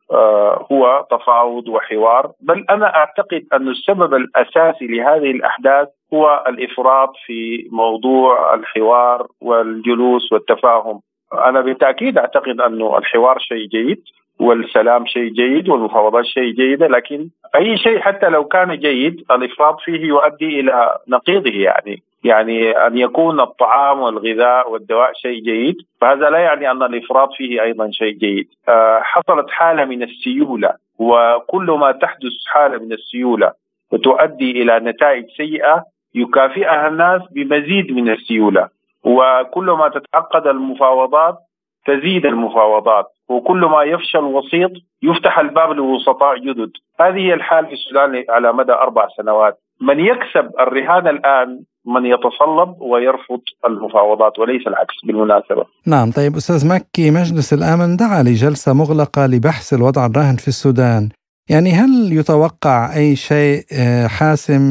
هو 0.72 1.06
تفاوض 1.10 1.68
وحوار. 1.68 2.30
بل 2.40 2.64
أنا 2.70 2.96
أعتقد 2.96 3.44
أن 3.52 3.68
السبب 3.68 4.14
الأساسي 4.14 4.86
لهذه 4.86 5.30
الأحداث 5.30 5.88
هو 6.14 6.44
الإفراط 6.48 7.12
في 7.26 7.68
موضوع 7.72 8.54
الحوار 8.54 9.26
والجلوس 9.40 10.32
والتفاهم. 10.32 11.00
أنا 11.34 11.60
بالتأكيد 11.60 12.18
أعتقد 12.18 12.60
انه 12.60 12.98
الحوار 12.98 13.38
شيء 13.38 13.66
جيد 13.66 14.02
والسلام 14.40 15.06
شيء 15.06 15.28
جيد 15.28 15.68
والمفاوضات 15.68 16.24
شيء 16.24 16.52
جيدة 16.52 16.86
لكن 16.86 17.28
أي 17.56 17.78
شيء 17.78 17.98
حتى 17.98 18.28
لو 18.28 18.44
كان 18.44 18.76
جيد 18.76 19.24
الإفراط 19.30 19.80
فيه 19.80 20.00
يؤدي 20.00 20.60
إلى 20.60 20.98
نقيضه 21.08 21.50
يعني. 21.50 22.02
يعني 22.24 22.70
أن 22.70 22.98
يكون 22.98 23.40
الطعام 23.40 24.00
والغذاء 24.00 24.70
والدواء 24.70 25.12
شيء 25.12 25.42
جيد 25.42 25.76
فهذا 26.00 26.30
لا 26.30 26.38
يعني 26.38 26.70
أن 26.70 26.82
الإفراط 26.82 27.32
فيه 27.32 27.62
أيضا 27.62 27.90
شيء 27.90 28.12
جيد. 28.12 28.48
آه، 28.68 29.00
حصلت 29.02 29.50
حالة 29.50 29.85
من 29.85 30.02
السيولة 30.02 30.74
وكل 30.98 31.76
ما 31.80 31.92
تحدث 31.92 32.32
حالة 32.46 32.78
من 32.78 32.92
السيولة 32.92 33.52
وتؤدي 33.92 34.62
إلى 34.62 34.80
نتائج 34.80 35.24
سيئة 35.37 35.85
يكافئها 36.14 36.88
الناس 36.88 37.22
بمزيد 37.30 37.92
من 37.92 38.08
السيولة. 38.11 38.68
وكل 39.04 39.64
ما 39.64 39.88
تتعقد 39.88 40.46
المفاوضات 40.46 41.38
تزيد 41.87 42.26
المفاوضات 42.26 43.06
وكل 43.28 43.61
ما 43.61 43.82
يفشل 43.82 44.24
وسيط 44.24 44.70
يفتح 45.02 45.38
الباب 45.38 45.70
لوسطاء 45.70 46.38
جدد. 46.38 46.70
هذه 47.00 47.35
الحال 47.35 47.66
في 47.66 47.72
السودان 47.72 48.24
على 48.28 48.52
مدى 48.52 48.72
أربع 48.72 49.08
سنوات. 49.16 49.58
من 49.80 50.00
يكسب 50.00 50.50
الرهان 50.61 51.08
الآن 51.08 51.61
من 51.86 52.06
يتصلب 52.06 52.80
ويرفض 52.80 53.40
المفاوضات 53.66 54.38
وليس 54.38 54.66
العكس 54.66 54.94
بالمناسبة. 55.06 55.64
نعم 55.86 56.10
طيب 56.10 56.36
أستاذ 56.36 56.68
مكي 56.74 57.10
مجلس 57.10 57.52
الأمن 57.52 57.96
دعا 57.96 58.22
لجلسة 58.22 58.72
مغلقة 58.74 59.26
لبحث 59.26 59.74
الوضع 59.74 60.06
الراهن 60.06 60.36
في 60.36 60.48
السودان. 60.48 61.08
يعني 61.50 61.70
هل 61.70 62.12
يتوقع 62.12 62.96
أي 62.96 63.16
شيء 63.16 63.60
آه، 63.80 64.06
حاسم 64.06 64.62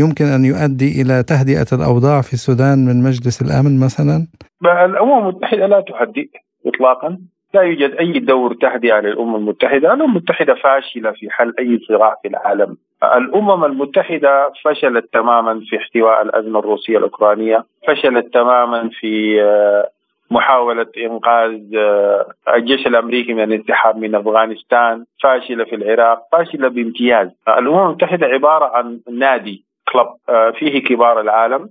يمكن 0.00 0.24
أن 0.24 0.44
يؤدي 0.44 1.02
إلى 1.02 1.22
تهدئة 1.22 1.66
الأوضاع 1.72 2.20
في 2.20 2.32
السودان 2.32 2.78
من 2.88 3.02
مجلس 3.02 3.42
الأمن 3.42 3.80
مثلا؟ 3.80 4.26
الأمم 4.64 5.28
المتحدة 5.28 5.66
لا 5.66 5.80
تهدئ 5.80 6.28
إطلاقا. 6.66 7.18
لا 7.54 7.62
يوجد 7.62 7.90
أي 8.00 8.18
دور 8.18 8.54
تهدئة 8.54 9.00
للأمم 9.00 9.36
المتحدة. 9.36 9.94
الأمم 9.94 10.02
المتحدة 10.02 10.54
فاشلة 10.54 11.12
في 11.12 11.30
حل 11.30 11.54
أي 11.58 11.78
صراع 11.88 12.16
في 12.22 12.28
العالم. 12.28 12.76
الأمم 13.04 13.64
المتحدة 13.64 14.52
فشلت 14.64 15.12
تماما 15.12 15.60
في 15.70 15.76
احتواء 15.76 16.22
الأزمة 16.22 16.58
الروسية 16.58 16.98
الأوكرانية 16.98 17.64
فشلت 17.88 18.34
تماما 18.34 18.90
في 19.00 19.42
آه، 19.42 19.88
محاولة 20.30 20.86
إنقاذ 20.98 21.76
آه، 21.76 22.26
الجيش 22.54 22.86
الأمريكي 22.86 23.34
من 23.34 23.42
الانسحاب 23.42 23.96
من 23.96 24.14
أفغانستان 24.14 25.04
فاشلة 25.22 25.64
في 25.64 25.74
العراق 25.74 26.22
فاشلة 26.32 26.68
بامتياز. 26.68 27.28
الأمم 27.48 27.86
المتحدة 27.86 28.26
عبارة 28.26 28.76
عن 28.76 29.00
نادي 29.10 29.64
كلب 29.92 30.06
آه، 30.28 30.50
فيه 30.50 30.82
كبار 30.82 31.20
العالم. 31.20 31.68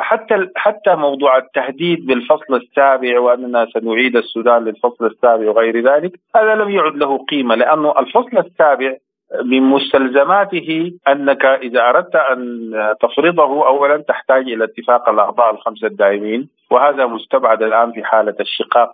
حتى 0.00 0.48
حتى 0.56 0.94
موضوع 0.94 1.38
التهديد 1.38 2.06
بالفصل 2.06 2.54
السابع 2.54 3.20
وأننا 3.20 3.66
سنعيد 3.66 4.16
السودان 4.16 4.64
للفصل 4.64 5.06
السابع 5.06 5.50
وغير 5.50 5.80
ذلك 5.92 6.12
هذا 6.36 6.54
لم 6.54 6.70
يعد 6.70 6.96
له 6.96 7.24
قيمة 7.24 7.54
لأنه 7.54 7.94
الفصل 7.98 8.38
السابع 8.38 8.96
من 9.44 9.62
مستلزماته 9.62 10.92
أنك 11.08 11.44
إذا 11.44 11.88
أردت 11.88 12.16
أن 12.16 12.70
تفرضه 13.00 13.66
اولا 13.66 13.96
تحتاج 14.08 14.42
إلى 14.42 14.64
اتفاق 14.64 15.08
الأعضاء 15.08 15.54
الخمسة 15.54 15.86
الدائمين 15.86 16.48
وهذا 16.70 17.06
مستبعد 17.06 17.62
الآن 17.62 17.92
في 17.92 18.04
حالة 18.04 18.34
الشقاق 18.40 18.92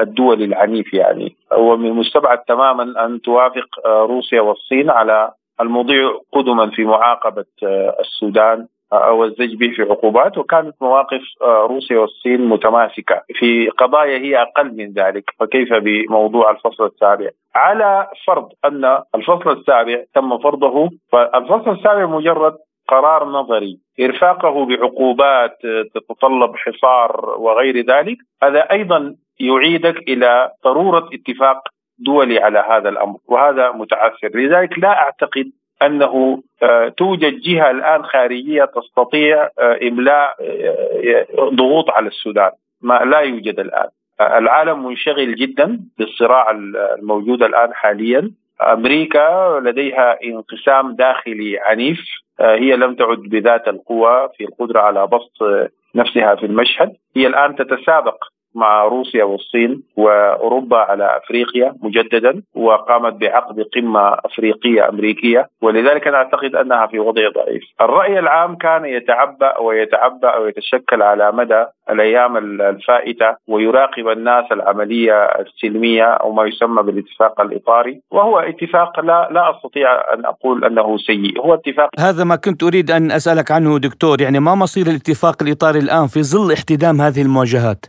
الدولي 0.00 0.44
العنيف 0.44 0.94
يعني. 0.94 1.36
ومن 1.58 1.86
المستبعد 1.86 2.38
تماما 2.38 3.06
أن 3.06 3.20
توافق 3.20 3.86
آه، 3.86 4.02
روسيا 4.02 4.40
والصين 4.40 4.90
على 4.90 5.30
المضي 5.60 6.04
قدما 6.32 6.70
في 6.70 6.84
معاقبة 6.84 7.44
آه، 7.62 7.96
السودان. 8.00 8.66
أو 8.92 9.24
الزج 9.24 9.54
به 9.56 9.70
في 9.76 9.82
عقوبات 9.82 10.38
وكانت 10.38 10.74
مواقف 10.80 11.20
آه، 11.42 11.66
روسيا 11.70 11.98
والصين 11.98 12.48
متماسكة. 12.48 13.22
في 13.34 13.68
قضايا 13.68 14.18
هي 14.18 14.42
أقل 14.42 14.76
من 14.76 14.92
ذلك 14.92 15.24
فكيف 15.40 15.74
بموضوع 15.74 16.50
الفصل 16.50 16.86
السابع؟ 16.86 17.30
على 17.54 18.06
فرض 18.26 18.48
أن 18.64 18.98
الفصل 19.14 19.50
السابع 19.50 20.04
تم 20.14 20.38
فرضه 20.38 20.90
فالفصل 21.12 21.70
السابع 21.70 22.06
مجرد 22.06 22.56
قرار 22.88 23.24
نظري. 23.24 23.78
إرفاقه 24.00 24.66
بعقوبات 24.66 25.58
تتطلب 25.94 26.56
حصار 26.56 27.34
وغير 27.38 27.86
ذلك 27.86 28.16
هذا 28.42 28.70
أيضا 28.70 29.14
يعيدك 29.40 29.96
إلى 30.08 30.50
ضرورة 30.64 31.08
اتفاق 31.14 31.58
دولي 31.98 32.38
على 32.38 32.64
هذا 32.70 32.88
الأمر 32.88 33.16
وهذا 33.28 33.72
متعثر. 33.72 34.28
لذلك 34.34 34.78
لا 34.78 35.02
أعتقد 35.02 35.50
أنه 35.82 36.42
آه، 36.62 36.88
توجد 36.88 37.40
جهة 37.40 37.70
الآن 37.70 38.02
خارجية 38.04 38.64
تستطيع 38.64 39.48
آه، 39.58 39.78
إملاء 39.82 40.36
آه، 40.40 41.50
ضغوط 41.54 41.90
على 41.90 42.08
السودان 42.08 42.50
ما 42.82 42.94
لا 42.94 43.20
يوجد 43.20 43.60
الآن. 43.60 43.88
العالم 44.20 44.86
منشغل 44.86 45.34
جدا 45.34 45.80
بالصراع 45.98 46.50
الموجود 46.50 47.42
الآن 47.42 47.74
حاليا. 47.74 48.30
أمريكا 48.62 49.60
لديها 49.64 50.18
انقسام 50.24 50.94
داخلي 50.94 51.58
عنيف 51.58 52.00
هي 52.40 52.76
لم 52.76 52.94
تعد 52.94 53.18
بذات 53.18 53.68
القوى 53.68 54.28
في 54.36 54.44
القدرة 54.44 54.80
على 54.80 55.06
بسط 55.06 55.70
نفسها 55.94 56.34
في 56.34 56.46
المشهد. 56.46 56.92
هي 57.16 57.26
الآن 57.26 57.56
تتسابق 57.56 58.24
مع 58.56 58.84
روسيا 58.84 59.24
والصين 59.24 59.82
وأوروبا 59.96 60.76
على 60.76 61.16
أفريقيا 61.16 61.74
مجددا 61.82 62.42
وقامت 62.54 63.12
بعقد 63.12 63.60
قمة 63.74 64.14
أفريقية 64.24 64.88
أمريكية 64.88 65.48
ولذلك 65.62 66.08
أنا 66.08 66.16
أعتقد 66.16 66.56
أنها 66.56 66.86
في 66.86 66.98
وضع 66.98 67.22
ضعيف. 67.34 67.62
الرأي 67.80 68.18
العام 68.18 68.56
كان 68.56 68.84
يتعبأ 68.84 69.58
ويتعبأ 69.58 70.36
ويتشكل 70.36 71.02
على 71.02 71.32
مدى 71.32 71.64
الأيام 71.90 72.36
الفائتة 72.60 73.36
ويراقب 73.48 74.08
الناس 74.08 74.44
العملية 74.52 75.24
السلمية 75.24 76.04
أو 76.04 76.32
ما 76.32 76.44
يسمى 76.44 76.82
بالاتفاق 76.82 77.40
الإطاري 77.40 78.00
وهو 78.10 78.38
اتفاق 78.38 79.00
لا 79.00 79.28
لا 79.32 79.50
أستطيع 79.50 80.14
أن 80.14 80.24
أقول 80.24 80.64
أنه 80.64 80.96
سيء، 80.96 81.40
هو 81.40 81.54
اتفاق 81.54 81.88
هذا 81.98 82.24
ما 82.24 82.36
كنت 82.36 82.62
أريد 82.62 82.90
أن 82.90 83.10
أسألك 83.10 83.50
عنه 83.50 83.78
دكتور، 83.78 84.20
يعني 84.20 84.40
ما 84.40 84.54
مصير 84.54 84.86
الاتفاق 84.86 85.42
الإطاري 85.42 85.78
الآن 85.78 86.06
في 86.06 86.22
ظل 86.22 86.52
احتدام 86.52 87.00
هذه 87.00 87.22
المواجهات؟ 87.22 87.86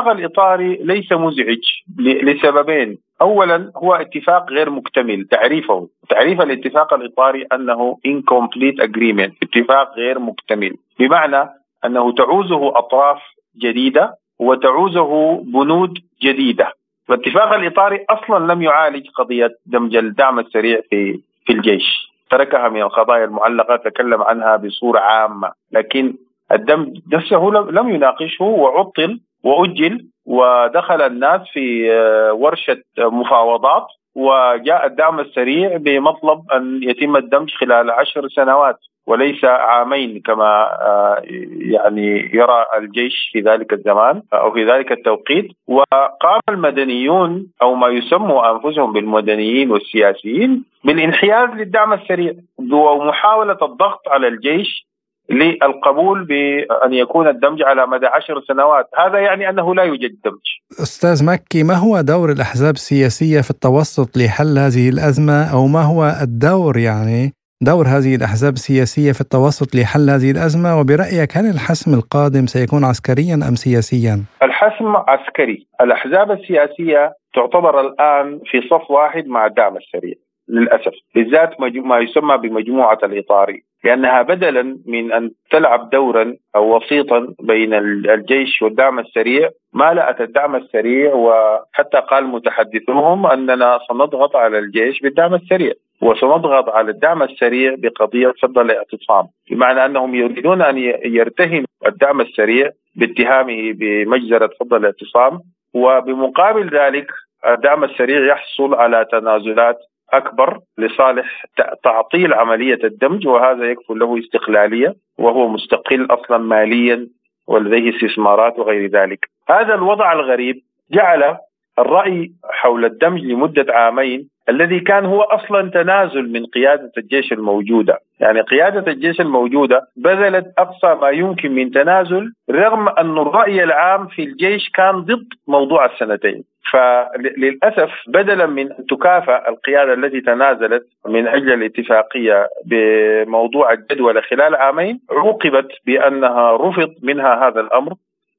الاتفاق 0.00 0.08
الاطاري 0.08 0.76
ليس 0.82 1.12
مزعج 1.12 1.64
لسببين، 1.98 2.98
اولا 3.20 3.72
هو 3.76 3.94
اتفاق 3.94 4.50
غير 4.50 4.70
مكتمل. 4.70 5.24
تعريفه. 5.30 5.88
تعريف 6.08 6.40
الاتفاق 6.40 6.94
الاطاري 6.94 7.46
أنه 7.52 7.98
incomplete 8.08 8.78
agreement. 8.82 9.32
اتفاق 9.42 9.94
غير 9.96 10.18
مكتمل. 10.18 10.76
بمعنى 10.98 11.48
أنه 11.84 12.12
تعوزه 12.12 12.78
أطراف 12.78 13.22
جديدة 13.56 14.14
وتعوزه 14.38 15.36
بنود 15.36 15.98
جديدة. 16.22 16.72
الاتفاق 17.10 17.52
الاطاري 17.52 18.04
أصلا 18.10 18.52
لم 18.52 18.62
يعالج 18.62 19.08
قضية 19.08 19.50
دمج 19.66 19.96
الدعم 19.96 20.38
السريع 20.38 20.80
في 20.90 21.20
في 21.46 21.52
الجيش. 21.52 22.10
تركها 22.30 22.68
من 22.68 22.82
القضايا 22.82 23.24
المعلقة 23.24 23.76
تكلم 23.76 24.22
عنها 24.22 24.56
بصورة 24.56 24.98
عامة. 24.98 25.52
لكن 25.72 26.14
الدمج 26.52 26.98
نفسه 27.12 27.50
لم 27.70 27.88
يناقشه 27.88 28.44
وعطل 28.44 29.20
وأجل 29.44 30.06
ودخل 30.26 31.02
الناس 31.02 31.40
في 31.52 31.92
آه، 31.92 32.32
ورشة 32.32 32.82
مفاوضات 32.98 33.86
وجاء 34.14 34.86
الدعم 34.86 35.20
السريع 35.20 35.76
بمطلب 35.76 36.40
أن 36.52 36.80
يتم 36.82 37.16
الدمج 37.16 37.50
خلال 37.54 37.90
عشر 37.90 38.28
سنوات 38.28 38.76
وليس 39.06 39.44
عامين 39.44 40.20
كما 40.20 40.62
آه، 40.82 41.22
يعني 41.60 42.30
يرى 42.34 42.64
الجيش 42.78 43.30
في 43.32 43.40
ذلك 43.40 43.72
الزمان 43.72 44.22
أو 44.32 44.52
في 44.52 44.64
ذلك 44.64 44.92
التوقيت. 44.92 45.48
وقام 45.68 46.40
المدنيون 46.48 47.46
أو 47.62 47.74
ما 47.74 47.88
يسموا 47.88 48.50
أنفسهم 48.50 48.92
بالمدنيين 48.92 49.70
والسياسيين 49.70 50.64
بالانحياز 50.84 51.48
للدعم 51.50 51.92
السريع 51.92 52.32
ومحاولة 52.72 53.58
الضغط 53.62 54.08
على 54.08 54.28
الجيش 54.28 54.89
للقبول 55.30 56.24
بأن 56.24 56.92
يكون 56.92 57.28
الدمج 57.28 57.62
على 57.62 57.86
مدى 57.86 58.06
عشر 58.06 58.40
سنوات. 58.48 58.86
هذا 58.98 59.18
يعني 59.18 59.48
أنه 59.48 59.74
لا 59.74 59.82
يوجد 59.82 60.10
دمج. 60.24 60.46
أستاذ 60.82 61.24
مكي 61.26 61.62
ما 61.62 61.74
هو 61.74 62.00
دور 62.00 62.32
الأحزاب 62.32 62.74
السياسية 62.74 63.40
في 63.40 63.50
التوسط 63.50 64.16
لحل 64.16 64.58
هذه 64.58 64.88
الأزمة؟ 64.88 65.52
أو 65.54 65.66
ما 65.66 65.82
هو 65.82 66.02
الدور 66.22 66.76
يعني 66.78 67.32
دور 67.62 67.86
هذه 67.86 68.14
الأحزاب 68.16 68.52
السياسية 68.52 69.12
في 69.12 69.20
التوسط 69.20 69.74
لحل 69.74 70.10
هذه 70.10 70.30
الأزمة؟ 70.30 70.80
وبرأيك 70.80 71.36
هل 71.36 71.46
الحسم 71.54 71.94
القادم 71.94 72.46
سيكون 72.46 72.84
عسكريا 72.84 73.34
أم 73.34 73.54
سياسيا؟ 73.54 74.24
الحسم 74.42 74.96
عسكري. 74.96 75.66
الأحزاب 75.80 76.30
السياسية 76.30 77.14
تعتبر 77.34 77.80
الآن 77.80 78.40
في 78.50 78.60
صف 78.70 78.90
واحد 78.90 79.26
مع 79.26 79.46
الدعم 79.46 79.76
السريع 79.76 80.14
للأسف. 80.48 80.92
بالذات 81.14 81.50
ما 81.60 81.98
يسمى 81.98 82.36
بمجموعة 82.38 82.98
الإطاري. 83.02 83.62
لأنها 83.84 84.22
بدلا 84.22 84.78
من 84.86 85.12
أن 85.12 85.30
تلعب 85.50 85.90
دورا 85.90 86.34
أو 86.56 86.76
وسيطا 86.76 87.34
بين 87.40 87.74
الجيش 87.74 88.62
والدعم 88.62 88.98
السريع. 88.98 89.50
مالأت 89.72 90.20
الدعم 90.20 90.56
السريع 90.56 91.14
وحتى 91.14 91.98
قال 92.10 92.24
متحدثوهم 92.24 93.26
أننا 93.26 93.78
سنضغط 93.88 94.36
على 94.36 94.58
الجيش 94.58 95.00
بالدعم 95.00 95.34
السريع 95.34 95.72
وسنضغط 96.02 96.68
على 96.68 96.90
الدعم 96.90 97.22
السريع 97.22 97.74
بقضية 97.78 98.32
فض 98.42 98.58
الاعتصام. 98.58 99.26
بمعنى 99.50 99.84
أنهم 99.84 100.14
يريدون 100.14 100.62
أن 100.62 100.78
يرتهنوا 101.04 101.66
الدعم 101.86 102.20
السريع 102.20 102.70
باتهامه 102.96 103.72
بمجزرة 103.72 104.50
فض 104.60 104.74
الاعتصام 104.74 105.40
وبمقابل 105.74 106.78
ذلك 106.78 107.06
الدعم 107.46 107.84
السريع 107.84 108.32
يحصل 108.32 108.74
على 108.74 109.06
تنازلات 109.12 109.78
أكبر 110.12 110.58
لصالح 110.78 111.44
تعطيل 111.84 112.34
عملية 112.34 112.78
الدمج 112.84 113.26
وهذا 113.26 113.64
يكفل 113.64 113.98
له 113.98 114.18
استقلالية 114.18 114.94
وهو 115.18 115.48
مستقل 115.48 116.06
أصلا 116.10 116.38
ماليا 116.38 117.06
ولديه 117.46 117.96
استثمارات 117.96 118.58
وغير 118.58 118.90
ذلك. 118.90 119.28
هذا 119.48 119.74
الوضع 119.74 120.12
الغريب 120.12 120.62
جعل 120.90 121.36
الرأي 121.78 122.32
حول 122.50 122.84
الدمج 122.84 123.20
لمدة 123.20 123.66
عامين 123.74 124.28
الذي 124.48 124.80
كان 124.80 125.04
هو 125.04 125.22
أصلا 125.22 125.70
تنازل 125.70 126.32
من 126.32 126.46
قيادة 126.46 126.92
الجيش 126.98 127.32
الموجودة، 127.32 127.98
يعني 128.20 128.40
قيادة 128.40 128.92
الجيش 128.92 129.20
الموجودة 129.20 129.80
بذلت 129.96 130.46
أقصى 130.58 130.94
ما 131.02 131.08
يمكن 131.08 131.52
من 131.52 131.70
تنازل 131.70 132.32
رغم 132.50 132.88
أن 132.88 133.18
الرأي 133.18 133.64
العام 133.64 134.06
في 134.06 134.22
الجيش 134.22 134.70
كان 134.70 135.00
ضد 135.00 135.26
موضوع 135.48 135.84
السنتين. 135.84 136.44
فللأسف 136.72 137.90
بدلا 138.06 138.46
من 138.46 138.72
أن 138.72 138.86
تكافئ 138.86 139.48
القيادة 139.48 139.92
التي 139.92 140.20
تنازلت 140.20 140.86
من 141.06 141.28
أجل 141.28 141.52
الاتفاقية 141.52 142.48
بموضوع 142.66 143.72
الجدول 143.72 144.22
خلال 144.22 144.54
عامين 144.54 145.00
عوقبت 145.10 145.68
بأنها 145.86 146.56
رفض 146.56 146.94
منها 147.02 147.48
هذا 147.48 147.60
الأمر 147.60 147.92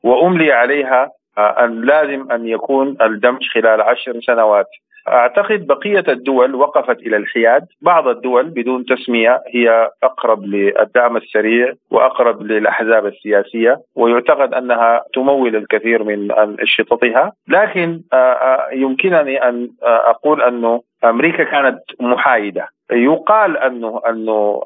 وأملي 0.03 0.51
عليها 0.51 1.11
أن 1.37 1.81
لازم 1.81 2.31
أن 2.31 2.47
يكون 2.47 2.97
الدمج 3.01 3.49
خلال 3.53 3.81
عشر 3.81 4.21
سنوات. 4.21 4.67
أعتقد 5.07 5.67
بقية 5.67 6.03
الدول 6.07 6.55
وقفت 6.55 6.99
إلى 6.99 7.17
الحياد، 7.17 7.65
بعض 7.81 8.07
الدول 8.07 8.49
بدون 8.49 8.85
تسمية 8.85 9.41
هي 9.53 9.89
أقرب 10.03 10.45
للدعم 10.45 11.17
السريع 11.17 11.73
وأقرب 11.91 12.41
للأحزاب 12.41 13.05
السياسية 13.05 13.77
ويعتقد 13.95 14.53
أنها 14.53 15.03
تمول 15.13 15.55
الكثير 15.55 16.03
من 16.03 16.31
انشطتها، 16.31 17.31
لكن 17.47 18.01
يمكنني 18.73 19.49
أن 19.49 19.69
أقول 19.83 20.41
أنه 20.41 20.81
أمريكا 21.03 21.43
كانت 21.43 21.79
محايدة. 21.99 22.67
يقال 22.91 23.57
انه 23.57 24.01
أنه 24.09 24.61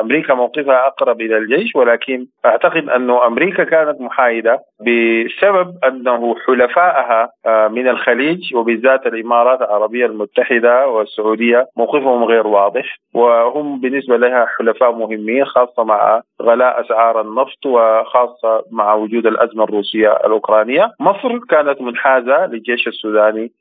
أمريكا 0.00 0.34
موقفها 0.34 0.86
أقرب 0.86 1.20
إلى 1.20 1.36
الجيش 1.36 1.76
ولكن 1.76 2.26
أعتقد 2.44 2.88
انه 2.88 3.26
أمريكا 3.26 3.64
كانت 3.64 4.00
محايدة 4.00 4.60
بسبب 4.80 5.74
أنه 5.84 6.34
حلفائها 6.46 7.30
آه، 7.46 7.68
من 7.68 7.88
الخليج 7.88 8.54
وبالذات 8.54 9.06
الإمارات 9.06 9.60
العربية 9.60 10.06
المتحدة 10.06 10.88
والسعودية 10.88 11.66
موقفهم 11.76 12.24
غير 12.24 12.46
واضح 12.46 12.96
وهم 13.14 13.80
بالنسبة 13.80 14.16
لها 14.16 14.46
حلفاء 14.58 14.92
مهمين 14.92 15.44
خاصة 15.44 15.84
مع 15.84 16.22
غلاء 16.42 16.80
أسعار 16.80 17.20
النفط 17.20 17.66
وخاصة 17.66 18.64
مع 18.70 18.94
وجود 18.94 19.26
الأزمة 19.26 19.64
الروسية 19.64 20.12
الأوكرانية. 20.12 20.92
مصر 21.00 21.38
كانت 21.38 21.80
منحازة 21.80 22.46
للجيش 22.46 22.88
السوداني 22.88 23.52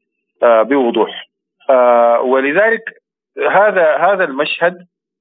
آه، 0.44 0.62
بوضوح. 0.62 1.30
آه، 1.70 2.22
ولذلك 2.22 2.99
هذا 3.52 3.98
هذا 3.98 4.24
المشهد 4.24 4.78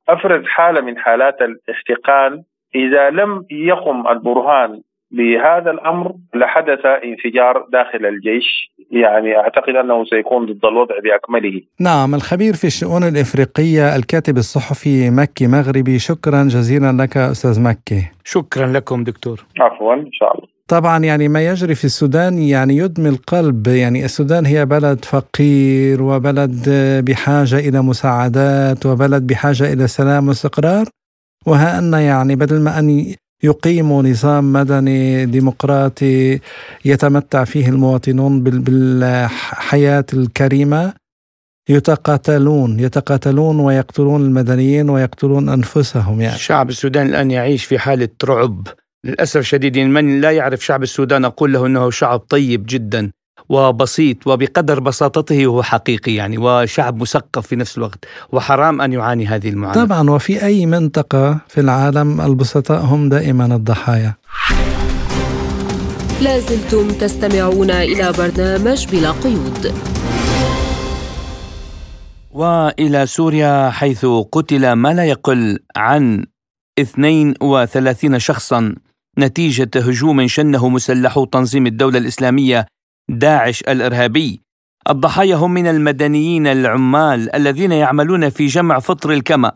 أفرز 0.08 0.44
حالة 0.46 0.80
من 0.80 0.98
حالات 0.98 1.36
الاحتقان 1.42 2.42
إذا 2.74 3.10
لم 3.10 3.44
يقم 3.50 4.08
البرهان 4.08 4.82
بهذا 5.10 5.70
الأمر 5.70 6.14
لحدث 6.34 6.86
انفجار 6.86 7.66
داخل 7.72 8.06
الجيش 8.06 8.72
يعني 8.90 9.36
أعتقد 9.36 9.74
أنه 9.76 10.04
سيكون 10.04 10.46
ضد 10.46 10.64
الوضع 10.64 10.94
بأكمله. 11.04 11.60
نعم 11.80 12.14
الخبير 12.14 12.54
في 12.54 12.66
الشؤون 12.66 13.02
الإفريقية 13.02 13.96
الكاتب 13.96 14.36
الصحفي 14.36 15.10
مكي 15.10 15.46
مغربي 15.46 15.98
شكرا 15.98 16.42
جزيلا 16.42 17.02
لك 17.02 17.16
أستاذ 17.16 17.62
مكي. 17.62 18.02
شكرا 18.24 18.66
لكم 18.66 19.04
دكتور. 19.04 19.44
عفوا 19.60 19.94
إن 19.94 20.12
شاء 20.12 20.34
الله. 20.34 20.57
طبعا 20.68 21.04
يعني 21.04 21.28
ما 21.28 21.46
يجري 21.46 21.74
في 21.74 21.84
السودان 21.84 22.38
يعني 22.38 22.76
يدمي 22.76 23.08
القلب. 23.08 23.66
يعني 23.66 24.04
السودان 24.04 24.46
هي 24.46 24.66
بلد 24.66 25.04
فقير 25.04 26.02
وبلد 26.02 26.68
بحاجة 27.04 27.58
إلى 27.58 27.82
مساعدات 27.82 28.86
وبلد 28.86 29.26
بحاجة 29.26 29.72
إلى 29.72 29.88
سلام 29.88 30.28
واستقرار. 30.28 30.88
وها 31.46 31.78
أن 31.78 31.92
يعني 31.92 32.36
بدل 32.36 32.60
ما 32.60 32.78
أن 32.78 33.14
يقيموا 33.42 34.02
نظام 34.02 34.52
مدني 34.52 35.26
ديمقراطي 35.26 36.40
يتمتع 36.84 37.44
فيه 37.44 37.68
المواطنون 37.68 38.42
بالحياة 38.42 40.04
الكريمة 40.12 40.92
يتقاتلون 41.68 42.80
يتقاتلون 42.80 43.60
ويقتلون 43.60 44.22
المدنيين 44.22 44.90
ويقتلون 44.90 45.48
أنفسهم 45.48 46.20
يعني. 46.20 46.34
الشعب 46.34 46.68
السوداني 46.68 47.10
الآن 47.10 47.30
يعيش 47.30 47.64
في 47.64 47.78
حالة 47.78 48.08
رعب. 48.24 48.68
للأسف 49.04 49.36
الشديد 49.36 49.76
يعني 49.76 49.90
من 49.90 50.20
لا 50.20 50.30
يعرف 50.30 50.64
شعب 50.64 50.82
السودان 50.82 51.24
أقول 51.24 51.52
له 51.52 51.66
أنه 51.66 51.90
شعب 51.90 52.18
طيب 52.18 52.66
جدا 52.68 53.10
وبسيط 53.48 54.26
وبقدر 54.26 54.80
بساطته 54.80 55.46
هو 55.46 55.62
حقيقي 55.62 56.14
يعني 56.14 56.38
وشعب 56.38 57.02
مثقف 57.02 57.46
في 57.46 57.56
نفس 57.56 57.78
الوقت 57.78 58.04
وحرام 58.32 58.80
أن 58.80 58.92
يعاني 58.92 59.26
هذه 59.26 59.48
المعاناة. 59.48 59.84
طبعا 59.84 60.10
وفي 60.10 60.44
أي 60.44 60.66
منطقة 60.66 61.38
في 61.48 61.60
العالم 61.60 62.20
البسطاء 62.20 62.80
هم 62.80 63.08
دائما 63.08 63.44
الضحايا؟ 63.44 64.14
لازلتم 66.22 66.88
تستمعون 66.88 67.70
إلى 67.70 68.12
برنامج 68.18 68.86
بلا 68.86 69.10
قيود. 69.10 69.74
وإلى 72.30 73.06
سوريا 73.06 73.70
حيث 73.70 74.06
قتل 74.32 74.72
ما 74.72 74.94
لا 74.94 75.04
يقل 75.04 75.58
عن 75.76 76.24
32 76.78 78.18
شخصا. 78.18 78.74
نتيجة 79.18 79.70
هجوم 79.76 80.26
شنه 80.26 80.68
مسلحو 80.68 81.24
تنظيم 81.24 81.66
الدولة 81.66 81.98
الإسلامية 81.98 82.66
داعش 83.08 83.60
الإرهابي. 83.68 84.40
الضحايا 84.90 85.36
هم 85.36 85.54
من 85.54 85.66
المدنيين 85.66 86.46
العمال 86.46 87.34
الذين 87.34 87.72
يعملون 87.72 88.28
في 88.28 88.46
جمع 88.46 88.78
فطر 88.78 89.12
الكما 89.12 89.52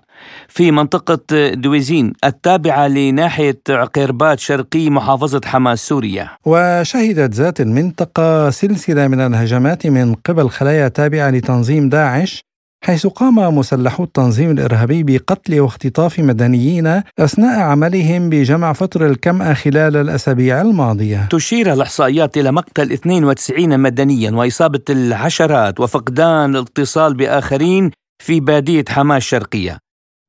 في 0.48 0.70
منطقة 0.70 1.50
دويزين 1.54 2.12
التابعة 2.24 2.88
لناحية 2.88 3.60
عقيربات 3.68 4.40
شرقي 4.40 4.90
محافظة 4.90 5.40
حماس 5.44 5.88
سوريا. 5.88 6.28
وشهدت 6.46 7.34
ذات 7.34 7.60
المنطقة 7.60 8.50
سلسلة 8.50 9.08
من 9.08 9.20
الهجمات 9.20 9.86
من 9.86 10.14
قبل 10.14 10.48
خلايا 10.48 10.88
تابعة 10.88 11.30
لتنظيم 11.30 11.88
داعش 11.88 12.44
حيث 12.84 13.06
قام 13.06 13.34
مسلحو 13.58 14.04
التنظيم 14.04 14.50
الإرهابي 14.50 15.02
بقتل 15.02 15.60
واختطاف 15.60 16.18
مدنيين 16.18 17.02
أثناء 17.18 17.60
عملهم 17.60 18.30
بجمع 18.30 18.72
فطر 18.72 19.06
الكمأة 19.06 19.54
خلال 19.54 19.96
الأسابيع 19.96 20.60
الماضية. 20.60 21.28
تشير 21.30 21.72
الإحصائيات 21.72 22.36
إلى 22.36 22.52
مقتل 22.52 22.92
92 22.92 23.80
مدنيا 23.80 24.30
وإصابة 24.30 24.80
العشرات 24.90 25.80
وفقدان 25.80 26.56
الاتصال 26.56 27.14
بآخرين 27.14 27.90
في 28.22 28.40
بادية 28.40 28.84
حماة 28.88 29.16
الشرقيه. 29.16 29.78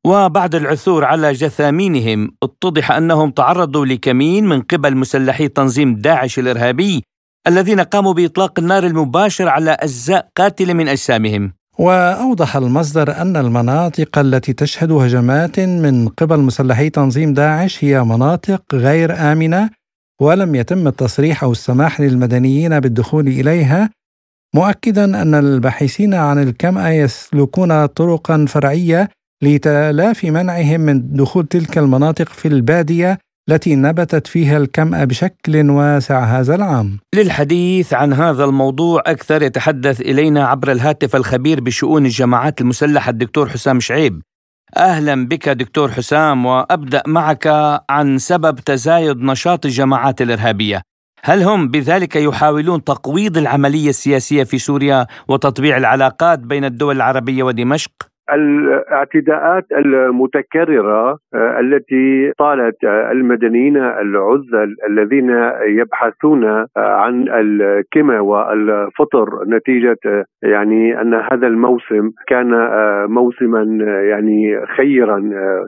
وبعد 0.06 0.56
العثور 0.56 1.06
على 1.06 1.32
جثامينهم 1.32 2.32
اتضح 2.44 2.92
أنهم 2.92 3.32
تعرضوا 3.32 3.86
لكمين 3.86 4.46
من 4.46 4.62
قبل 4.62 4.98
مسلحي 4.98 5.48
تنظيم 5.48 5.96
داعش 5.96 6.40
الإرهابي 6.40 7.04
الذين 7.48 7.80
قاموا 7.80 8.14
بإطلاق 8.14 8.60
النار 8.60 8.84
المباشر 8.86 9.50
على 9.50 9.72
أجزاء 9.72 10.30
قاتله 10.38 10.74
من 10.74 10.88
أجسامهم. 10.88 11.54
وأوضح 11.80 12.56
المصدر 12.56 13.22
أن 13.22 13.38
المناطق 13.38 14.20
التي 14.20 14.54
تشهد 14.54 14.92
هجمات 14.92 15.60
من 15.60 16.08
قبل 16.08 16.40
مسلحي 16.40 16.90
تنظيم 16.90 17.34
داعش 17.34 17.84
هي 17.84 18.04
مناطق 18.04 18.64
غير 18.74 19.32
آمنة 19.32 19.70
ولم 20.22 20.56
يتم 20.56 20.88
التصريح 20.88 21.44
أو 21.44 21.52
السماح 21.52 22.02
للمدنيين 22.02 22.80
بالدخول 22.80 23.28
إليها 23.28 23.90
مؤكدا 24.56 25.22
أن 25.22 25.36
الباحثين 25.36 26.14
عن 26.14 26.44
الكمأة 26.44 26.90
يسلكون 26.90 27.86
طرقا 27.86 28.46
فرعية 28.46 29.10
لتلافي 29.44 30.32
منعهم 30.32 30.82
من 30.82 31.14
دخول 31.16 31.48
تلك 31.48 31.78
المناطق 31.78 32.30
في 32.30 32.48
البادية 32.48 33.20
التي 33.50 33.76
نبتت 33.76 34.28
فيها 34.28 34.58
الكمأة 34.58 35.04
بشكل 35.04 35.70
واسع 35.70 36.24
هذا 36.24 36.56
العام. 36.56 37.00
للحديث 37.16 37.94
عن 37.94 38.14
هذا 38.14 38.46
الموضوع 38.46 39.04
أكثر 39.06 39.42
يتحدث 39.42 40.02
إلينا 40.02 40.48
عبر 40.48 40.72
الهاتف 40.72 41.16
الخبير 41.16 41.60
بشؤون 41.60 42.06
الجماعات 42.06 42.62
المسلحة 42.62 43.10
الدكتور 43.10 43.50
حسام 43.50 43.80
شعيب. 43.80 44.22
أهلا 44.78 45.28
بك 45.28 45.50
دكتور 45.50 45.92
حسام 45.92 46.46
وأبدأ 46.46 47.04
معك 47.08 47.48
عن 47.90 48.18
سبب 48.18 48.60
تزايد 48.60 49.18
نشاط 49.18 49.66
الجماعات 49.66 50.22
الإرهابية. 50.22 50.82
هل 51.24 51.44
هم 51.44 51.68
بذلك 51.68 52.16
يحاولون 52.16 52.84
تقويض 52.84 53.38
العملية 53.38 53.90
السياسية 53.90 54.44
في 54.44 54.58
سوريا 54.58 55.08
وتطبيع 55.28 55.78
العلاقات 55.78 56.40
بين 56.40 56.66
الدول 56.66 56.96
العربية 56.96 57.44
ودمشق؟ 57.44 57.92
الاعتداءات 58.32 59.66
المتكررة 59.72 61.18
آه، 61.34 61.60
التي 61.60 62.32
طالت 62.38 62.84
آه، 62.84 63.12
المدنيين 63.12 63.78
العزل 63.78 64.76
الذين 64.90 65.30
يبحثون 65.68 66.46
آه، 66.46 66.68
عن 66.78 67.28
الكمى 67.30 68.20
والفطر 68.20 69.30
نتيجة 69.48 70.26
يعني 70.44 71.02
أن 71.02 71.14
هذا 71.14 71.48
الموسم 71.48 72.12
كان 72.28 72.54
موسما 73.10 73.64
يعني 74.10 74.66
خيرا 74.78 75.20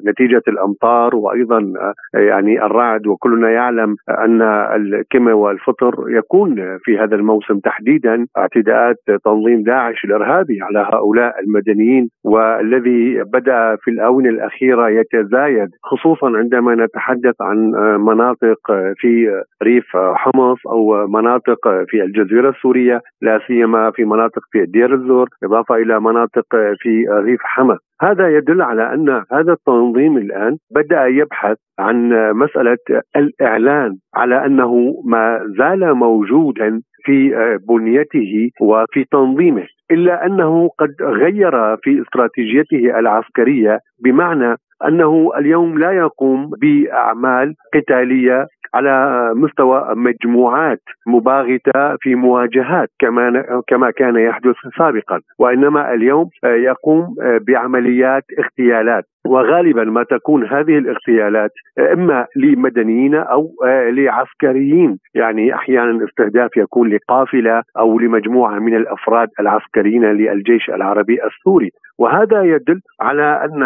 نتيجة 0.08 0.42
الأمطار 0.48 1.16
وأيضا 1.16 1.74
يعني 2.14 2.66
الرعد. 2.66 3.08
وكلنا 3.08 3.50
يعلم 3.50 3.96
أن 4.10 4.42
الكمى 4.76 5.34
والفطر 5.34 5.96
يكون 6.10 6.78
في 6.84 6.98
هذا 7.00 7.16
الموسم 7.16 7.60
تحديدا 7.60 8.26
اعتداءات 8.38 8.96
تنظيم 9.26 9.64
داعش 9.64 10.06
الإرهابي 10.06 10.62
على 10.62 10.88
هؤلاء 10.94 11.40
المدنيين 11.40 12.10
و 12.24 12.45
الذي 12.60 13.24
بدأ 13.24 13.76
في 13.76 13.92
الآونة 13.92 14.30
الأخيرة 14.30 14.90
يتزايد 14.90 15.70
خصوصا 15.84 16.38
عندما 16.38 16.76
نتحدث 16.76 17.36
عن 17.42 17.76
آه، 17.76 17.98
مناطق 17.98 18.72
آه، 18.72 18.94
في 18.98 19.42
ريف 19.64 19.98
حمص 20.16 20.68
أو 20.68 21.08
مناطق 21.08 21.60
في 21.88 22.04
الجزيرة 22.04 22.50
السورية 22.50 23.02
لا 23.22 23.40
سيما 23.48 23.92
في 23.92 24.06
مناطق 24.06 24.42
في 24.52 24.66
دير 24.66 24.94
الزور 24.94 25.30
إضافة 25.44 25.76
إلى 25.76 26.00
مناطق 26.00 26.46
في 26.80 27.06
ريف 27.10 27.40
حما 27.44 27.78
هذا 28.02 28.38
يدل 28.38 28.62
على 28.62 28.94
أن 28.94 29.24
هذا 29.32 29.54
التنظيم 29.54 30.18
الآن 30.18 30.58
بدأ 30.76 31.06
يبحث 31.06 31.58
عن 31.80 32.10
مسألة 32.34 32.78
الإعلان 33.16 33.98
على 34.16 34.46
أنه 34.46 35.04
ما 35.06 35.40
زال 35.58 35.94
موجودا 35.94 36.82
في 37.04 37.30
بنيته 37.70 38.50
وفي 38.62 39.06
تنظيمه. 39.12 39.68
إلا 39.92 40.26
أنه 40.26 40.70
قد 40.80 40.96
غير 41.02 41.78
في 41.78 42.02
استراتيجيته 42.02 43.00
العسكرية 43.00 43.80
بمعنى 44.04 44.56
أنه 44.88 45.32
اليوم 45.38 45.78
لا 45.80 45.92
يقوم 45.92 46.50
بأعمال 46.62 47.56
قتالية 47.74 48.48
على 48.76 49.32
مستوى 49.36 49.94
مجموعات 49.96 50.82
مباغتة 51.08 51.96
في 52.02 52.16
مواجهات 52.16 52.90
كما 53.00 53.44
كما 53.68 53.92
كان 53.92 54.16
يحدث 54.16 54.56
سابقا. 54.78 55.20
وإنما 55.40 55.94
اليوم 55.94 56.30
يقوم 56.44 57.16
بعمليات 57.48 58.24
اغتيالات. 58.40 59.04
وغالبا 59.26 59.84
ما 59.84 60.04
تكون 60.04 60.46
هذه 60.46 60.78
الاغتيالات 60.78 61.52
إما 61.94 62.26
لمدنيين 62.36 63.16
أو 63.16 63.50
لعسكريين. 63.92 64.98
يعني 65.16 65.56
أحيانا 65.56 66.06
استهداف 66.06 66.58
يكون 66.58 66.90
لقافلة 66.90 67.64
أو 67.80 68.00
لمجموعة 68.00 68.60
من 68.60 68.76
الأفراد 68.76 69.30
العسكريين 69.40 70.06
للجيش 70.06 70.70
العربي 70.70 71.18
السوري. 71.24 71.72
وهذا 72.00 72.44
يدل 72.44 72.80
على 73.02 73.46
أن 73.46 73.64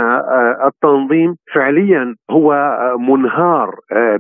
التنظيم 0.68 1.36
فعليا 1.56 2.16
هو 2.32 2.74
منهار 3.00 3.76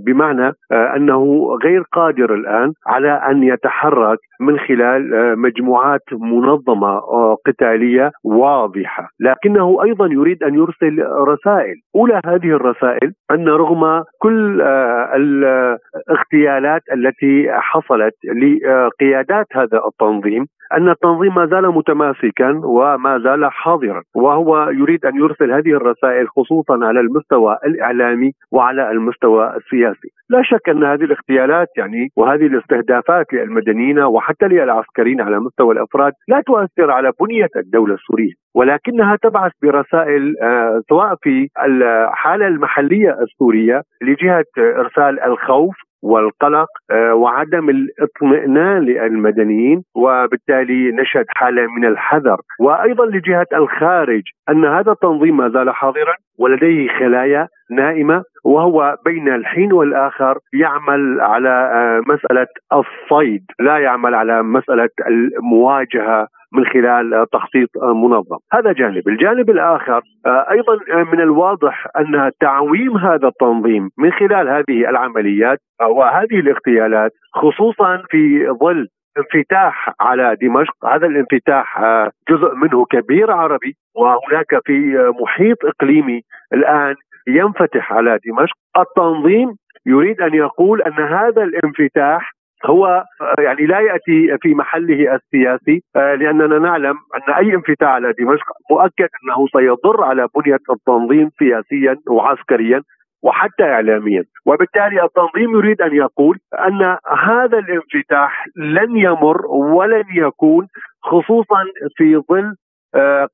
بمعنى 0.06 0.52
أنه 0.72 1.48
غير 1.64 1.84
قادر 1.92 2.34
الآن 2.34 2.74
على 2.88 3.12
أن 3.12 3.44
يتحرك 3.44 4.18
من 4.42 4.60
خلال 4.60 5.02
مجموعات 5.40 6.02
منظمة 6.14 7.02
قتالية 7.46 8.12
واضحة. 8.24 9.10
لكنه 9.20 9.84
أيضا 9.84 10.08
يريد 10.12 10.44
أن 10.44 10.54
يرسل 10.54 11.06
رسائل. 11.28 11.76
أولى 11.96 12.22
هذه 12.26 12.48
الرسائل 12.48 13.12
أن 13.32 13.48
رغم 13.50 14.04
كل 14.20 14.62
آه، 14.62 15.16
الاغتيالات 15.16 16.82
التي 16.94 17.52
حصلت 17.52 18.14
لقيادات 18.26 19.46
هذا 19.54 19.82
التنظيم 19.88 20.46
أن 20.78 20.90
التنظيم 20.90 21.36
ما 21.36 21.46
زال 21.46 21.68
متماسكا 21.68 22.62
وما 22.64 23.20
زال 23.20 23.52
حاضرا. 23.52 23.99
وهو 24.16 24.70
يريد 24.70 25.06
أن 25.06 25.16
يرسل 25.16 25.52
هذه 25.52 25.70
الرسائل 25.70 26.28
خصوصا 26.28 26.86
على 26.86 27.00
المستوى 27.00 27.58
الإعلامي 27.66 28.32
وعلى 28.52 28.92
المستوى 28.92 29.56
السياسي. 29.58 30.10
لا 30.30 30.42
شك 30.44 30.70
أن 30.70 30.84
هذه 30.84 31.04
الاغتيالات 31.04 31.68
يعني 31.78 32.08
وهذه 32.18 32.46
الاستهدافات 32.46 33.34
للمدنيين 33.34 34.00
وحتى 34.00 34.46
للعسكريين 34.46 35.22
على 35.22 35.40
مستوى 35.40 35.74
الأفراد 35.74 36.14
لا 36.28 36.42
تؤثر 36.46 36.92
على 36.92 37.12
بنية 37.22 37.50
الدولة 37.56 37.94
السورية. 37.94 38.34
ولكنها 38.56 39.16
تبعث 39.16 39.52
برسائل 39.64 40.36
آه، 40.42 40.82
سواء 40.90 41.16
في 41.22 41.48
الحالة 41.66 42.48
المحلية 42.48 43.18
السورية 43.22 43.82
لجهة 44.02 44.46
إرسال 44.58 45.20
الخوف 45.20 45.76
والقلق 46.04 46.68
آه، 46.92 47.14
وعدم 47.14 47.70
الاطمئنان 47.70 48.82
للمدنيين 48.82 49.84
وبالتالي 49.96 50.92
نشهد 50.92 51.26
حالة 51.30 51.68
من 51.68 51.86
الحذر. 51.86 52.38
وأيضا 52.60 53.06
لجهة 53.06 53.48
الخارج 53.54 54.24
أن 54.50 54.66
هذا 54.66 54.92
التنظيم 54.92 55.38
ما 55.38 55.50
زال 55.50 55.70
حاضرا. 55.70 56.16
ولديه 56.40 56.88
خلايا 57.00 57.48
نائمة 57.72 58.24
وهو 58.46 58.98
بين 59.06 59.30
الحين 59.30 59.74
والآخر 59.74 60.38
يعمل 60.54 61.22
على 61.22 61.50
آه، 61.50 62.02
مسألة 62.08 62.48
الصيد 62.74 63.44
لا 63.60 63.78
يعمل 63.78 64.16
على 64.16 64.44
مسألة 64.44 64.90
المواجهة 65.08 66.28
من 66.54 66.66
خلال 66.66 67.26
تخطيط 67.32 67.70
منظم. 67.84 68.38
هذا 68.54 68.72
جانب. 68.72 69.08
الجانب 69.08 69.50
الآخر 69.50 70.02
أيضا 70.28 71.04
من 71.12 71.22
الواضح 71.22 71.88
أن 72.00 72.32
تعويم 72.40 72.98
هذا 72.98 73.28
التنظيم 73.28 73.90
من 73.98 74.12
خلال 74.12 74.50
هذه 74.50 74.90
العمليات 74.90 75.60
وهذه 75.82 76.40
الاغتيالات 76.40 77.12
خصوصا 77.34 78.04
في 78.10 78.48
ظل 78.50 78.88
انفتاح 79.18 79.94
على 80.02 80.38
دمشق. 80.42 80.86
هذا 80.86 81.08
الانفتاح 81.08 81.82
جزء 82.30 82.56
منه 82.56 82.86
كبير 82.86 83.32
عربي 83.32 83.76
وهناك 84.00 84.62
في 84.66 84.98
محيط 85.22 85.58
إقليمي 85.66 86.22
الآن 86.54 86.96
ينفتح 87.28 87.94
على 87.94 88.20
دمشق. 88.26 88.56
التنظيم 88.78 89.56
يريد 89.86 90.22
أن 90.22 90.34
يقول 90.34 90.82
أن 90.82 90.94
هذا 90.94 91.44
الانفتاح 91.44 92.32
هو 92.66 93.04
يعني 93.40 93.66
لا 93.66 93.80
يأتي 93.80 94.38
في 94.42 94.56
محله 94.56 95.16
السياسي 95.16 95.84
لأننا 95.96 96.60
نعلم 96.60 96.96
أن 97.16 97.34
أي 97.34 97.56
انفتاح 97.56 97.90
على 97.90 98.14
دمشق 98.20 98.46
مؤكد 98.72 99.10
أنه 99.24 99.48
سيضر 99.48 100.04
على 100.04 100.28
بنية 100.36 100.60
التنظيم 100.70 101.30
سياسيا 101.40 101.98
وعسكريا 102.10 102.82
وحتى 103.24 103.64
اعلاميا، 103.64 104.24
وبالتالي 104.46 105.04
التنظيم 105.04 105.56
يريد 105.56 105.82
أن 105.82 105.96
يقول 105.96 106.38
أن 106.54 106.98
هذا 107.28 107.58
الانفتاح 107.58 108.46
لن 108.56 108.98
يمر 108.98 109.46
ولن 109.48 110.04
يكون 110.16 110.68
خصوصا 111.02 111.64
في 111.98 112.18
ظل 112.18 112.56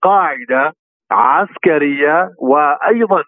قاعدة 0.01 0.73
عسكرية 1.11 2.29
وأيضا 2.39 3.23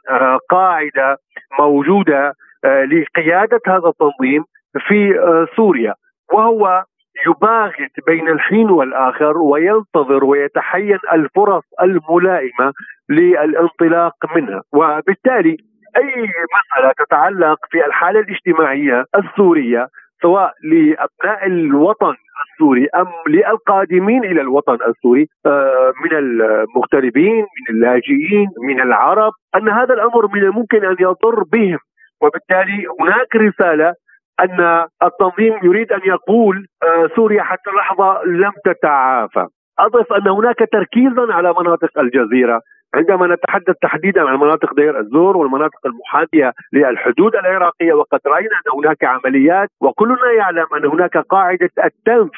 قاعدة 0.49 1.17
موجودة 1.59 2.33
لقيادة 2.65 3.59
هذا 3.67 3.87
التنظيم 3.89 4.43
في 4.87 5.13
سوريا. 5.55 5.93
وهو 6.33 6.83
يباغت 7.27 7.91
بين 8.07 8.29
الحين 8.29 8.69
والآخر 8.69 9.37
وينتظر 9.37 10.23
ويتحين 10.25 10.99
الفرص 11.13 11.63
الملائمة 11.81 12.73
للانطلاق 13.09 14.13
منها. 14.35 14.61
وبالتالي 14.73 15.57
أي 15.97 16.31
مسألة 16.57 16.93
تتعلق 16.97 17.57
في 17.71 17.85
الحالة 17.85 18.19
الاجتماعية 18.19 19.05
السورية 19.15 19.87
سواء 20.21 20.53
لأبناء 20.63 21.47
الوطن 21.47 22.15
السوري 22.53 22.87
أم 22.95 23.07
للقادمين 23.27 24.23
إلى 24.23 24.41
الوطن 24.41 24.77
السوري 24.87 25.27
آه، 25.45 25.93
من 26.03 26.17
المغتربين 26.17 27.41
من 27.41 27.75
اللاجئين 27.75 28.47
من 28.61 28.81
العرب 28.81 29.31
أن 29.55 29.69
هذا 29.69 29.93
الأمر 29.93 30.27
من 30.33 30.43
الممكن 30.43 30.85
أن 30.85 30.95
يضر 30.99 31.43
بهم. 31.53 31.79
وبالتالي 32.21 32.85
هناك 32.99 33.35
رسالة 33.35 33.93
أن 34.39 34.85
التنظيم 35.03 35.53
يريد 35.63 35.91
أن 35.91 36.01
يقول 36.05 36.67
آه، 36.83 37.09
سوريا 37.15 37.43
حتى 37.43 37.69
اللحظه 37.69 38.23
لم 38.23 38.51
تتعافى. 38.65 39.45
أضف 39.79 40.13
أن 40.13 40.27
هناك 40.27 40.59
تركيزا 40.71 41.33
على 41.33 41.53
مناطق 41.59 41.99
الجزيرة 41.99 42.61
عندما 42.95 43.35
نتحدث 43.35 43.75
تحديدا 43.81 44.21
عن 44.21 44.39
مناطق 44.39 44.75
دير 44.75 44.99
الزور 44.99 45.37
والمناطق 45.37 45.79
المحاذية 45.85 46.53
للحدود 46.73 47.35
العراقية 47.35 47.93
وقد 47.93 48.19
رأينا 48.27 48.55
أن 48.65 48.79
هناك 48.79 49.03
عمليات 49.03 49.69
وكلنا 49.81 50.31
يعلم 50.37 50.65
أن 50.77 50.85
هناك 50.85 51.17
قاعدة 51.17 51.69
التنف 51.85 52.31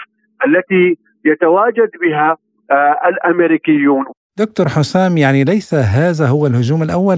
التي 0.45 0.97
يتواجد 1.25 1.89
بها 2.01 2.37
آه، 2.71 2.95
الأمريكيون. 3.09 4.05
دكتور 4.37 4.65
حسام 4.67 5.17
يعني 5.17 5.43
ليس 5.43 5.73
هذا 5.73 6.27
هو 6.27 6.47
الهجوم 6.47 6.83
الأول 6.83 7.17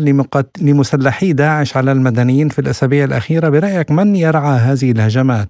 لمسلحي 0.61 1.33
داعش 1.33 1.77
على 1.77 1.91
المدنيين 1.91 2.49
في 2.49 2.59
الأسابيع 2.59 3.03
الأخيرة؟ 3.05 3.49
برأيك 3.49 3.91
من 3.91 4.15
يرعى 4.15 4.55
هذه 4.67 4.91
الهجمات؟ 4.91 5.47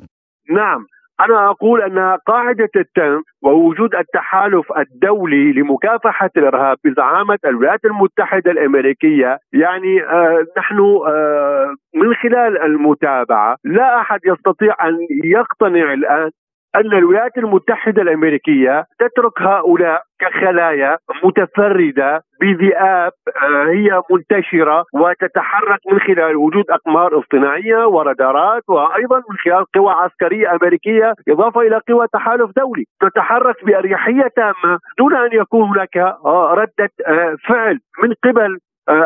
نعم. 0.51 0.85
أنا 1.25 1.49
أقول 1.49 1.81
أن 1.81 2.17
قاعدة 2.27 2.69
التنف 2.75 3.23
ووجود 3.43 3.95
التحالف 3.95 4.71
الدولي 4.77 5.53
لمكافحة 5.53 6.29
الإرهاب 6.37 6.77
بزعامة 6.83 7.37
الولايات 7.45 7.85
المتحدة 7.85 8.51
الأمريكية 8.51 9.39
يعني 9.53 10.03
آه 10.03 10.45
نحن 10.57 10.79
آه 11.07 11.75
من 11.95 12.13
خلال 12.15 12.61
المتابعة 12.61 13.57
لا 13.63 13.99
أحد 14.01 14.19
يستطيع 14.25 14.75
أن 14.87 14.97
يقتنع 15.25 15.93
الآن 15.93 16.29
أن 16.75 16.93
الولايات 16.93 17.37
المتحدة 17.37 18.01
الأمريكية 18.01 18.85
تترك 18.99 19.41
هؤلاء 19.41 20.01
كخلايا 20.19 20.97
متفردة 21.23 22.21
بذئاب 22.41 23.11
آه، 23.43 23.65
هي 23.65 24.01
منتشرة 24.11 24.85
وتتحرك 24.93 25.79
من 25.91 25.99
خلال 25.99 26.35
وجود 26.35 26.65
أقمار 26.69 27.19
اصطناعية 27.19 27.85
ورادارات 27.85 28.63
وأيضا 28.67 29.17
من 29.17 29.37
خلال 29.45 29.65
قوى 29.75 29.91
عسكرية 29.91 30.51
أمريكية 30.51 31.13
إضافة 31.29 31.61
إلى 31.61 31.81
قوى 31.89 32.07
تحالف 32.13 32.51
دولي. 32.57 32.85
تتحرك 33.01 33.65
بأريحية 33.65 34.27
تامة 34.35 34.79
دون 34.97 35.15
أن 35.15 35.29
يكون 35.33 35.69
هناك 35.69 35.97
آه، 35.97 36.53
ردة 36.53 36.91
آه، 37.07 37.35
فعل 37.47 37.79
من 38.03 38.13
قبل 38.23 38.57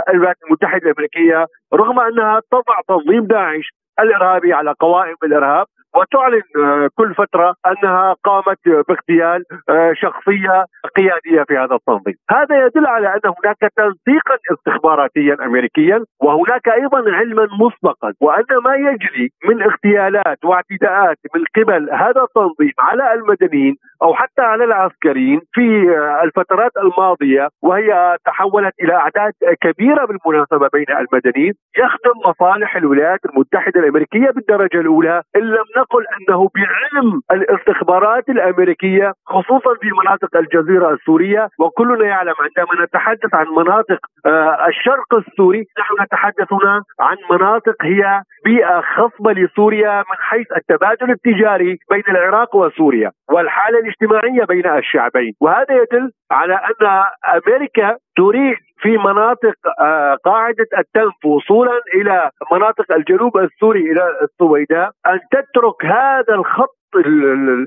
الولايات 0.09 0.37
المتحدة 0.45 0.89
الأمريكية 0.89 1.45
رغم 1.73 1.99
أنها 1.99 2.41
تضع 2.51 2.79
تنظيم 2.87 3.23
داعش 3.23 3.69
الإرهابي 3.99 4.53
على 4.53 4.73
قوائم 4.79 5.15
الإرهاب. 5.23 5.65
وتعلن 5.95 6.41
آه، 6.57 6.89
كل 6.95 7.13
فترة 7.15 7.55
أنها 7.67 8.15
قامت 8.23 8.59
باغتيال 8.87 9.43
آه، 9.69 9.93
شخصية 9.93 10.65
قيادية 10.95 11.43
في 11.47 11.57
هذا 11.57 11.75
التنظيم. 11.75 12.15
هذا 12.31 12.65
يدل 12.65 12.85
على 12.85 13.07
أن 13.07 13.21
هناك 13.25 13.57
تنسيقا 13.77 14.37
استخباراتيا 14.53 15.37
امريكيا 15.45 16.03
وهناك 16.21 16.67
أيضا 16.67 17.11
علما 17.11 17.47
مسبقا 17.59 18.13
وأن 18.21 18.45
ما 18.65 18.75
يجري 18.75 19.29
من 19.49 19.61
اغتيالات 19.61 20.45
واعتداءات 20.45 21.17
من 21.35 21.43
قبل 21.55 21.89
هذا 21.91 22.21
التنظيم 22.21 22.73
على 22.79 23.13
المدنيين 23.13 23.75
أو 24.03 24.13
حتى 24.13 24.41
على 24.41 24.63
العسكريين 24.63 25.41
في 25.53 25.95
آه، 25.97 26.23
الفترات 26.23 26.71
الماضية 26.77 27.49
وهي 27.63 28.17
تحولت 28.25 28.73
إلى 28.81 28.93
أعداد 28.93 29.33
كبيرة 29.61 30.05
بالمناسبة 30.05 30.69
بين 30.73 30.85
المدنيين 30.89 31.53
يخدم 31.77 32.29
مصالح 32.29 32.75
الولايات 32.75 33.19
المتحدة 33.25 33.79
الأمريكية 33.79 34.29
بالدرجة 34.29 34.79
الأولى 34.79 35.21
إن 35.35 35.41
لم 35.41 35.65
نقل 35.85 36.05
أنه 36.17 36.49
بعلم 36.55 37.21
الاستخبارات 37.31 38.29
الأمريكية 38.29 39.13
خصوصا 39.25 39.73
في 39.81 39.89
مناطق 40.03 40.37
الجزيرة 40.37 40.93
السورية 40.93 41.49
وكلنا 41.59 42.05
يعلم 42.05 42.33
عندما 42.39 42.85
نتحدث 42.85 43.33
عن 43.33 43.45
مناطق 43.57 43.99
آه، 44.25 44.67
الشرق 44.67 45.13
السوري 45.13 45.65
نحن 45.79 46.03
نتحدث 46.03 46.53
هنا 46.53 46.83
عن 46.99 47.17
مناطق 47.31 47.75
هي 47.81 48.21
بيئة 48.45 48.81
خصبة 48.81 49.31
لسوريا 49.31 49.97
من 49.97 50.17
حيث 50.19 50.47
التبادل 50.57 51.11
التجاري 51.11 51.77
بين 51.91 52.03
العراق 52.09 52.55
وسوريا 52.55 53.11
والحالة 53.31 53.79
الاجتماعية 53.79 54.45
بين 54.45 54.67
الشعبين 54.77 55.33
وهذا 55.41 55.73
يدل 55.81 56.11
على 56.31 56.53
أن 56.53 57.03
أمريكا 57.37 57.97
تريد 58.17 58.57
في 58.77 58.97
مناطق 58.97 59.55
آه، 59.79 60.17
قاعدة 60.25 60.67
التنف 60.77 61.25
وصولا 61.25 61.81
إلى 61.95 62.29
مناطق 62.51 62.91
الجنوب 62.91 63.37
السوري 63.37 63.91
إلى 63.91 64.01
السويداء 64.21 64.91
أن 65.07 65.19
تترك 65.31 65.85
هذا 65.85 66.33
الخط 66.33 66.77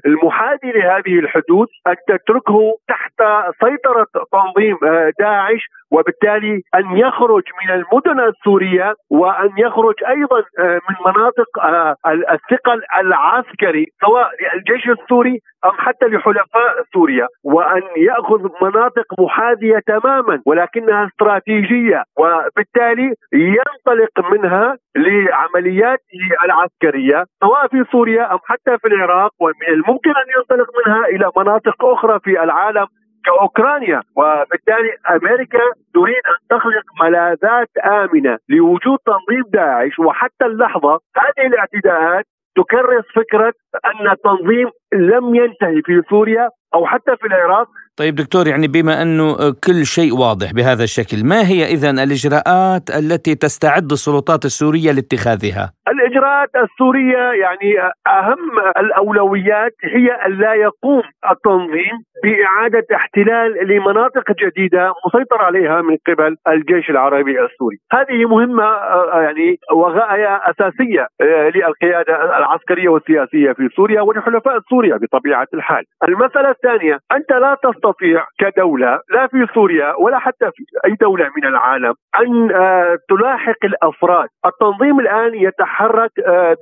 المحاذي 0.06 0.72
لهذه 0.72 1.18
الحدود 1.18 1.66
أن 1.86 1.94
تتركه 2.08 2.72
تحت 2.88 3.22
سيطرة 3.64 4.06
تنظيم 4.32 4.76
آه، 4.84 5.12
داعش 5.20 5.66
وبالتالي 5.90 6.62
أن 6.74 6.96
يخرج 6.96 7.42
من 7.62 7.74
المدن 7.74 8.20
السورية 8.20 8.94
وأن 9.10 9.50
يخرج 9.58 9.94
أيضا 10.08 10.38
آه، 10.58 10.80
من 10.88 10.96
مناطق 11.06 11.58
آه، 11.60 11.96
الثقل 12.06 12.82
العسكري 13.00 13.86
سواء 14.00 14.30
للجيش 14.54 14.88
السوري 14.88 15.38
أم 15.64 15.70
حتى 15.70 16.06
لحلفاء 16.06 16.84
سوريا 16.94 17.26
وأن 17.44 17.82
يأخذ 17.96 18.48
مناطق 18.62 19.20
محاذية 19.20 19.78
تماما 19.86 20.42
ولكنها 20.46 21.06
استراتيجية 21.06 22.02
وبالتالي 22.18 23.14
ينطلق 23.32 24.30
منها 24.32 24.76
لعملياته 24.96 26.22
العسكرية 26.44 27.24
سواء 27.40 27.68
في 27.68 27.84
سوريا 27.92 28.32
أم 28.32 28.38
حتى 28.44 28.78
في 28.78 28.88
العراق. 28.88 29.17
ومن 29.40 29.68
الممكن 29.76 30.10
أن 30.22 30.28
ينطلق 30.36 30.68
منها 30.78 31.02
إلى 31.06 31.26
مناطق 31.36 31.84
أخرى 31.84 32.20
في 32.24 32.42
العالم 32.44 32.86
كأوكرانيا. 33.24 34.00
وبالتالي 34.16 34.92
أمريكا 35.10 35.64
تريد 35.94 36.24
أن 36.32 36.38
تخلق 36.50 36.86
ملاذات 37.02 37.70
آمنة 38.02 38.38
لوجود 38.48 38.98
تنظيم 39.06 39.44
داعش. 39.52 39.98
وحتى 39.98 40.44
اللحظة 40.50 40.94
هذه 41.22 41.46
الاعتداءات 41.46 42.24
تكرس 42.56 43.04
فكرة 43.14 43.52
أن 43.84 44.10
التنظيم 44.10 44.68
لم 44.92 45.34
ينتهي 45.34 45.82
في 45.84 46.02
سوريا 46.10 46.48
أو 46.74 46.86
حتى 46.86 47.16
في 47.20 47.26
العراق. 47.26 47.68
طيب 47.96 48.14
دكتور 48.14 48.48
يعني 48.48 48.68
بما 48.68 49.02
أنه 49.02 49.36
كل 49.66 49.86
شيء 49.86 50.14
واضح 50.14 50.52
بهذا 50.52 50.84
الشكل، 50.84 51.24
ما 51.24 51.40
هي 51.48 51.64
اذا 51.64 51.90
الإجراءات 51.90 52.90
التي 52.90 53.34
تستعد 53.34 53.92
السلطات 53.92 54.44
السورية 54.44 54.92
لاتخاذها؟ 54.92 55.72
الإجراءات 55.90 56.48
السورية 56.56 57.32
يعني 57.32 57.78
أهم 58.06 58.58
الأولويات 58.76 59.72
هي 59.84 60.10
أن 60.10 60.32
لا 60.32 60.54
يقوم 60.54 61.02
التنظيم 61.30 61.98
بإعادة 62.22 62.86
احتلال 62.94 63.68
لمناطق 63.68 64.32
جديدة 64.32 64.92
مسيطر 65.06 65.42
عليها 65.42 65.82
من 65.82 65.96
قبل 66.08 66.36
الجيش 66.48 66.90
العربي 66.90 67.40
السوري، 67.40 67.76
هذه 67.92 68.24
مهمة 68.24 68.64
آه، 68.64 69.22
يعني 69.22 69.56
وغاية 69.72 70.36
أساسية 70.36 71.06
آه، 71.20 71.50
للقيادة 71.54 72.38
العسكرية 72.38 72.88
والسياسية 72.88 73.52
في 73.52 73.68
سوريا 73.76 74.00
ولحلفاء 74.00 74.60
سوريا 74.70 74.96
بطبيعة 74.96 75.46
الحال. 75.54 75.84
المسألة 76.08 76.50
الثانية 76.50 76.98
أنت 77.12 77.32
لا 77.32 77.56
تستطيع 77.62 78.24
كدولة 78.38 79.00
لا 79.10 79.26
في 79.26 79.46
سوريا 79.54 79.94
ولا 79.98 80.18
حتى 80.18 80.50
في 80.54 80.64
أي 80.84 80.94
دولة 81.00 81.30
من 81.36 81.44
العالم 81.44 81.94
أن 82.20 82.50
آه، 82.50 82.96
تلاحق 83.08 83.64
الأفراد، 83.64 84.28
التنظيم 84.46 85.00
الآن 85.00 85.34
يتحدث 85.34 85.77
يتحرك 85.78 86.10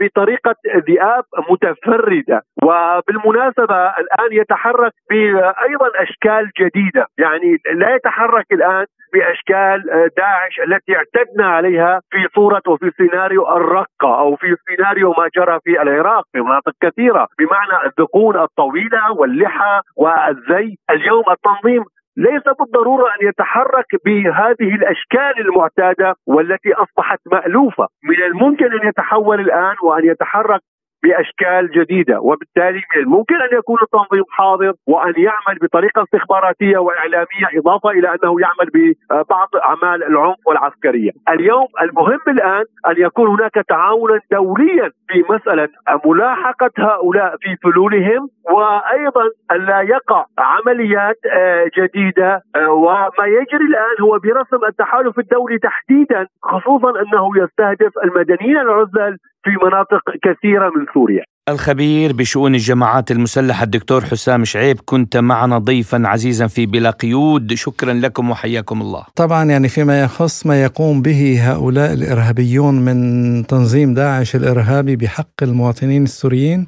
بطريقة 0.01 0.55
ذئاب 0.89 1.25
متفردة. 1.51 2.43
وبالمناسبة 2.63 3.87
الآن 3.87 4.33
يتحرك 4.33 4.93
بايضا 5.11 5.91
أشكال 5.97 6.51
جديدة. 6.61 7.07
يعني 7.19 7.57
لا 7.75 7.95
يتحرك 7.95 8.47
الآن 8.53 8.87
بأشكال 9.13 9.83
داعش 10.17 10.61
التي 10.67 10.97
اعتدنا 10.97 11.47
عليها 11.47 12.01
في 12.11 12.29
صورة 12.35 12.63
وفي 12.69 12.91
سيناريو 12.97 13.57
الرقة 13.57 14.19
أو 14.19 14.37
في 14.37 14.57
سيناريو 14.69 15.11
ما 15.19 15.29
جرى 15.37 15.59
في 15.65 15.83
العراق 15.83 16.25
في 16.33 16.41
مناطق 16.41 16.73
كثيرة 16.81 17.29
بمعنى 17.39 17.87
الذقون 17.87 18.37
الطويلة 18.37 19.13
واللحى 19.13 19.81
والزي 19.97 20.77
اليوم 20.91 21.25
التنظيم 21.31 21.85
ليس 22.17 22.43
بالضرورة 22.59 23.05
أن 23.05 23.29
يتحرك 23.29 23.87
بهذه 24.05 24.75
الأشكال 24.75 25.41
المعتادة 25.41 26.15
والتي 26.27 26.73
أصبحت 26.73 27.19
مألوفة، 27.33 27.89
من 28.05 28.23
الممكن 28.23 28.65
أن 28.65 28.89
يتحول 28.89 29.41
الآن 29.41 29.75
وأن 29.83 30.05
يتحرك 30.05 30.61
بأشكال 31.03 31.71
جديدة 31.71 32.21
وبالتالي 32.21 32.83
من 32.95 33.03
الممكن 33.03 33.35
أن 33.35 33.59
يكون 33.59 33.79
التنظيم 33.83 34.25
حاضر 34.31 34.73
وأن 34.87 35.15
يعمل 35.17 35.59
بطريقة 35.63 36.03
استخباراتية 36.03 36.79
وإعلامية 36.79 37.47
إضافة 37.55 37.91
إلى 37.91 38.09
أنه 38.09 38.41
يعمل 38.41 38.71
ببعض 38.75 39.49
أعمال 39.65 40.05
العنف 40.05 40.37
والعسكرية. 40.47 41.11
اليوم 41.29 41.67
المهم 41.83 42.21
الآن 42.29 42.65
أن 42.87 42.95
يكون 42.97 43.29
هناك 43.29 43.55
تعاونا 43.69 44.21
دوليا 44.33 44.91
في 45.09 45.25
مسألة 45.31 45.69
ملاحقة 46.05 46.71
هؤلاء 46.79 47.37
في 47.41 47.57
فلولهم 47.63 48.29
وأيضا 48.51 49.25
أن 49.53 49.67
لا 49.67 49.81
يقع 49.81 50.25
عمليات 50.39 51.17
آه، 51.33 51.71
جديدة 51.79 52.43
آه، 52.57 52.71
وما 52.71 53.27
يجري 53.27 53.65
الآن 53.65 53.97
هو 54.01 54.19
برسم 54.19 54.65
التحالف 54.69 55.19
الدولي 55.19 55.59
تحديدا 55.59 56.27
خصوصا 56.43 56.91
أنه 56.91 57.31
يستهدف 57.37 57.93
المدنيين 58.05 58.59
العزل 58.59 59.19
في 59.47 59.67
مناطق 59.67 60.03
كثيرة 60.23 60.71
من 60.77 60.87
سوريا. 60.95 61.25
الخبير 61.49 62.13
بشؤون 62.13 62.55
الجماعات 62.55 63.11
المسلحة 63.11 63.65
الدكتور 63.65 64.05
حسام 64.05 64.45
شعيب 64.45 64.81
كنت 64.85 65.17
معنا 65.17 65.59
ضيفا 65.59 66.03
عزيزا 66.05 66.47
في 66.47 66.67
بلا 66.67 66.91
قيود 66.91 67.55
شكرا 67.55 67.93
لكم 67.93 68.31
وحياكم 68.31 68.81
الله. 68.81 69.05
طبعا 69.17 69.45
يعني 69.45 69.69
فيما 69.69 70.03
يخص 70.03 70.47
ما 70.47 70.63
يقوم 70.63 71.03
به 71.03 71.39
هؤلاء 71.43 71.93
الإرهابيون 71.93 72.75
من 72.75 73.47
تنظيم 73.47 73.95
داعش 73.95 74.37
الإرهابي 74.37 74.97
بحق 74.97 75.43
المواطنين 75.43 76.03
السوريين 76.03 76.67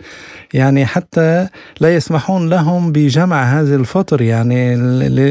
يعني 0.55 0.87
حتى 0.87 1.49
لا 1.81 1.95
يسمحون 1.95 2.49
لهم 2.49 2.93
بجمع 2.93 3.43
هذه 3.43 3.75
الفطر 3.75 4.23
يعني 4.23 4.77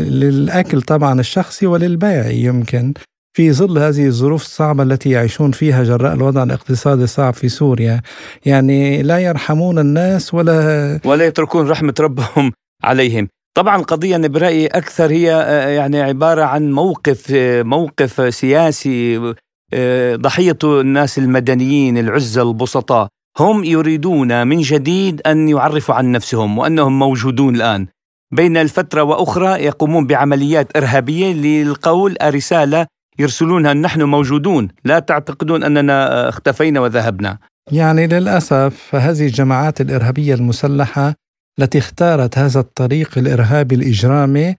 للأكل 0.09 0.81
طبعا 0.81 1.19
الشخصي 1.19 1.67
وللبيع 1.67 2.27
يمكن 2.27 2.93
في 3.37 3.51
ظل 3.51 3.77
هذه 3.77 4.05
الظروف 4.07 4.41
الصعبة 4.41 4.83
التي 4.83 5.09
يعيشون 5.09 5.51
فيها 5.51 5.83
جراء 5.83 6.13
الوضع 6.13 6.43
الاقتصادي 6.43 7.03
الصعب 7.03 7.33
في 7.33 7.49
سوريا 7.49 8.01
يعني 8.45 9.03
لا 9.03 9.19
يرحمون 9.19 9.79
الناس 9.79 10.33
ولا 10.33 10.99
ولا 11.05 11.25
يتركون 11.25 11.67
رحمة 11.67 11.93
ربهم 11.99 12.51
عليهم. 12.83 13.27
طبعا 13.57 13.75
القضية 13.75 14.15
أنا 14.15 14.27
برأيي 14.27 14.67
أكثر 14.67 15.11
هي 15.11 15.33
آه، 15.33 15.67
يعني 15.67 16.01
عبارة 16.01 16.43
عن 16.43 16.71
موقف 16.71 17.31
آه، 17.35 17.63
موقف 17.63 18.35
سياسي 18.35 19.33
آه، 19.73 20.15
ضحية 20.15 20.57
الناس 20.63 21.17
المدنيين 21.17 21.97
العزة 21.97 22.41
البسطاء. 22.41 23.07
هم 23.39 23.63
يريدون 23.63 24.47
من 24.47 24.61
جديد 24.61 25.21
أن 25.21 25.49
يعرفوا 25.49 25.95
عن 25.95 26.11
نفسهم 26.11 26.57
وأنهم 26.57 26.99
موجودون 26.99 27.55
الآن. 27.55 27.87
بين 28.33 28.57
الفترة 28.57 29.03
وأخرى 29.03 29.63
يقومون 29.63 30.07
بعمليات 30.07 30.77
إرهابية 30.77 31.33
للقول 31.33 32.17
رسالة 32.23 32.87
يرسلونها 33.19 33.73
نحن 33.73 34.03
موجودون. 34.03 34.67
لا 34.85 34.99
تعتقدون 34.99 35.63
أننا 35.63 36.29
اختفينا 36.29 36.79
وذهبنا. 36.79 37.37
يعني 37.71 38.07
للأسف 38.07 38.95
هذه 38.95 39.25
الجماعات 39.25 39.81
الإرهابية 39.81 40.33
المسلحة 40.33 41.13
التي 41.59 41.77
اختارت 41.77 42.37
هذا 42.37 42.59
الطريق 42.59 43.17
الإرهابي 43.17 43.75
الإجرامي 43.75 44.55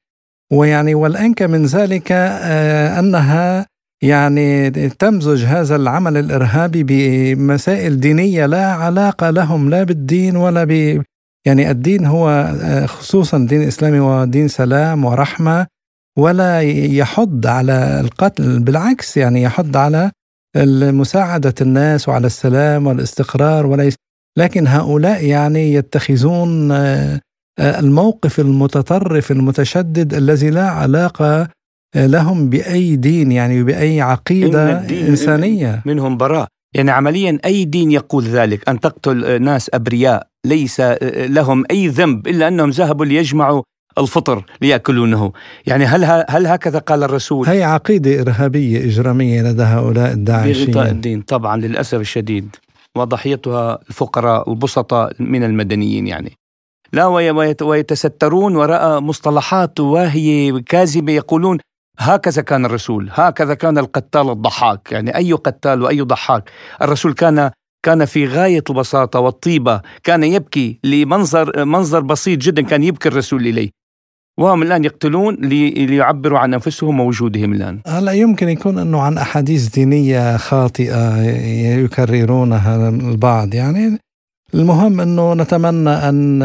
ويعني 0.53 0.95
والأنكى 0.95 1.47
من 1.47 1.67
ذلك 1.67 2.13
آه، 2.13 2.99
أنها 2.99 3.67
يعني 4.03 4.71
تمزج 4.71 5.45
هذا 5.45 5.77
العمل 5.77 6.17
الإرهابي 6.17 6.83
بمسائل 6.83 8.01
دينية 8.01 8.47
لا 8.47 8.73
علاقة 8.73 9.31
لهم 9.31 9.71
لا 9.71 9.83
بالدين 9.83 10.37
ولا 10.37 10.65
ب 10.65 11.03
يعني 11.47 11.71
الدين 11.71 12.05
هو 12.05 12.29
آه، 12.63 12.87
خصوصا 12.87 13.37
الدين 13.37 13.63
الإسلامي 13.63 14.01
ودين 14.01 14.49
سلام 14.49 15.05
ورحمة. 15.05 15.67
ولا 16.19 16.61
يحض 17.01 17.47
على 17.47 18.01
القتل 18.01 18.61
بالعكس 18.61 19.17
يعني 19.17 19.43
يحض 19.43 19.77
على 19.77 20.11
مساعدة 20.93 21.55
الناس 21.61 22.09
وعلى 22.09 22.27
السلام 22.27 22.87
والاستقرار 22.87 23.67
وليس 23.67 23.95
لكن 24.39 24.67
هؤلاء 24.67 25.25
يعني 25.25 25.75
يتخذون 25.75 26.73
آه، 26.73 27.21
الموقف 27.59 28.41
المتطرف 28.41 29.31
المتشدد 29.31 30.15
الذي 30.15 30.51
لا 30.51 30.69
علاقة 30.69 31.49
لهم 31.97 32.49
بأي 32.51 32.97
دين 32.97 33.33
يعني 33.33 33.63
بأي 33.63 34.01
عقيدة 34.01 34.79
إن 34.79 34.95
إنسانية. 34.95 35.83
منهم 35.87 36.17
براء. 36.17 36.47
يعني 36.75 36.91
عمليا 36.91 37.39
أي 37.45 37.65
دين 37.65 37.91
يقول 37.91 38.25
ذلك؟ 38.25 38.69
أن 38.69 38.81
تقتل 38.81 39.43
ناس 39.43 39.71
أبرياء 39.75 40.27
ليس 40.47 40.81
لهم 41.15 41.65
أي 41.71 41.89
ذنب 41.89 42.29
إلا 42.29 42.49
أنهم 42.49 42.71
ذهبوا 42.71 43.05
ليجمعوا 43.05 43.63
الفطر 43.99 44.45
ليأكلونه. 44.63 45.33
يعني 45.67 45.85
هل 45.85 46.25
هل 46.29 46.47
هكذا 46.47 46.79
قال 46.79 47.03
الرسول؟ 47.03 47.49
هي 47.49 47.63
عقيدة 47.63 48.21
إرهابية 48.21 48.85
إجرامية 48.85 49.43
لدى 49.43 49.63
هؤلاء 49.63 50.13
الداعشيين 50.13 50.67
بغطاء 50.67 50.91
الدين 50.91 51.23
طبعا 51.23 51.57
للأسف 51.57 52.01
الشديد 52.01 52.57
وضحيتها 52.97 53.79
الفقراء 53.89 54.51
البسطاء 54.51 55.13
من 55.19 55.45
المدنيين 55.45 56.07
يعني. 56.07 56.33
لا 56.93 57.07
ويتسترون 57.63 58.57
وراء 58.57 59.01
مصطلحات 59.01 59.81
واهية 59.81 60.63
كاذبة 60.67 61.13
يقولون 61.13 61.59
هكذا 61.99 62.43
كان 62.43 62.65
الرسول 62.65 63.09
هكذا 63.13 63.55
كان 63.55 63.79
القتال 63.79 64.31
الضحاك. 64.31 64.93
يعني 64.93 65.17
أي 65.17 65.33
قتال 65.33 65.83
وأي 65.83 66.01
ضحاك. 66.01 66.51
الرسول 66.83 67.13
كان 67.13 67.51
كان 67.83 68.05
في 68.05 68.27
غاية 68.27 68.65
البساطة 68.71 69.21
والطيبة 69.21 69.81
كان 70.05 70.25
يبكي 70.25 70.79
لمنظر 70.85 71.65
منظر 71.65 72.01
بسيط 72.01 72.39
جدا 72.39 72.63
كان 72.63 72.85
يبكي 72.85 73.09
الرسول 73.09 73.47
إليه. 73.47 73.78
وهم 74.39 74.63
الآن 74.63 74.85
يقتلون 74.85 75.35
ليعبروا 75.35 76.39
عن 76.39 76.55
أنفسهم 76.55 77.01
ووجودهم 77.01 77.53
الآن. 77.53 77.79
هلا 77.87 78.13
يمكن 78.13 78.49
يكون 78.49 78.79
أنه 78.79 79.01
عن 79.01 79.19
أحاديث 79.19 79.69
دينية 79.69 80.37
خاطئة 80.37 81.23
يكررونها 81.83 82.89
البعض. 82.89 83.55
يعني 83.55 83.99
المهم 84.55 85.01
أنه 85.01 85.35
نتمنى 85.35 85.91
أن 85.91 86.43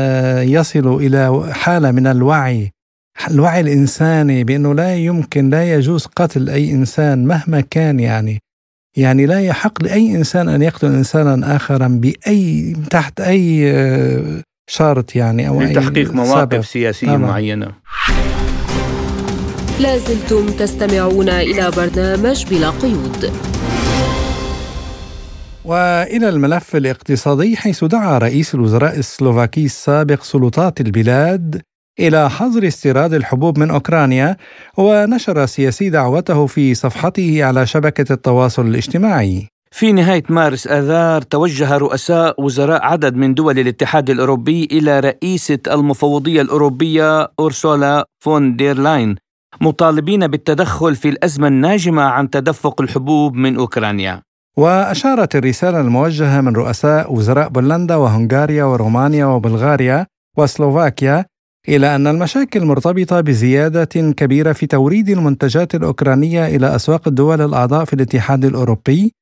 يصلوا 0.47 1.01
إلى 1.01 1.53
حالة 1.53 1.91
من 1.91 2.07
الوعي 2.07 2.71
الوعي 3.31 3.59
الإنساني 3.59 4.43
بأنه 4.43 4.73
لا 4.73 4.95
يمكن 4.95 5.49
لا 5.49 5.73
يجوز 5.73 6.05
قتل 6.05 6.49
أي 6.49 6.71
إنسان 6.71 7.25
مهما 7.25 7.61
كان 7.61 7.99
يعني. 7.99 8.39
يعني 8.97 9.25
لا 9.25 9.41
يحق 9.41 9.83
لأي 9.83 10.15
إنسان 10.15 10.49
أن 10.49 10.61
يقتل 10.61 10.87
إنسانا 10.87 11.55
آخرا 11.55 11.87
بأي 11.87 12.75
تحت 12.89 13.21
أي 13.21 13.73
شرط 14.67 15.15
يعني 15.15 15.47
أو 15.47 15.61
لتحقيق 15.61 16.11
مواقف 16.13 16.67
سياسية 16.67 17.07
طبعا. 17.07 17.17
معينة. 17.17 17.71
لازلتم 19.79 20.45
تستمعون 20.45 21.29
إلى 21.29 21.71
برنامج 21.77 22.45
بلا 22.45 22.69
قيود. 22.69 23.31
وإلى 25.65 26.29
الملف 26.29 26.75
الاقتصادي 26.75 27.57
حيث 27.57 27.83
دعا 27.83 28.17
رئيس 28.17 28.55
الوزراء 28.55 28.99
السلوفاكي 28.99 29.65
السابق 29.65 30.23
سلطات 30.23 30.81
البلاد 30.81 31.61
إلى 31.99 32.29
حظر 32.29 32.67
استيراد 32.67 33.13
الحبوب 33.13 33.59
من 33.59 33.71
أوكرانيا 33.71 34.37
ونشر 34.77 35.43
السياسي 35.43 35.89
دعوته 35.89 36.45
في 36.45 36.73
صفحته 36.73 37.43
على 37.43 37.65
شبكة 37.65 38.13
التواصل 38.13 38.67
الاجتماعي. 38.67 39.52
في 39.73 39.91
نهاية 39.91 40.23
مارس 40.29 40.67
آذار 40.67 41.21
توجه 41.21 41.77
رؤساء 41.77 42.41
وزراء 42.41 42.83
عدد 42.83 43.15
من 43.15 43.33
دول 43.33 43.59
الاتحاد 43.59 44.09
الأوروبي 44.09 44.67
إلى 44.71 44.99
رئيسة 44.99 45.59
المفوضية 45.71 46.41
الأوروبية 46.41 47.31
أورسولا 47.39 48.05
فون 48.23 48.55
دير 48.55 48.77
لاين 48.77 49.15
مطالبين 49.61 50.27
بالتدخل 50.27 50.95
في 50.95 51.09
الأزمة 51.09 51.47
الناجمة 51.47 52.01
عن 52.01 52.29
تدفق 52.29 52.81
الحبوب 52.81 53.33
من 53.33 53.55
أوكرانيا. 53.55 54.21
وأشارت 54.57 55.35
الرسالة 55.35 55.79
الموجهة 55.79 56.41
من 56.41 56.55
رؤساء 56.55 57.13
وزراء 57.13 57.49
بولندا 57.49 57.95
وهنغاريا 57.95 58.63
ورومانيا 58.63 59.25
وبلغاريا 59.25 60.07
وسلوفاكيا 60.37 61.25
إلى 61.69 61.95
أن 61.95 62.07
المشاكل 62.07 62.65
مرتبطة 62.65 63.21
بزيادة 63.21 64.11
كبيرة 64.17 64.53
في 64.53 64.67
توريد 64.67 65.09
المنتجات 65.09 65.75
الأوكرانية 65.75 66.47
إلى 66.47 66.75
أسواق 66.75 67.07
الدول 67.07 67.41
الأعضاء 67.41 67.85
في 67.85 67.93
الاتحاد 67.93 68.45
الأوروبي 68.45 69.13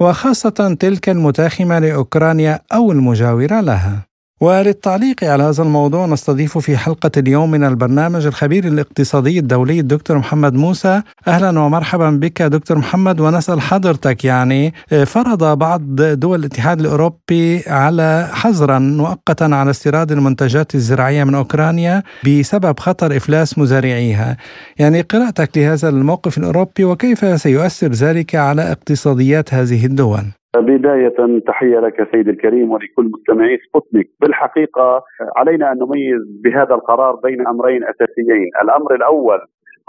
وخاصة 0.00 0.76
تلك 0.80 1.08
المتاخمة 1.08 1.78
لأوكرانيا 1.78 2.60
أو 2.72 2.92
المجاورة 2.92 3.60
لها. 3.60 4.11
وللتعليق 4.42 5.24
على 5.24 5.42
هذا 5.42 5.62
الموضوع 5.62 6.06
نستضيف 6.06 6.58
في 6.58 6.76
حلقة 6.76 7.10
اليوم 7.16 7.50
من 7.50 7.64
البرنامج 7.64 8.26
الخبير 8.26 8.64
الاقتصادي 8.64 9.38
الدولي 9.38 9.80
الدكتور 9.80 10.18
محمد 10.18 10.54
موسى. 10.54 11.02
أهلا 11.28 11.60
ومرحبا 11.60 12.10
بك 12.10 12.42
دكتور 12.42 12.78
محمد 12.78 13.20
ونسأل 13.20 13.60
حضرتك 13.60 14.24
يعني 14.24 14.74
فرض 15.06 15.58
بعض 15.58 15.82
دول 16.02 16.40
الاتحاد 16.40 16.80
الأوروبي 16.80 17.62
على 17.66 18.28
حظرا 18.32 18.78
مؤقتا 18.78 19.44
على 19.44 19.70
استيراد 19.70 20.12
المنتجات 20.12 20.74
الزراعية 20.74 21.24
من 21.24 21.34
أوكرانيا 21.34 22.02
بسبب 22.26 22.80
خطر 22.80 23.16
إفلاس 23.16 23.58
مزارعيها. 23.58 24.36
يعني 24.78 25.00
قراءتك 25.00 25.58
لهذا 25.58 25.88
الموقف 25.88 26.38
الأوروبي 26.38 26.84
وكيف 26.84 27.40
سيؤثر 27.40 27.88
ذلك 27.88 28.34
على 28.34 28.72
اقتصاديات 28.72 29.54
هذه 29.54 29.86
الدول؟ 29.86 30.41
بداية 30.56 31.38
تحية 31.46 31.78
لك 31.80 32.08
سيد 32.12 32.28
الكريم 32.28 32.70
ولكل 32.70 33.10
مستمعي 33.14 33.58
سبوتنيك. 33.68 34.10
بالحقيقة 34.20 35.02
علينا 35.36 35.72
أن 35.72 35.78
نميز 35.78 36.40
بهذا 36.44 36.74
القرار 36.74 37.16
بين 37.16 37.46
أمرين 37.46 37.84
أساسيين. 37.84 38.50
الأمر 38.62 38.94
الأول 38.94 39.38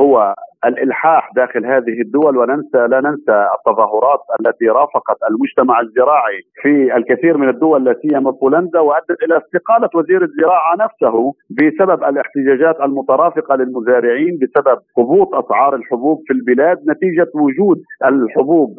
هو 0.01 0.33
الإلحاح 0.65 1.29
داخل 1.35 1.65
هذه 1.65 2.01
الدول 2.05 2.37
وننسى 2.37 2.77
لا 2.77 3.01
ننسى 3.01 3.47
التظاهرات 3.57 4.19
التي 4.39 4.65
رافقت 4.67 5.17
المجتمع 5.29 5.79
الزراعي 5.81 6.41
في 6.61 6.95
الكثير 6.97 7.37
من 7.37 7.49
الدول 7.49 7.83
لا 7.85 7.95
سيما 8.01 8.31
بولندا 8.31 8.79
وأدت 8.79 9.23
إلى 9.23 9.37
استقالة 9.37 9.89
وزير 9.95 10.23
الزراعة 10.23 10.75
نفسه 10.79 11.33
بسبب 11.49 12.03
الاحتجاجات 12.03 12.81
المترافقة 12.81 13.55
للمزارعين 13.55 14.39
بسبب 14.41 14.77
هبوط 14.97 15.35
أسعار 15.35 15.75
الحبوب 15.75 16.21
في 16.27 16.33
البلاد 16.33 16.77
نتيجة 16.89 17.31
وجود 17.35 17.81
الحبوب 18.05 18.75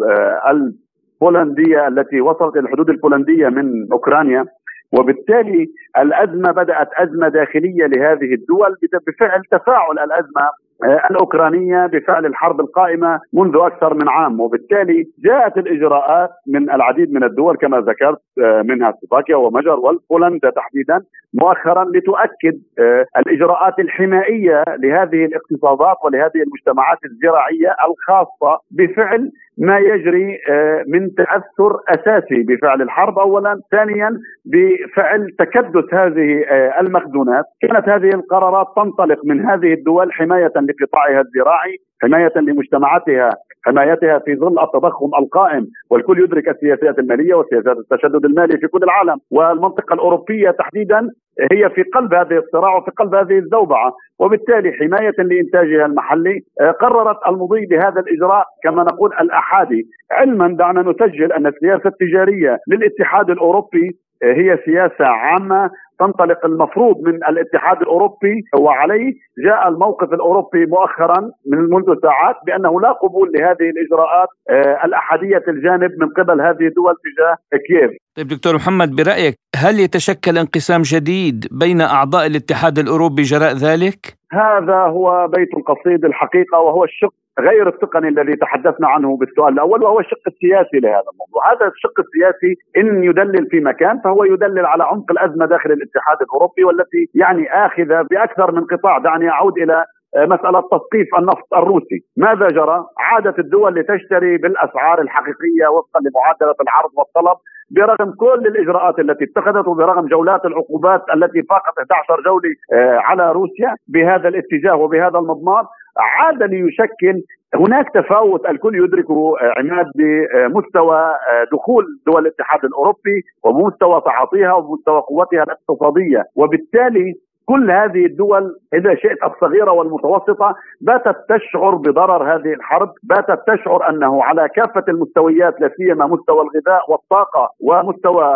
البولندية 1.29 1.89
التي 1.89 2.21
وصلت 2.21 2.57
إلى 2.57 2.65
الحدود 2.65 2.91
البولندية 2.91 3.49
من 3.49 3.93
أوكرانيا 3.93 4.45
وبالتالي 4.93 5.69
الأزمة 5.99 6.53
بدأت 6.53 6.89
أزمة 6.97 7.29
داخلية 7.29 7.87
لهذه 7.87 8.35
الدول 8.35 8.77
بفعل 9.07 9.43
تفاعل 9.51 9.99
الأزمة 9.99 10.43
آه، 10.43 10.74
الأوكرانية 10.85 11.87
بفعل 11.87 12.27
الحرب 12.27 12.61
القائمة 12.61 13.21
منذ 13.33 13.57
أكثر 13.57 13.95
من 13.95 14.09
عام 14.09 14.41
وبالتالي 14.41 15.05
جاءت 15.25 15.59
الإجراءات 15.59 16.31
من 16.47 16.71
العديد 16.71 17.13
من 17.13 17.25
الدول 17.25 17.57
كما 17.57 17.79
ذكرت 17.81 18.19
آه، 18.43 18.63
منها 18.63 18.95
سلوفاكيا 19.01 19.37
ومجر 19.37 19.79
وبولندا 19.79 20.51
تحديدا 20.51 21.01
مؤخرا 21.35 21.85
لتؤكد 21.85 22.59
آه، 22.79 23.07
الإجراءات 23.19 23.79
الحمائيه 23.79 24.65
لهذه 24.69 25.25
الاقتصادات 25.25 25.97
ولهذه 26.05 26.43
المجتمعات 26.47 26.99
الزراعية 27.05 27.77
الخاصة 27.89 28.61
بفعل 28.71 29.31
ما 29.59 29.79
يجري 29.79 30.39
من 30.87 31.15
تأثر 31.15 31.81
أساسي 31.89 32.43
بفعل 32.43 32.83
الحرب 32.83 33.19
اولا، 33.19 33.61
ثانيا 33.71 34.21
بفعل 34.45 35.31
تكدس 35.39 35.95
هذه 35.95 36.45
المخزونات، 36.81 37.45
كانت 37.63 37.89
هذه 37.89 38.09
القرارات 38.15 38.67
تنطلق 38.77 39.19
من 39.25 39.41
هذه 39.41 39.73
الدول 39.73 40.13
حماية 40.13 40.53
لقطاعها 40.81 41.21
الزراعي 41.21 41.77
حماية 42.03 42.33
لمجتمعاتها 42.37 43.31
حمايتها 43.65 44.19
في 44.19 44.37
ظل 44.37 44.59
التضخم 44.63 45.11
القائم 45.19 45.67
والكل 45.91 46.23
يدرك 46.23 46.49
السياسات 46.49 46.99
المالية 46.99 47.35
وسياسات 47.35 47.77
التشدد 47.77 48.25
المالي 48.25 48.59
في 48.59 48.67
كل 48.67 48.83
العالم. 48.83 49.19
والمنطقة 49.31 49.95
الأوروبية 49.95 50.51
تحديدا 50.51 51.09
هي 51.53 51.71
في 51.71 51.83
قلب 51.83 52.15
هذه 52.15 52.39
الصراع 52.39 52.77
وفي 52.77 52.91
قلب 52.91 53.15
هذه 53.15 53.39
الزوبعة. 53.39 53.93
وبالتالي 54.19 54.73
حماية 54.73 55.15
لإنتاجها 55.19 55.87
المحلي 55.87 56.41
آه، 56.61 56.71
قررت 56.71 57.17
المضي 57.29 57.67
بهذا 57.67 58.01
الإجراء 58.01 58.45
كما 58.65 58.83
نقول 58.83 59.11
الأحادي. 59.21 59.87
علما 60.13 60.57
دعنا 60.57 60.81
نسجل 60.83 61.33
أن 61.33 61.47
السياسة 61.47 61.89
التجارية 61.89 62.59
للاتحاد 62.69 63.31
الأوروبي 63.31 63.91
هي 64.25 64.59
سياسة 64.65 65.05
عامة 65.05 65.71
تنطلق 65.99 66.47
المفروض 66.47 66.97
من 67.09 67.15
الاتحاد 67.15 67.81
الأوروبي 67.81 68.45
وعليه 68.59 69.13
جاء 69.45 69.69
الموقف 69.69 70.13
الأوروبي 70.13 70.67
مؤخرا 70.67 71.21
من 71.47 71.59
منذ 71.59 72.01
ساعات 72.03 72.37
بأنه 72.47 72.81
لا 72.81 72.93
قبول 72.93 73.33
لهذه 73.33 73.71
الإجراءات 73.75 74.29
آه، 74.51 74.85
الأحادية 74.85 75.45
الجانب 75.49 75.91
من 76.01 76.09
قبل 76.09 76.41
هذه 76.41 76.67
الدول 76.67 76.95
تجاه 77.05 77.59
كييف. 77.67 77.91
طيب 78.17 78.29
دكتور 78.29 78.55
محمد 78.55 78.97
برأيك 78.97 79.35
هل 79.57 79.81
يتشكل 79.81 80.39
انقسام 80.39 80.83
جديد 80.83 81.47
بين 81.51 81.81
أعضاء 81.81 82.27
الاتحاد 82.27 82.79
الأوروبي 82.79 83.23
جراء 83.23 83.53
ذلك؟ 83.53 84.17
هذا 84.33 84.77
هو 84.77 85.29
بيت 85.29 85.49
القصيد 85.55 86.05
الحقيقة 86.05 86.59
وهو 86.61 86.85
الشق 86.85 87.15
غير 87.41 87.69
التقني 87.69 88.09
الذي 88.09 88.37
تحدثنا 88.37 88.89
عنه 88.89 89.17
بالسؤال 89.17 89.53
الأول 89.53 89.83
وهو 89.83 90.01
الشق 90.01 90.23
السياسي 90.27 90.79
لهذا 90.79 91.11
الموضوع، 91.13 91.53
هذا 91.53 91.67
الشق 91.67 92.01
السياسي 92.01 92.55
إن 92.77 93.05
يدلل 93.05 93.47
في 93.51 93.61
مكان 93.61 94.01
فهو 94.05 94.25
يدلل 94.25 94.67
على 94.67 94.85
عمق 94.85 95.11
الأزمة 95.11 95.47
داخل 95.47 95.73
الاتحاد 95.73 96.17
الأوروبي 96.23 96.65
والتي 96.65 97.11
يعني 97.15 97.67
اخذه 97.67 98.07
بأكثر 98.11 98.53
من 98.53 98.65
قطاع، 98.65 98.99
دعني 98.99 99.31
أعود 99.31 99.59
إلى 99.59 99.85
آه، 100.17 100.27
مسألة 100.27 100.61
تثقيف 100.61 101.09
النفط 101.19 101.55
الروسي. 101.55 101.99
ماذا 102.17 102.49
جرى؟ 102.49 102.85
عادت 102.99 103.39
الدول 103.39 103.75
لتشتري 103.75 104.37
بالأسعار 104.37 105.01
الحقيقية 105.01 105.67
وفقا 105.69 106.01
لمعادلة 106.01 106.57
العرض 106.61 106.91
والطلب 106.97 107.37
برغم 107.71 108.13
كل 108.13 108.47
الإجراءات 108.47 108.99
التي 108.99 109.25
اتخذت 109.25 109.69
وبرغم 109.69 110.07
جولات 110.07 110.45
العقوبات 110.45 111.03
التي 111.15 111.43
فاقت 111.43 111.79
11 111.79 112.23
جولة 112.27 112.55
آه، 112.73 112.99
على 112.99 113.33
روسيا 113.33 113.75
بهذا 113.89 114.29
الاتجاه 114.29 114.77
وبهذا 114.77 115.19
المضمار. 115.19 115.67
عاد 115.99 116.43
ليشكل 116.43 117.23
هناك 117.55 117.91
تفاوت 117.95 118.47
الكل 118.47 118.85
يدركه 118.85 119.35
آه، 119.41 119.55
عماد 119.59 119.87
بمستوى 119.95 120.97
آه، 120.99 121.45
دخول 121.53 121.85
دول 122.07 122.23
الاتحاد 122.23 122.65
الأوروبي 122.65 123.23
ومستوى 123.45 124.01
تعاطيها 124.01 124.53
ومستوى 124.53 125.01
قوتها 125.01 125.43
الاقتصادية. 125.43 126.25
وبالتالي 126.37 127.15
كل 127.47 127.71
هذه 127.71 128.07
الدول 128.07 128.57
إذا 128.75 128.95
شئت 128.95 129.19
الصغيرة 129.25 129.73
والمتوسطة 129.73 130.55
باتت 130.81 131.17
تشعر 131.29 131.75
بضرر 131.75 132.35
هذه 132.35 132.53
الحرب، 132.53 132.93
باتت 133.03 133.43
تشعر 133.47 133.89
أنه 133.91 134.25
على 134.25 134.49
كافة 134.49 134.85
المستويات 134.89 135.61
لا 135.61 135.71
سيما 135.77 136.07
مستوى 136.07 136.43
الغذاء 136.43 136.91
والطاقة 136.91 137.51
ومستوى 137.61 138.27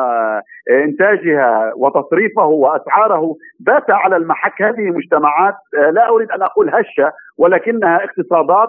إنتاجها 0.70 1.72
وتصريفه 1.76 2.46
وأسعاره 2.46 3.36
بات 3.60 3.90
على 3.90 4.16
المحك. 4.16 4.62
هذه 4.62 4.90
مجتمعات 4.90 5.54
لا 5.92 6.08
أريد 6.08 6.30
أن 6.30 6.42
أقول 6.42 6.68
هشة 6.68 7.12
ولكنها 7.38 8.04
اقتصادات 8.04 8.68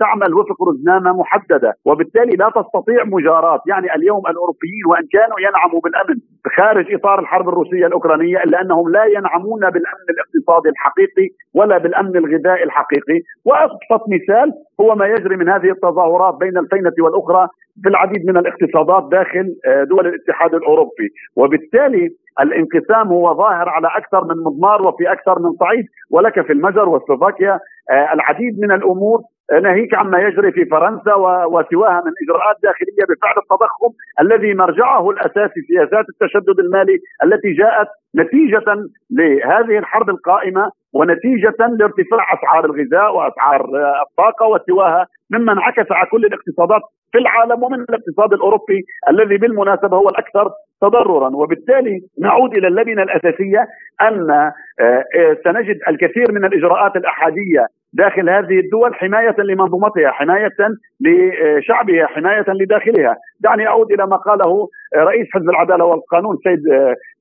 تعمل 0.00 0.34
وفق 0.34 0.68
رزنامة 0.68 1.12
محددة 1.20 1.74
وبالتالي 1.84 2.36
لا 2.36 2.48
تستطيع 2.48 3.04
مجاراه 3.04 3.62
يعني 3.66 3.94
اليوم 3.94 4.26
الأوروبيين 4.26 4.86
وإن 4.90 5.06
كانوا 5.12 5.40
ينعموا 5.40 5.80
بالأمن 5.80 6.20
خارج 6.56 6.94
إطار 6.94 7.18
الحرب 7.20 7.48
الروسية 7.48 7.86
الأوكرانية 7.86 8.42
إلا 8.42 8.60
أنهم 8.60 8.92
لا 8.92 9.04
ينعمون 9.04 9.60
بالأمن 9.60 10.06
الاقتصادي 10.10 10.68
الحقيقي 10.68 11.28
ولا 11.54 11.78
بالأمن 11.78 12.16
الغذائي 12.16 12.64
الحقيقي. 12.64 13.20
وأبسط 13.44 14.02
مثال 14.08 14.52
هو 14.80 14.94
ما 14.94 15.06
يجري 15.06 15.36
من 15.36 15.48
هذه 15.48 15.70
التظاهرات 15.70 16.34
بين 16.34 16.58
الفينة 16.58 16.92
والأخرى 17.00 17.48
في 17.82 17.88
العديد 17.88 18.26
من 18.26 18.36
الاقتصادات 18.36 19.08
داخل 19.10 19.54
آه، 19.66 19.84
دول 19.84 20.06
الاتحاد 20.06 20.54
الأوروبي. 20.54 21.08
وبالتالي 21.36 22.08
الانقسام 22.40 23.08
هو 23.08 23.34
ظاهر 23.34 23.68
على 23.68 23.88
أكثر 23.96 24.24
من 24.24 24.42
مضمار 24.44 24.82
وفي 24.82 25.12
أكثر 25.12 25.38
من 25.38 25.52
صعيد 25.60 25.86
ولك 26.10 26.46
في 26.46 26.52
المجر 26.52 26.88
وسلوفاكيا 26.88 27.52
آه، 27.52 27.60
العديد 27.90 28.60
من 28.60 28.72
الأمور 28.72 29.20
ناهيك 29.62 29.94
عما 29.94 30.18
يجري 30.18 30.52
في 30.52 30.64
فرنسا 30.64 31.14
وسواها 31.44 32.02
من 32.06 32.12
إجراءات 32.22 32.56
داخلية 32.62 33.04
بفعل 33.08 33.34
التضخم 33.38 33.92
الذي 34.20 34.54
مرجعه 34.54 35.10
الاساسي 35.10 35.60
سياسات 35.68 36.04
التشدد 36.08 36.58
المالي 36.60 36.98
التي 37.24 37.52
جاءت 37.52 37.88
نتيجة 38.16 38.64
لهذه 39.10 39.78
الحرب 39.78 40.10
القائمة 40.10 40.70
ونتيجة 40.92 41.56
لارتفاع 41.58 42.34
أسعار 42.34 42.64
الغذاء 42.64 43.16
وأسعار 43.16 43.64
الطاقة 44.02 44.46
وسواها 44.46 45.06
مما 45.30 45.52
انعكس 45.52 45.92
على 45.92 46.08
كل 46.10 46.24
الاقتصادات 46.24 46.82
في 47.12 47.18
العالم 47.18 47.62
ومن 47.62 47.80
الاقتصاد 47.80 48.32
الأوروبي 48.32 48.84
الذي 49.08 49.36
بالمناسبة 49.36 49.96
هو 49.96 50.08
الأكثر 50.08 50.50
تضررا. 50.82 51.28
وبالتالي 51.36 52.00
نعود 52.20 52.54
إلى 52.54 52.68
اللبنة 52.68 53.02
الأساسية 53.02 53.68
أن 54.02 54.30
آه، 54.30 54.52
آه، 54.80 55.36
سنجد 55.44 55.78
الكثير 55.88 56.32
من 56.32 56.44
الإجراءات 56.44 56.96
الأحادية 56.96 57.66
داخل 57.92 58.30
هذه 58.30 58.58
الدول 58.58 58.94
حماية 58.94 59.34
لمنظومتها، 59.38 60.10
حماية 60.10 60.56
لشعبها، 61.00 62.06
حماية 62.06 62.44
لداخلها، 62.48 63.16
دعني 63.40 63.66
أعود 63.66 63.92
إلى 63.92 64.06
ما 64.06 64.16
قاله 64.16 64.68
رئيس 64.96 65.26
حزب 65.34 65.50
العدالة 65.50 65.84
والقانون 65.84 66.36
سيد 66.44 66.62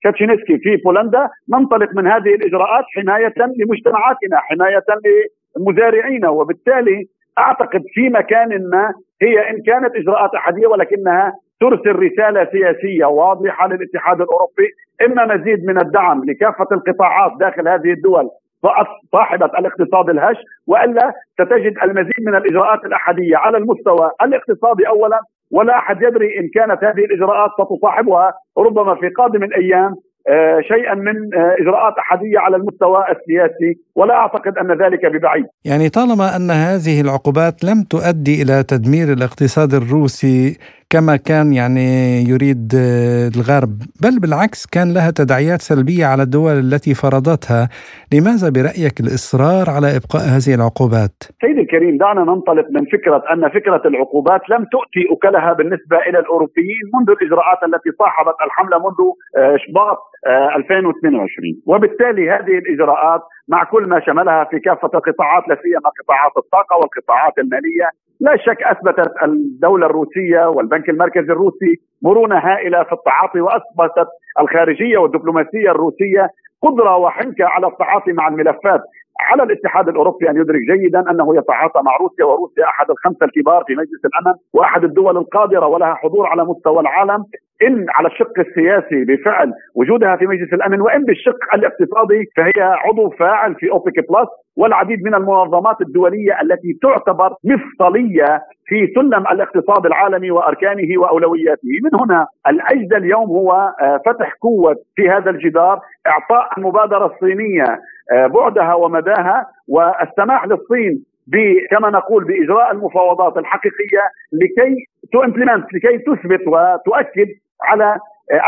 كاتشينسكي 0.03 0.57
في 0.57 0.76
بولندا، 0.86 1.30
ننطلق 1.53 1.89
من 1.95 2.07
هذه 2.07 2.36
الإجراءات 2.36 2.86
حماية 2.95 3.34
لمجتمعاتنا، 3.38 4.38
حماية 4.38 4.84
لمزارعينا 5.57 6.30
وبالتالي 6.30 7.05
أعتقد 7.39 7.84
في 7.93 8.09
مكان 8.09 8.70
ما 8.70 8.93
هي 9.22 9.49
إن 9.49 9.61
كانت 9.61 9.95
إجراءات 9.95 10.36
أحادية 10.36 10.67
ولكنها 10.67 11.34
ترسل 11.59 11.95
رسالة 11.95 12.47
سياسية 12.51 13.05
واضحة 13.05 13.67
للاتحاد 13.67 14.22
الأوروبي. 14.22 14.70
إما 15.05 15.36
مزيد 15.36 15.65
من 15.65 15.82
الدعم 15.82 16.24
لكافة 16.26 16.67
القطاعات 16.72 17.32
داخل 17.39 17.67
هذه 17.67 17.91
الدول 17.91 18.30
صاحبة 19.12 19.45
الاقتصاد 19.45 20.10
الهش 20.10 20.38
وإلا 20.68 21.14
ستجد 21.34 21.74
المزيد 21.84 22.22
من 22.28 22.36
الإجراءات 22.36 22.86
الأحادية 22.86 23.38
على 23.38 23.57
المستوى 23.57 24.12
الاقتصادي 24.22 24.88
أولا 24.88 25.20
ولا 25.51 25.78
أحد 25.78 26.01
يدري 26.01 26.39
إن 26.39 26.49
كانت 26.53 26.84
هذه 26.84 27.05
الإجراءات 27.05 27.49
ستصاحبها 27.62 28.34
ربما 28.57 28.95
في 28.95 29.10
قادم 29.10 29.43
الأيام 29.43 29.95
آه، 30.30 30.62
شيئا 30.62 30.95
من 30.95 31.34
آه، 31.34 31.55
إجراءات 31.62 31.93
أحادية 31.99 32.39
على 32.39 32.55
المستوى 32.55 33.05
السياسي 33.12 33.80
ولا 33.95 34.14
أعتقد 34.14 34.57
أن 34.57 34.72
ذلك 34.72 35.05
ببعيد. 35.05 35.45
يعني 35.66 35.89
طالما 35.89 36.36
أن 36.36 36.51
هذه 36.51 37.01
العقوبات 37.01 37.64
لم 37.64 37.84
تؤدي 37.84 38.41
إلى 38.41 38.64
تدمير 38.64 39.14
الاقتصاد 39.14 39.74
الروسي 39.74 40.57
كما 40.94 41.16
كان 41.30 41.54
يعني 41.54 41.88
يريد 42.32 42.66
آه، 42.76 43.28
الغرب 43.36 43.74
بل 44.04 44.14
بالعكس 44.22 44.60
كان 44.76 44.88
لها 44.94 45.12
تداعيات 45.22 45.62
سلبية 45.62 46.06
على 46.06 46.24
الدول 46.24 46.56
التي 46.66 46.94
فرضتها. 47.04 47.64
لماذا 48.14 48.48
برأيك 48.56 48.96
الإصرار 49.04 49.66
على 49.76 49.88
إبقاء 49.98 50.24
هذه 50.36 50.52
العقوبات؟ 50.58 51.18
سيدي 51.42 51.62
الكريم 51.66 51.98
دعنا 51.98 52.24
ننطلق 52.32 52.68
من 52.76 52.84
فكرة 52.94 53.24
أن 53.34 53.50
فكرة 53.58 53.84
العقوبات 53.92 54.42
لم 54.54 54.64
تؤتي 54.74 55.04
أكلها 55.14 55.54
بالنسبة 55.54 55.98
إلى 56.08 56.20
الأوروبيين 56.24 56.86
منذ 56.94 57.10
الإجراءات 57.18 57.60
التي 57.68 57.92
صاحبت 58.00 58.38
الحملة 58.46 58.78
منذ 58.86 59.00
آه، 59.38 59.58
شباط 59.64 60.00
2022 60.56 61.26
آه، 61.56 61.72
وبالتالي 61.72 62.24
هذه 62.36 62.56
الإجراءات 62.64 63.22
مع 63.48 63.64
كل 63.64 63.84
ما 63.92 64.00
شملها 64.08 64.44
في 64.52 64.60
كافة 64.60 64.92
القطاعات 64.98 65.44
لا 65.50 65.56
سيما 65.64 65.90
قطاعات 66.00 66.34
الطاقة 66.38 66.76
والقطاعات 66.80 67.34
المالية 67.38 67.90
لا 68.20 68.38
شك 68.38 68.63
أثبتت 68.63 69.11
الدولة 69.24 69.86
الروسية 69.86 70.49
والبنك 70.49 70.89
المركزي 70.89 71.32
الروسي 71.32 71.76
مرونة 72.01 72.38
هائلة 72.38 72.84
في 72.84 72.91
التعاطي 72.93 73.41
وأثبتت 73.41 74.07
الخارجية 74.39 74.97
والدبلوماسية 74.97 75.72
الروسية 75.72 76.30
قدرة 76.63 76.97
وحنكة 76.97 77.45
على 77.45 77.67
التعاطي 77.67 78.11
مع 78.11 78.28
الملفات. 78.28 78.82
على 79.20 79.43
الاتحاد 79.43 79.89
الأوروبي 79.89 80.30
أن 80.30 80.36
يدرك 80.38 80.59
جيدا 80.61 81.11
أنه 81.11 81.38
يتعاطى 81.38 81.82
مع 81.82 81.97
روسيا 81.97 82.26
وروسيا 82.26 82.63
أحد 82.65 82.91
الخمسة 82.91 83.26
الكبار 83.26 83.63
في 83.67 83.74
مجلس 83.76 84.01
الأمن 84.05 84.38
وأحد 84.53 84.84
الدول 84.84 85.17
القادرة 85.17 85.67
ولها 85.67 85.93
حضور 85.93 86.28
على 86.28 86.45
مستوى 86.45 86.80
العالم. 86.80 87.26
إن 87.62 87.86
على 87.89 88.07
الشق 88.07 88.39
السياسي 88.39 89.05
بفعل 89.05 89.51
وجودها 89.76 90.16
في 90.16 90.26
مجلس 90.26 90.53
الأمن 90.53 90.82
وإن 90.82 91.03
بالشق 91.05 91.53
الاقتصادي 91.53 92.30
فهي 92.38 92.64
عضو 92.64 93.10
فاعل 93.10 93.55
في 93.55 93.72
أوبك 93.72 93.99
بلس 94.10 94.30
والعديد 94.57 95.03
من 95.03 95.16
المنظمات 95.16 95.82
الدولية 95.82 96.41
التي 96.41 96.78
تعتبر 96.82 97.34
مفصلية 97.43 98.41
في 98.66 98.88
سلم 98.95 99.28
الاقتصاد 99.32 99.86
العالمي 99.86 100.32
وأركانه 100.32 101.01
وأولوياته، 101.01 101.70
من 101.84 102.01
هنا 102.01 102.28
الاجدى 102.47 102.97
اليوم 102.97 103.30
هو 103.30 103.51
آه، 103.82 104.01
فتح 104.05 104.34
قوة 104.41 104.76
في 104.95 105.10
هذا 105.10 105.30
الجدار، 105.30 105.80
إعطاء 106.07 106.49
المبادرة 106.57 107.05
الصينية 107.05 107.80
آه، 108.14 108.28
بعدها 108.28 108.74
ومداها 108.74 109.45
والسماح 109.68 110.45
للصين 110.45 111.03
كما 111.72 111.89
نقول 111.89 112.24
بإجراء 112.24 112.72
المفاوضات 112.72 113.38
الحقيقية 113.38 114.03
لكي 114.34 114.76
تو 115.14 115.24
لكي 115.24 115.97
تثبت 115.97 116.47
وتؤكد 116.47 117.28
على 117.62 117.97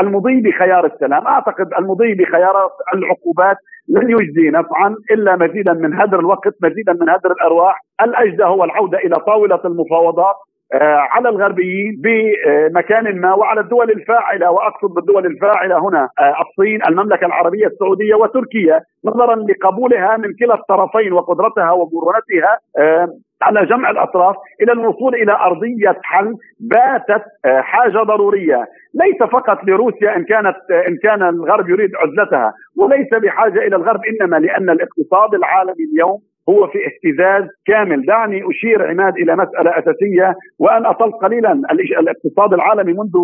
المضي 0.01 0.41
بخيار 0.41 0.85
السلام. 0.85 1.27
أعتقد 1.27 1.69
المضي 1.79 2.13
بخيار 2.13 2.69
العقوبات 2.93 3.57
لن 3.89 4.09
يجدي 4.09 4.49
نفعا 4.49 4.95
إلا 5.11 5.35
مزيدا 5.35 5.73
من 5.73 5.93
هدر 6.01 6.19
الوقت 6.19 6.53
مزيدا 6.63 6.93
من 6.93 7.09
هدر 7.09 7.31
الأرواح. 7.31 7.79
الاجدى 8.01 8.43
هو 8.43 8.63
العودة 8.63 8.97
إلى 8.97 9.15
طاولة 9.15 9.59
المفاوضات 9.65 10.35
آه، 10.73 10.97
على 10.97 11.29
الغربيين 11.29 12.01
بمكان 12.03 13.21
ما 13.21 13.33
وعلى 13.33 13.61
الدول 13.61 13.91
الفاعلة 13.91 14.51
وأقصد 14.51 14.93
بالدول 14.95 15.25
الفاعلة 15.25 15.77
هنا 15.89 16.09
آه، 16.19 16.35
الصين، 16.41 16.79
المملكة 16.87 17.25
العربية 17.25 17.67
السعودية 17.67 18.15
وتركيا 18.15 18.81
نظرا 19.05 19.35
لقبولها 19.35 20.17
من 20.17 20.33
كلا 20.39 20.53
الطرفين 20.53 21.13
وقدرتها 21.13 21.71
ومرونتها 21.71 22.59
آه، 22.77 23.07
على 23.41 23.65
جمع 23.65 23.89
الأطراف 23.89 24.35
إلى 24.61 24.71
الوصول 24.71 25.15
إلى 25.15 25.31
أرضية 25.31 25.97
حل 26.03 26.35
باتت 26.59 27.23
حاجة 27.45 27.97
ضرورية، 27.97 28.65
ليس 28.93 29.29
فقط 29.31 29.63
لروسيا 29.63 30.15
إن 30.15 30.23
كانت 30.23 30.55
إن 30.87 30.97
كان 31.03 31.23
الغرب 31.23 31.69
يريد 31.69 31.89
عزلتها، 31.95 32.53
وليس 32.77 33.09
بحاجة 33.23 33.59
إلى 33.67 33.75
الغرب 33.75 34.01
إنما 34.05 34.35
لأن 34.35 34.69
الاقتصاد 34.69 35.33
العالمي 35.33 35.83
اليوم 35.93 36.19
هو 36.49 36.67
في 36.67 36.79
اهتزاز 36.87 37.49
كامل. 37.65 38.05
دعني 38.05 38.41
أشير 38.49 38.87
عماد 38.89 39.13
إلى 39.17 39.35
مسألة 39.35 39.79
أساسية 39.79 40.35
وأن 40.59 40.85
أطل 40.85 41.11
قليلا 41.11 41.51
الاقتصاد 41.99 42.53
العالمي 42.53 42.93
منذ 42.93 43.15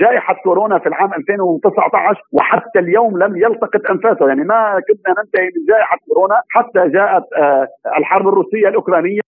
جائحة 0.00 0.34
كورونا 0.44 0.78
في 0.78 0.86
العام 0.86 1.14
2019 1.14 2.22
وحتى 2.32 2.78
اليوم 2.78 3.18
لم 3.18 3.36
يلتقط 3.36 3.90
أنفاسه. 3.90 4.28
يعني 4.28 4.44
ما 4.44 4.80
كنا 4.88 5.14
ننتهي 5.18 5.44
من 5.44 5.66
جائحة 5.68 5.96
كورونا 6.08 6.34
حتى 6.48 6.88
جاءت 6.88 7.22
آه، 7.36 7.66
الحرب 7.98 8.28
الروسية 8.28 8.68
الأوكرانية. 8.68 9.20
آه، 9.20 9.31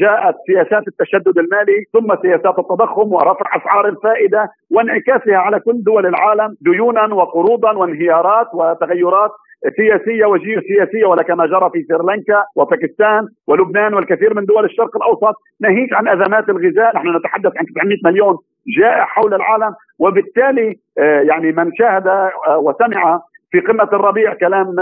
جاءت 0.00 0.34
سياسات 0.46 0.88
التشدد 0.88 1.38
المالي 1.38 1.84
ثم 1.92 2.16
سياسات 2.22 2.58
التضخم 2.58 3.12
ورفع 3.12 3.56
أسعار 3.56 3.88
الفائدة 3.88 4.48
وانعكاسها 4.70 5.36
على 5.36 5.60
كل 5.60 5.82
دول 5.82 6.06
العالم 6.06 6.56
ديونا 6.60 7.14
وقروضا 7.14 7.72
وانهيارات 7.72 8.46
وتغيرات 8.54 9.30
سياسية 9.76 10.26
وجيوسياسية 10.26 11.06
ولك 11.06 11.30
ما 11.30 11.46
جرى 11.46 11.70
في 11.72 11.82
سريلانكا 11.82 12.44
وباكستان 12.56 13.28
ولبنان 13.46 13.94
والكثير 13.94 14.34
من 14.34 14.44
دول 14.44 14.64
الشرق 14.64 14.96
الأوسط. 14.96 15.34
ناهيك 15.60 15.92
عن 15.92 16.08
أزمات 16.08 16.48
الغذاء 16.48 16.96
نحن 16.96 17.16
نتحدث 17.16 17.52
عن 17.56 17.64
900 17.66 17.98
مليون 18.04 18.36
جائع 18.78 19.04
حول 19.04 19.34
العالم 19.34 19.74
وبالتالي 19.98 20.76
آه، 20.98 21.20
يعني 21.20 21.52
من 21.52 21.70
شاهد 21.74 22.06
آه، 22.06 22.58
وسمع 22.58 23.20
في 23.50 23.60
قمة 23.60 23.88
الربيع 23.92 24.34
كلام 24.34 24.74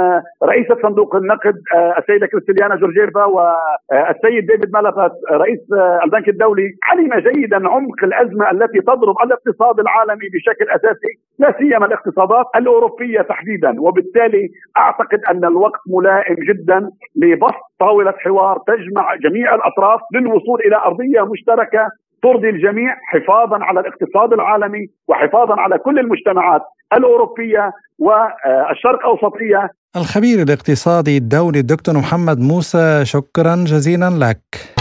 رئيسة 0.43 0.77
صندوق 0.83 1.17
النقد 1.17 1.55
آه، 1.75 1.99
السيدة 1.99 2.27
كريستيانا 2.27 2.77
جورجيفا 2.77 3.25
والسيد 3.25 4.47
ديفيد 4.47 4.73
مالافات 4.73 5.13
رئيس 5.31 5.61
البنك 6.05 6.29
الدولي 6.29 6.71
علم 6.85 7.15
جيدا 7.15 7.69
عمق 7.69 8.05
الأزمة 8.05 8.51
التي 8.51 8.81
تضرب 8.81 9.17
الاقتصاد 9.25 9.81
العالمي 9.81 10.29
بشكل 10.35 10.71
أساسي 10.71 11.13
لا 11.39 11.55
سيما 11.59 11.87
الاقتصادات 11.87 12.47
الأوروبية 12.57 13.21
تحديدا. 13.21 13.81
وبالتالي 13.81 14.49
أعتقد 14.77 15.21
أن 15.31 15.45
الوقت 15.45 15.81
ملائم 15.97 16.37
جدا 16.49 16.91
لبسط 17.17 17.63
طاولة 17.81 18.15
حوار 18.19 18.59
تجمع 18.67 19.15
جميع 19.15 19.55
الأطراف 19.55 20.01
للوصول 20.15 20.61
إلى 20.67 20.77
أرضية 20.77 21.33
مشتركة 21.33 21.89
ترضي 22.23 22.49
الجميع 22.51 22.97
حفاظا 23.13 23.65
على 23.65 23.81
الاقتصاد 23.81 24.33
العالمي 24.33 24.87
وحفاظا 25.09 25.61
على 25.61 25.79
كل 25.79 25.99
المجتمعات. 25.99 26.63
الأوروبية 26.93 27.73
والشرق 27.99 29.01
أوسطية. 29.05 29.73
الخبير 29.97 30.43
الاقتصادي 30.43 31.17
الدولي 31.17 31.59
الدكتور 31.59 31.99
محمد 31.99 32.39
موسى 32.41 33.05
شكرا 33.05 33.57
جزيلا 33.57 34.11
لك. 34.11 34.75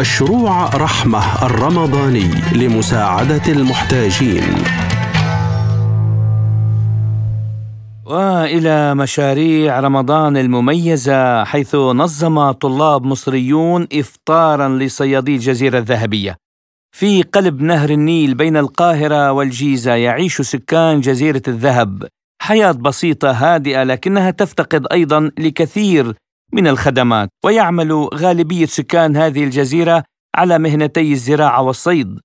مشروع 0.00 0.64
رحمة 0.76 1.46
الرمضاني 1.46 2.30
لمساعدة 2.56 3.52
المحتاجين. 3.52 4.44
وإلى 8.06 8.94
مشاريع 8.94 9.80
رمضان 9.80 10.36
المميزة 10.36 11.44
حيث 11.44 11.74
نظم 11.74 12.50
طلاب 12.50 13.04
مصريون 13.04 13.86
افطارا 13.92 14.68
لصيادي 14.68 15.34
الجزيرة 15.34 15.78
الذهبية. 15.78 16.36
في 16.92 17.22
قلب 17.22 17.62
نهر 17.62 17.90
النيل 17.90 18.34
بين 18.34 18.56
القاهرة 18.56 19.32
والجيزة 19.32 19.94
يعيش 19.94 20.40
سكان 20.40 21.00
جزيرة 21.00 21.42
الذهب. 21.48 22.08
حياة 22.42 22.72
بسيطة 22.72 23.30
هادئة 23.30 23.82
لكنها 23.82 24.30
تفتقد 24.30 24.86
أيضا 24.92 25.30
لكثير 25.38 26.14
من 26.52 26.66
الخدمات 26.66 27.28
ويعمل 27.44 27.92
غالبية 28.14 28.66
سكان 28.66 29.16
هذه 29.16 29.44
الجزيرة 29.44 30.04
على 30.36 30.58
مهنتي 30.58 31.12
الزراعة 31.12 31.62
والصيد 31.62 32.20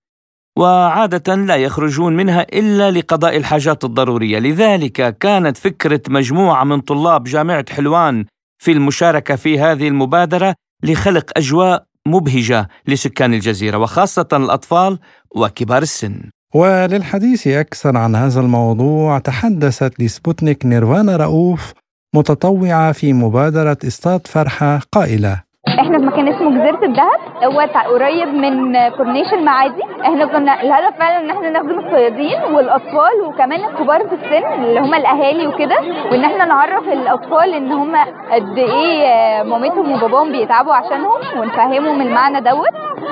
وعادة 0.58 1.36
لا 1.36 1.56
يخرجون 1.56 2.16
منها 2.16 2.42
إلا 2.42 2.92
لقضاء 2.92 3.38
الحاجات 3.38 3.84
الضرورية. 3.84 4.40
لذلك 4.40 5.18
كانت 5.18 5.58
فكرة 5.58 6.02
مجموعة 6.10 6.64
من 6.64 6.82
طلاب 6.82 7.24
جامعة 7.24 7.66
حلوان 7.70 8.26
في 8.64 8.72
المشاركة 8.72 9.36
في 9.36 9.60
هذه 9.60 9.88
المبادرة 9.88 10.56
لخلق 10.84 11.32
أجواء 11.38 11.86
مبهجة 12.08 12.70
لسكان 12.88 13.34
الجزيرة 13.34 13.78
وخاصة 13.78 14.28
الأطفال 14.34 15.00
وكبار 15.36 15.82
السن. 15.82 16.22
وللحديث 16.56 17.48
أكثر 17.48 17.98
عن 17.98 18.16
هذا 18.16 18.40
الموضوع 18.40 19.20
تحدثت 19.20 20.00
لسبوتنيك 20.00 20.66
نيرفانا 20.66 21.18
رؤوف 21.18 21.74
متطوعة 22.16 22.92
في 22.92 23.14
مبادرة 23.14 23.78
اصطاد 23.88 24.28
فرحة 24.28 24.82
قائلة 24.92 25.45
إحنا 25.70 26.00
في 26.00 26.06
مكان 26.06 26.28
اسمه 26.28 26.50
جزيرة 26.50 26.80
الذهب 26.86 27.20
هو 27.44 27.60
قريب 27.94 28.28
من 28.28 28.90
كورنيش 28.90 29.34
المعادي 29.34 29.82
إحنا 30.02 30.26
كنا 30.26 30.62
الهدف 30.62 30.98
فعلا 31.00 31.20
إن 31.20 31.30
إحنا 31.30 31.50
نخدم 31.50 31.80
الصيادين 31.80 32.42
والأطفال 32.54 33.22
وكمان 33.26 33.60
الكبار 33.66 34.08
في 34.08 34.16
السن 34.16 34.64
اللي 34.64 34.80
هم 34.80 34.94
الأهالي 34.94 35.48
وكده 35.48 35.76
وإن 36.12 36.24
إحنا 36.24 36.46
نعرف 36.46 36.88
الأطفال 36.88 37.54
إن 37.54 37.72
هم 37.72 37.96
قد 38.32 38.58
إيه 38.58 39.44
مامتهم 39.44 39.92
وباباهم 39.92 40.32
بيتعبوا 40.32 40.74
عشانهم 40.74 41.20
ونفهمهم 41.40 42.02
المعنى 42.02 42.42
دوت. 42.42 42.70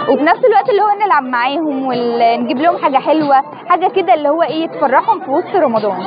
وفي 0.10 0.24
نفس 0.24 0.46
الوقت 0.46 0.70
اللي 0.70 0.82
هو 0.82 1.06
نلعب 1.06 1.24
معاهم 1.24 1.86
ونجيب 1.86 2.58
لهم 2.58 2.78
حاجة 2.78 2.98
حلوة 2.98 3.36
حاجة 3.68 3.88
كده 3.88 4.14
اللي 4.14 4.30
هو 4.30 4.44
إيه 4.44 4.68
تفرحهم 4.68 5.20
في 5.20 5.32
وسط 5.32 5.56
رمضان. 5.56 5.98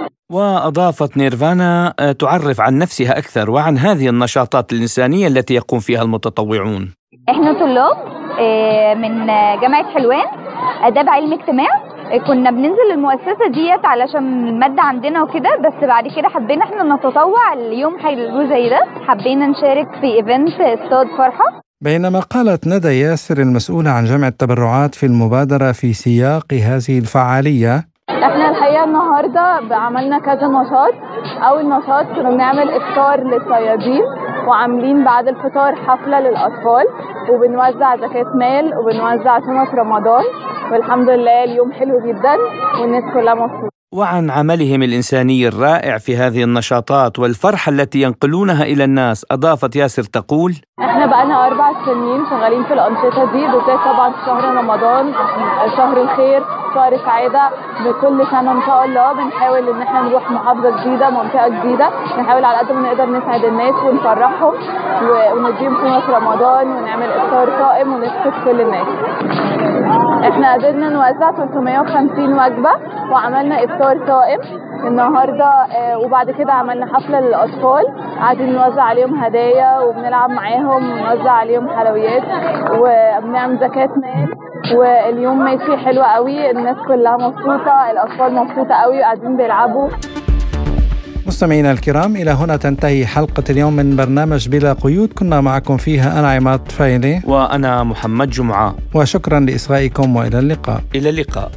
وأضافت 0.50 1.16
نيرفانا 1.16 1.94
آه، 2.00 2.12
تعرف 2.12 2.60
عن 2.60 2.78
نفسها 2.78 3.18
أكثر 3.18 3.50
وعن 3.50 3.78
هذه 3.78 4.08
النشاطات 4.08 4.72
الإنسانية 4.72 5.26
التي 5.26 5.54
يقوم 5.54 5.80
فيها 5.80 6.02
المتطوعون. 6.02 6.92
إحنا 7.28 7.52
طلاب 7.52 7.96
آه، 8.40 8.94
من 8.94 9.26
جامعة 9.60 9.94
حلوان 9.94 10.26
آداب 10.82 11.08
علم 11.08 11.32
اجتماع 11.32 11.68
كنا 12.26 12.50
بننزل 12.50 12.90
المؤسسة 12.94 13.46
ديت 13.54 13.84
علشان 13.84 14.48
المادة 14.48 14.82
عندنا 14.82 15.22
وكده 15.22 15.50
بس 15.56 15.84
بعد 15.88 16.04
كده 16.16 16.28
حبينا 16.28 16.64
إحنا 16.64 16.94
نتطوع 16.94 17.52
اليوم 17.52 17.98
حلو 17.98 18.48
زي 18.48 18.68
ده. 18.70 18.80
حبينا 19.08 19.46
نشارك 19.46 19.88
في 20.00 20.06
ايفنت 20.06 20.60
استاد 20.60 21.06
فرحة. 21.18 21.60
بينما 21.84 22.20
قالت 22.20 22.66
ندى 22.68 22.88
ياسر 23.00 23.38
المسؤولة 23.38 23.90
عن 23.90 24.04
جمع 24.04 24.28
التبرعات 24.28 24.94
في 24.94 25.06
المبادرة 25.06 25.72
في 25.72 25.92
سياق 25.92 26.52
هذه 26.54 26.98
الفعالية 26.98 27.84
النهارده 29.26 29.76
عملنا 29.76 30.18
كذا 30.18 30.46
نشاط. 30.46 30.94
أول 31.48 31.68
نشاط 31.68 32.06
كنا 32.06 32.30
بنعمل 32.30 32.70
إفطار 32.70 33.20
للصيادين 33.20 34.02
وعاملين 34.48 35.04
بعد 35.04 35.28
الفطار 35.28 35.74
حفلة 35.76 36.20
للأطفال 36.20 36.84
وبنوزع 37.30 37.96
زكاة 37.96 38.30
مال 38.34 38.78
وبنوزع 38.78 39.38
شنط 39.38 39.74
رمضان 39.74 40.24
والحمد 40.72 41.08
لله 41.10 41.44
اليوم 41.44 41.72
حلو 41.72 41.98
جدا 42.06 42.34
والناس 42.80 43.04
كلها 43.14 43.34
مبسوطة. 43.34 43.75
وعن 43.96 44.30
عملهم 44.30 44.82
الإنساني 44.82 45.48
الرائع 45.48 45.98
في 45.98 46.16
هذه 46.16 46.44
النشاطات 46.44 47.18
والفرحة 47.18 47.70
التي 47.72 48.02
ينقلونها 48.02 48.62
إلى 48.62 48.84
الناس. 48.84 49.26
أضافت 49.30 49.76
ياسر 49.76 50.02
تقول 50.02 50.54
إحنا 50.80 51.06
بقالنا 51.06 51.46
أربع 51.46 51.72
سنين 51.86 52.24
شغالين 52.30 52.64
في 52.64 52.72
الأنشطة 52.74 53.24
دي 53.32 53.46
بالذات 53.46 53.80
طبعا 53.84 54.10
في 54.12 54.18
شهر 54.26 54.44
رمضان 54.54 55.12
شهر 55.76 56.00
الخير 56.02 56.42
شهر 56.74 56.96
سعاده 56.96 57.50
بكل 57.84 58.26
سنة 58.30 58.52
ان 58.52 58.62
شاء 58.66 58.84
الله 58.84 59.12
بنحاول 59.12 59.68
إن 59.68 59.82
إحنا 59.82 60.00
نروح 60.02 60.30
محافظة 60.30 60.70
جديدة 60.80 61.10
منطقة 61.10 61.48
جديدة. 61.48 61.90
نحاول 62.18 62.44
على 62.44 62.58
قد 62.58 62.72
ما 62.72 62.80
نقدر 62.92 63.06
نسعد 63.18 63.44
الناس 63.44 63.74
ونفرحهم 63.74 64.54
ونديهم 65.36 65.74
شنط 65.82 66.10
رمضان 66.10 66.66
ونعمل 66.66 67.10
إفطار 67.10 67.48
صائم 67.60 67.92
ونبسط 67.92 68.34
كل 68.44 68.60
الناس. 68.60 68.86
إحنا 70.28 70.52
قدرنا 70.54 70.88
نوزع 70.88 71.30
350 71.30 72.32
وجبة 72.32 72.70
وعملنا 73.12 73.64
افطار 73.64 74.06
صائم 74.06 74.40
النهارده 74.86 75.52
وبعد 76.04 76.30
كده 76.30 76.52
عملنا 76.52 76.86
حفلة 76.86 77.20
للأطفال. 77.20 77.84
قاعدين 78.20 78.52
نوزع 78.52 78.82
عليهم 78.82 79.14
هدايا 79.24 79.80
وبنلعب 79.80 80.30
معاهم 80.30 80.92
ونوزع 80.92 81.30
عليهم 81.30 81.68
حلويات 81.68 82.22
وبنعمل 82.72 83.58
زكاة 83.58 83.88
مال. 83.96 84.36
واليوم 84.76 85.44
ماشي 85.44 85.76
حلو 85.76 86.02
قوي 86.02 86.50
الناس 86.50 86.76
كلها 86.88 87.16
مبسوطة 87.16 87.90
الأطفال 87.90 88.34
مبسوطة 88.34 88.74
قوي 88.74 88.98
وقاعدين 88.98 89.36
بيلعبوا. 89.36 89.88
مستمعينا 91.26 91.72
الكرام 91.72 92.16
إلى 92.16 92.30
هنا 92.30 92.56
تنتهي 92.56 93.06
حلقة 93.06 93.44
اليوم 93.50 93.76
من 93.76 93.96
برنامج 93.96 94.48
بلا 94.48 94.72
قيود. 94.72 95.12
كنا 95.12 95.40
معكم 95.40 95.76
فيها 95.76 96.18
أنا 96.18 96.30
عماد 96.30 96.72
فايلي. 96.72 97.22
وأنا 97.24 97.82
محمد 97.82 98.30
جمعة. 98.30 98.76
وشكرا 98.94 99.40
لإصغائكم 99.40 100.16
وإلى 100.16 100.38
اللقاء. 100.38 100.82
إلى 100.94 101.08
اللقاء. 101.08 101.50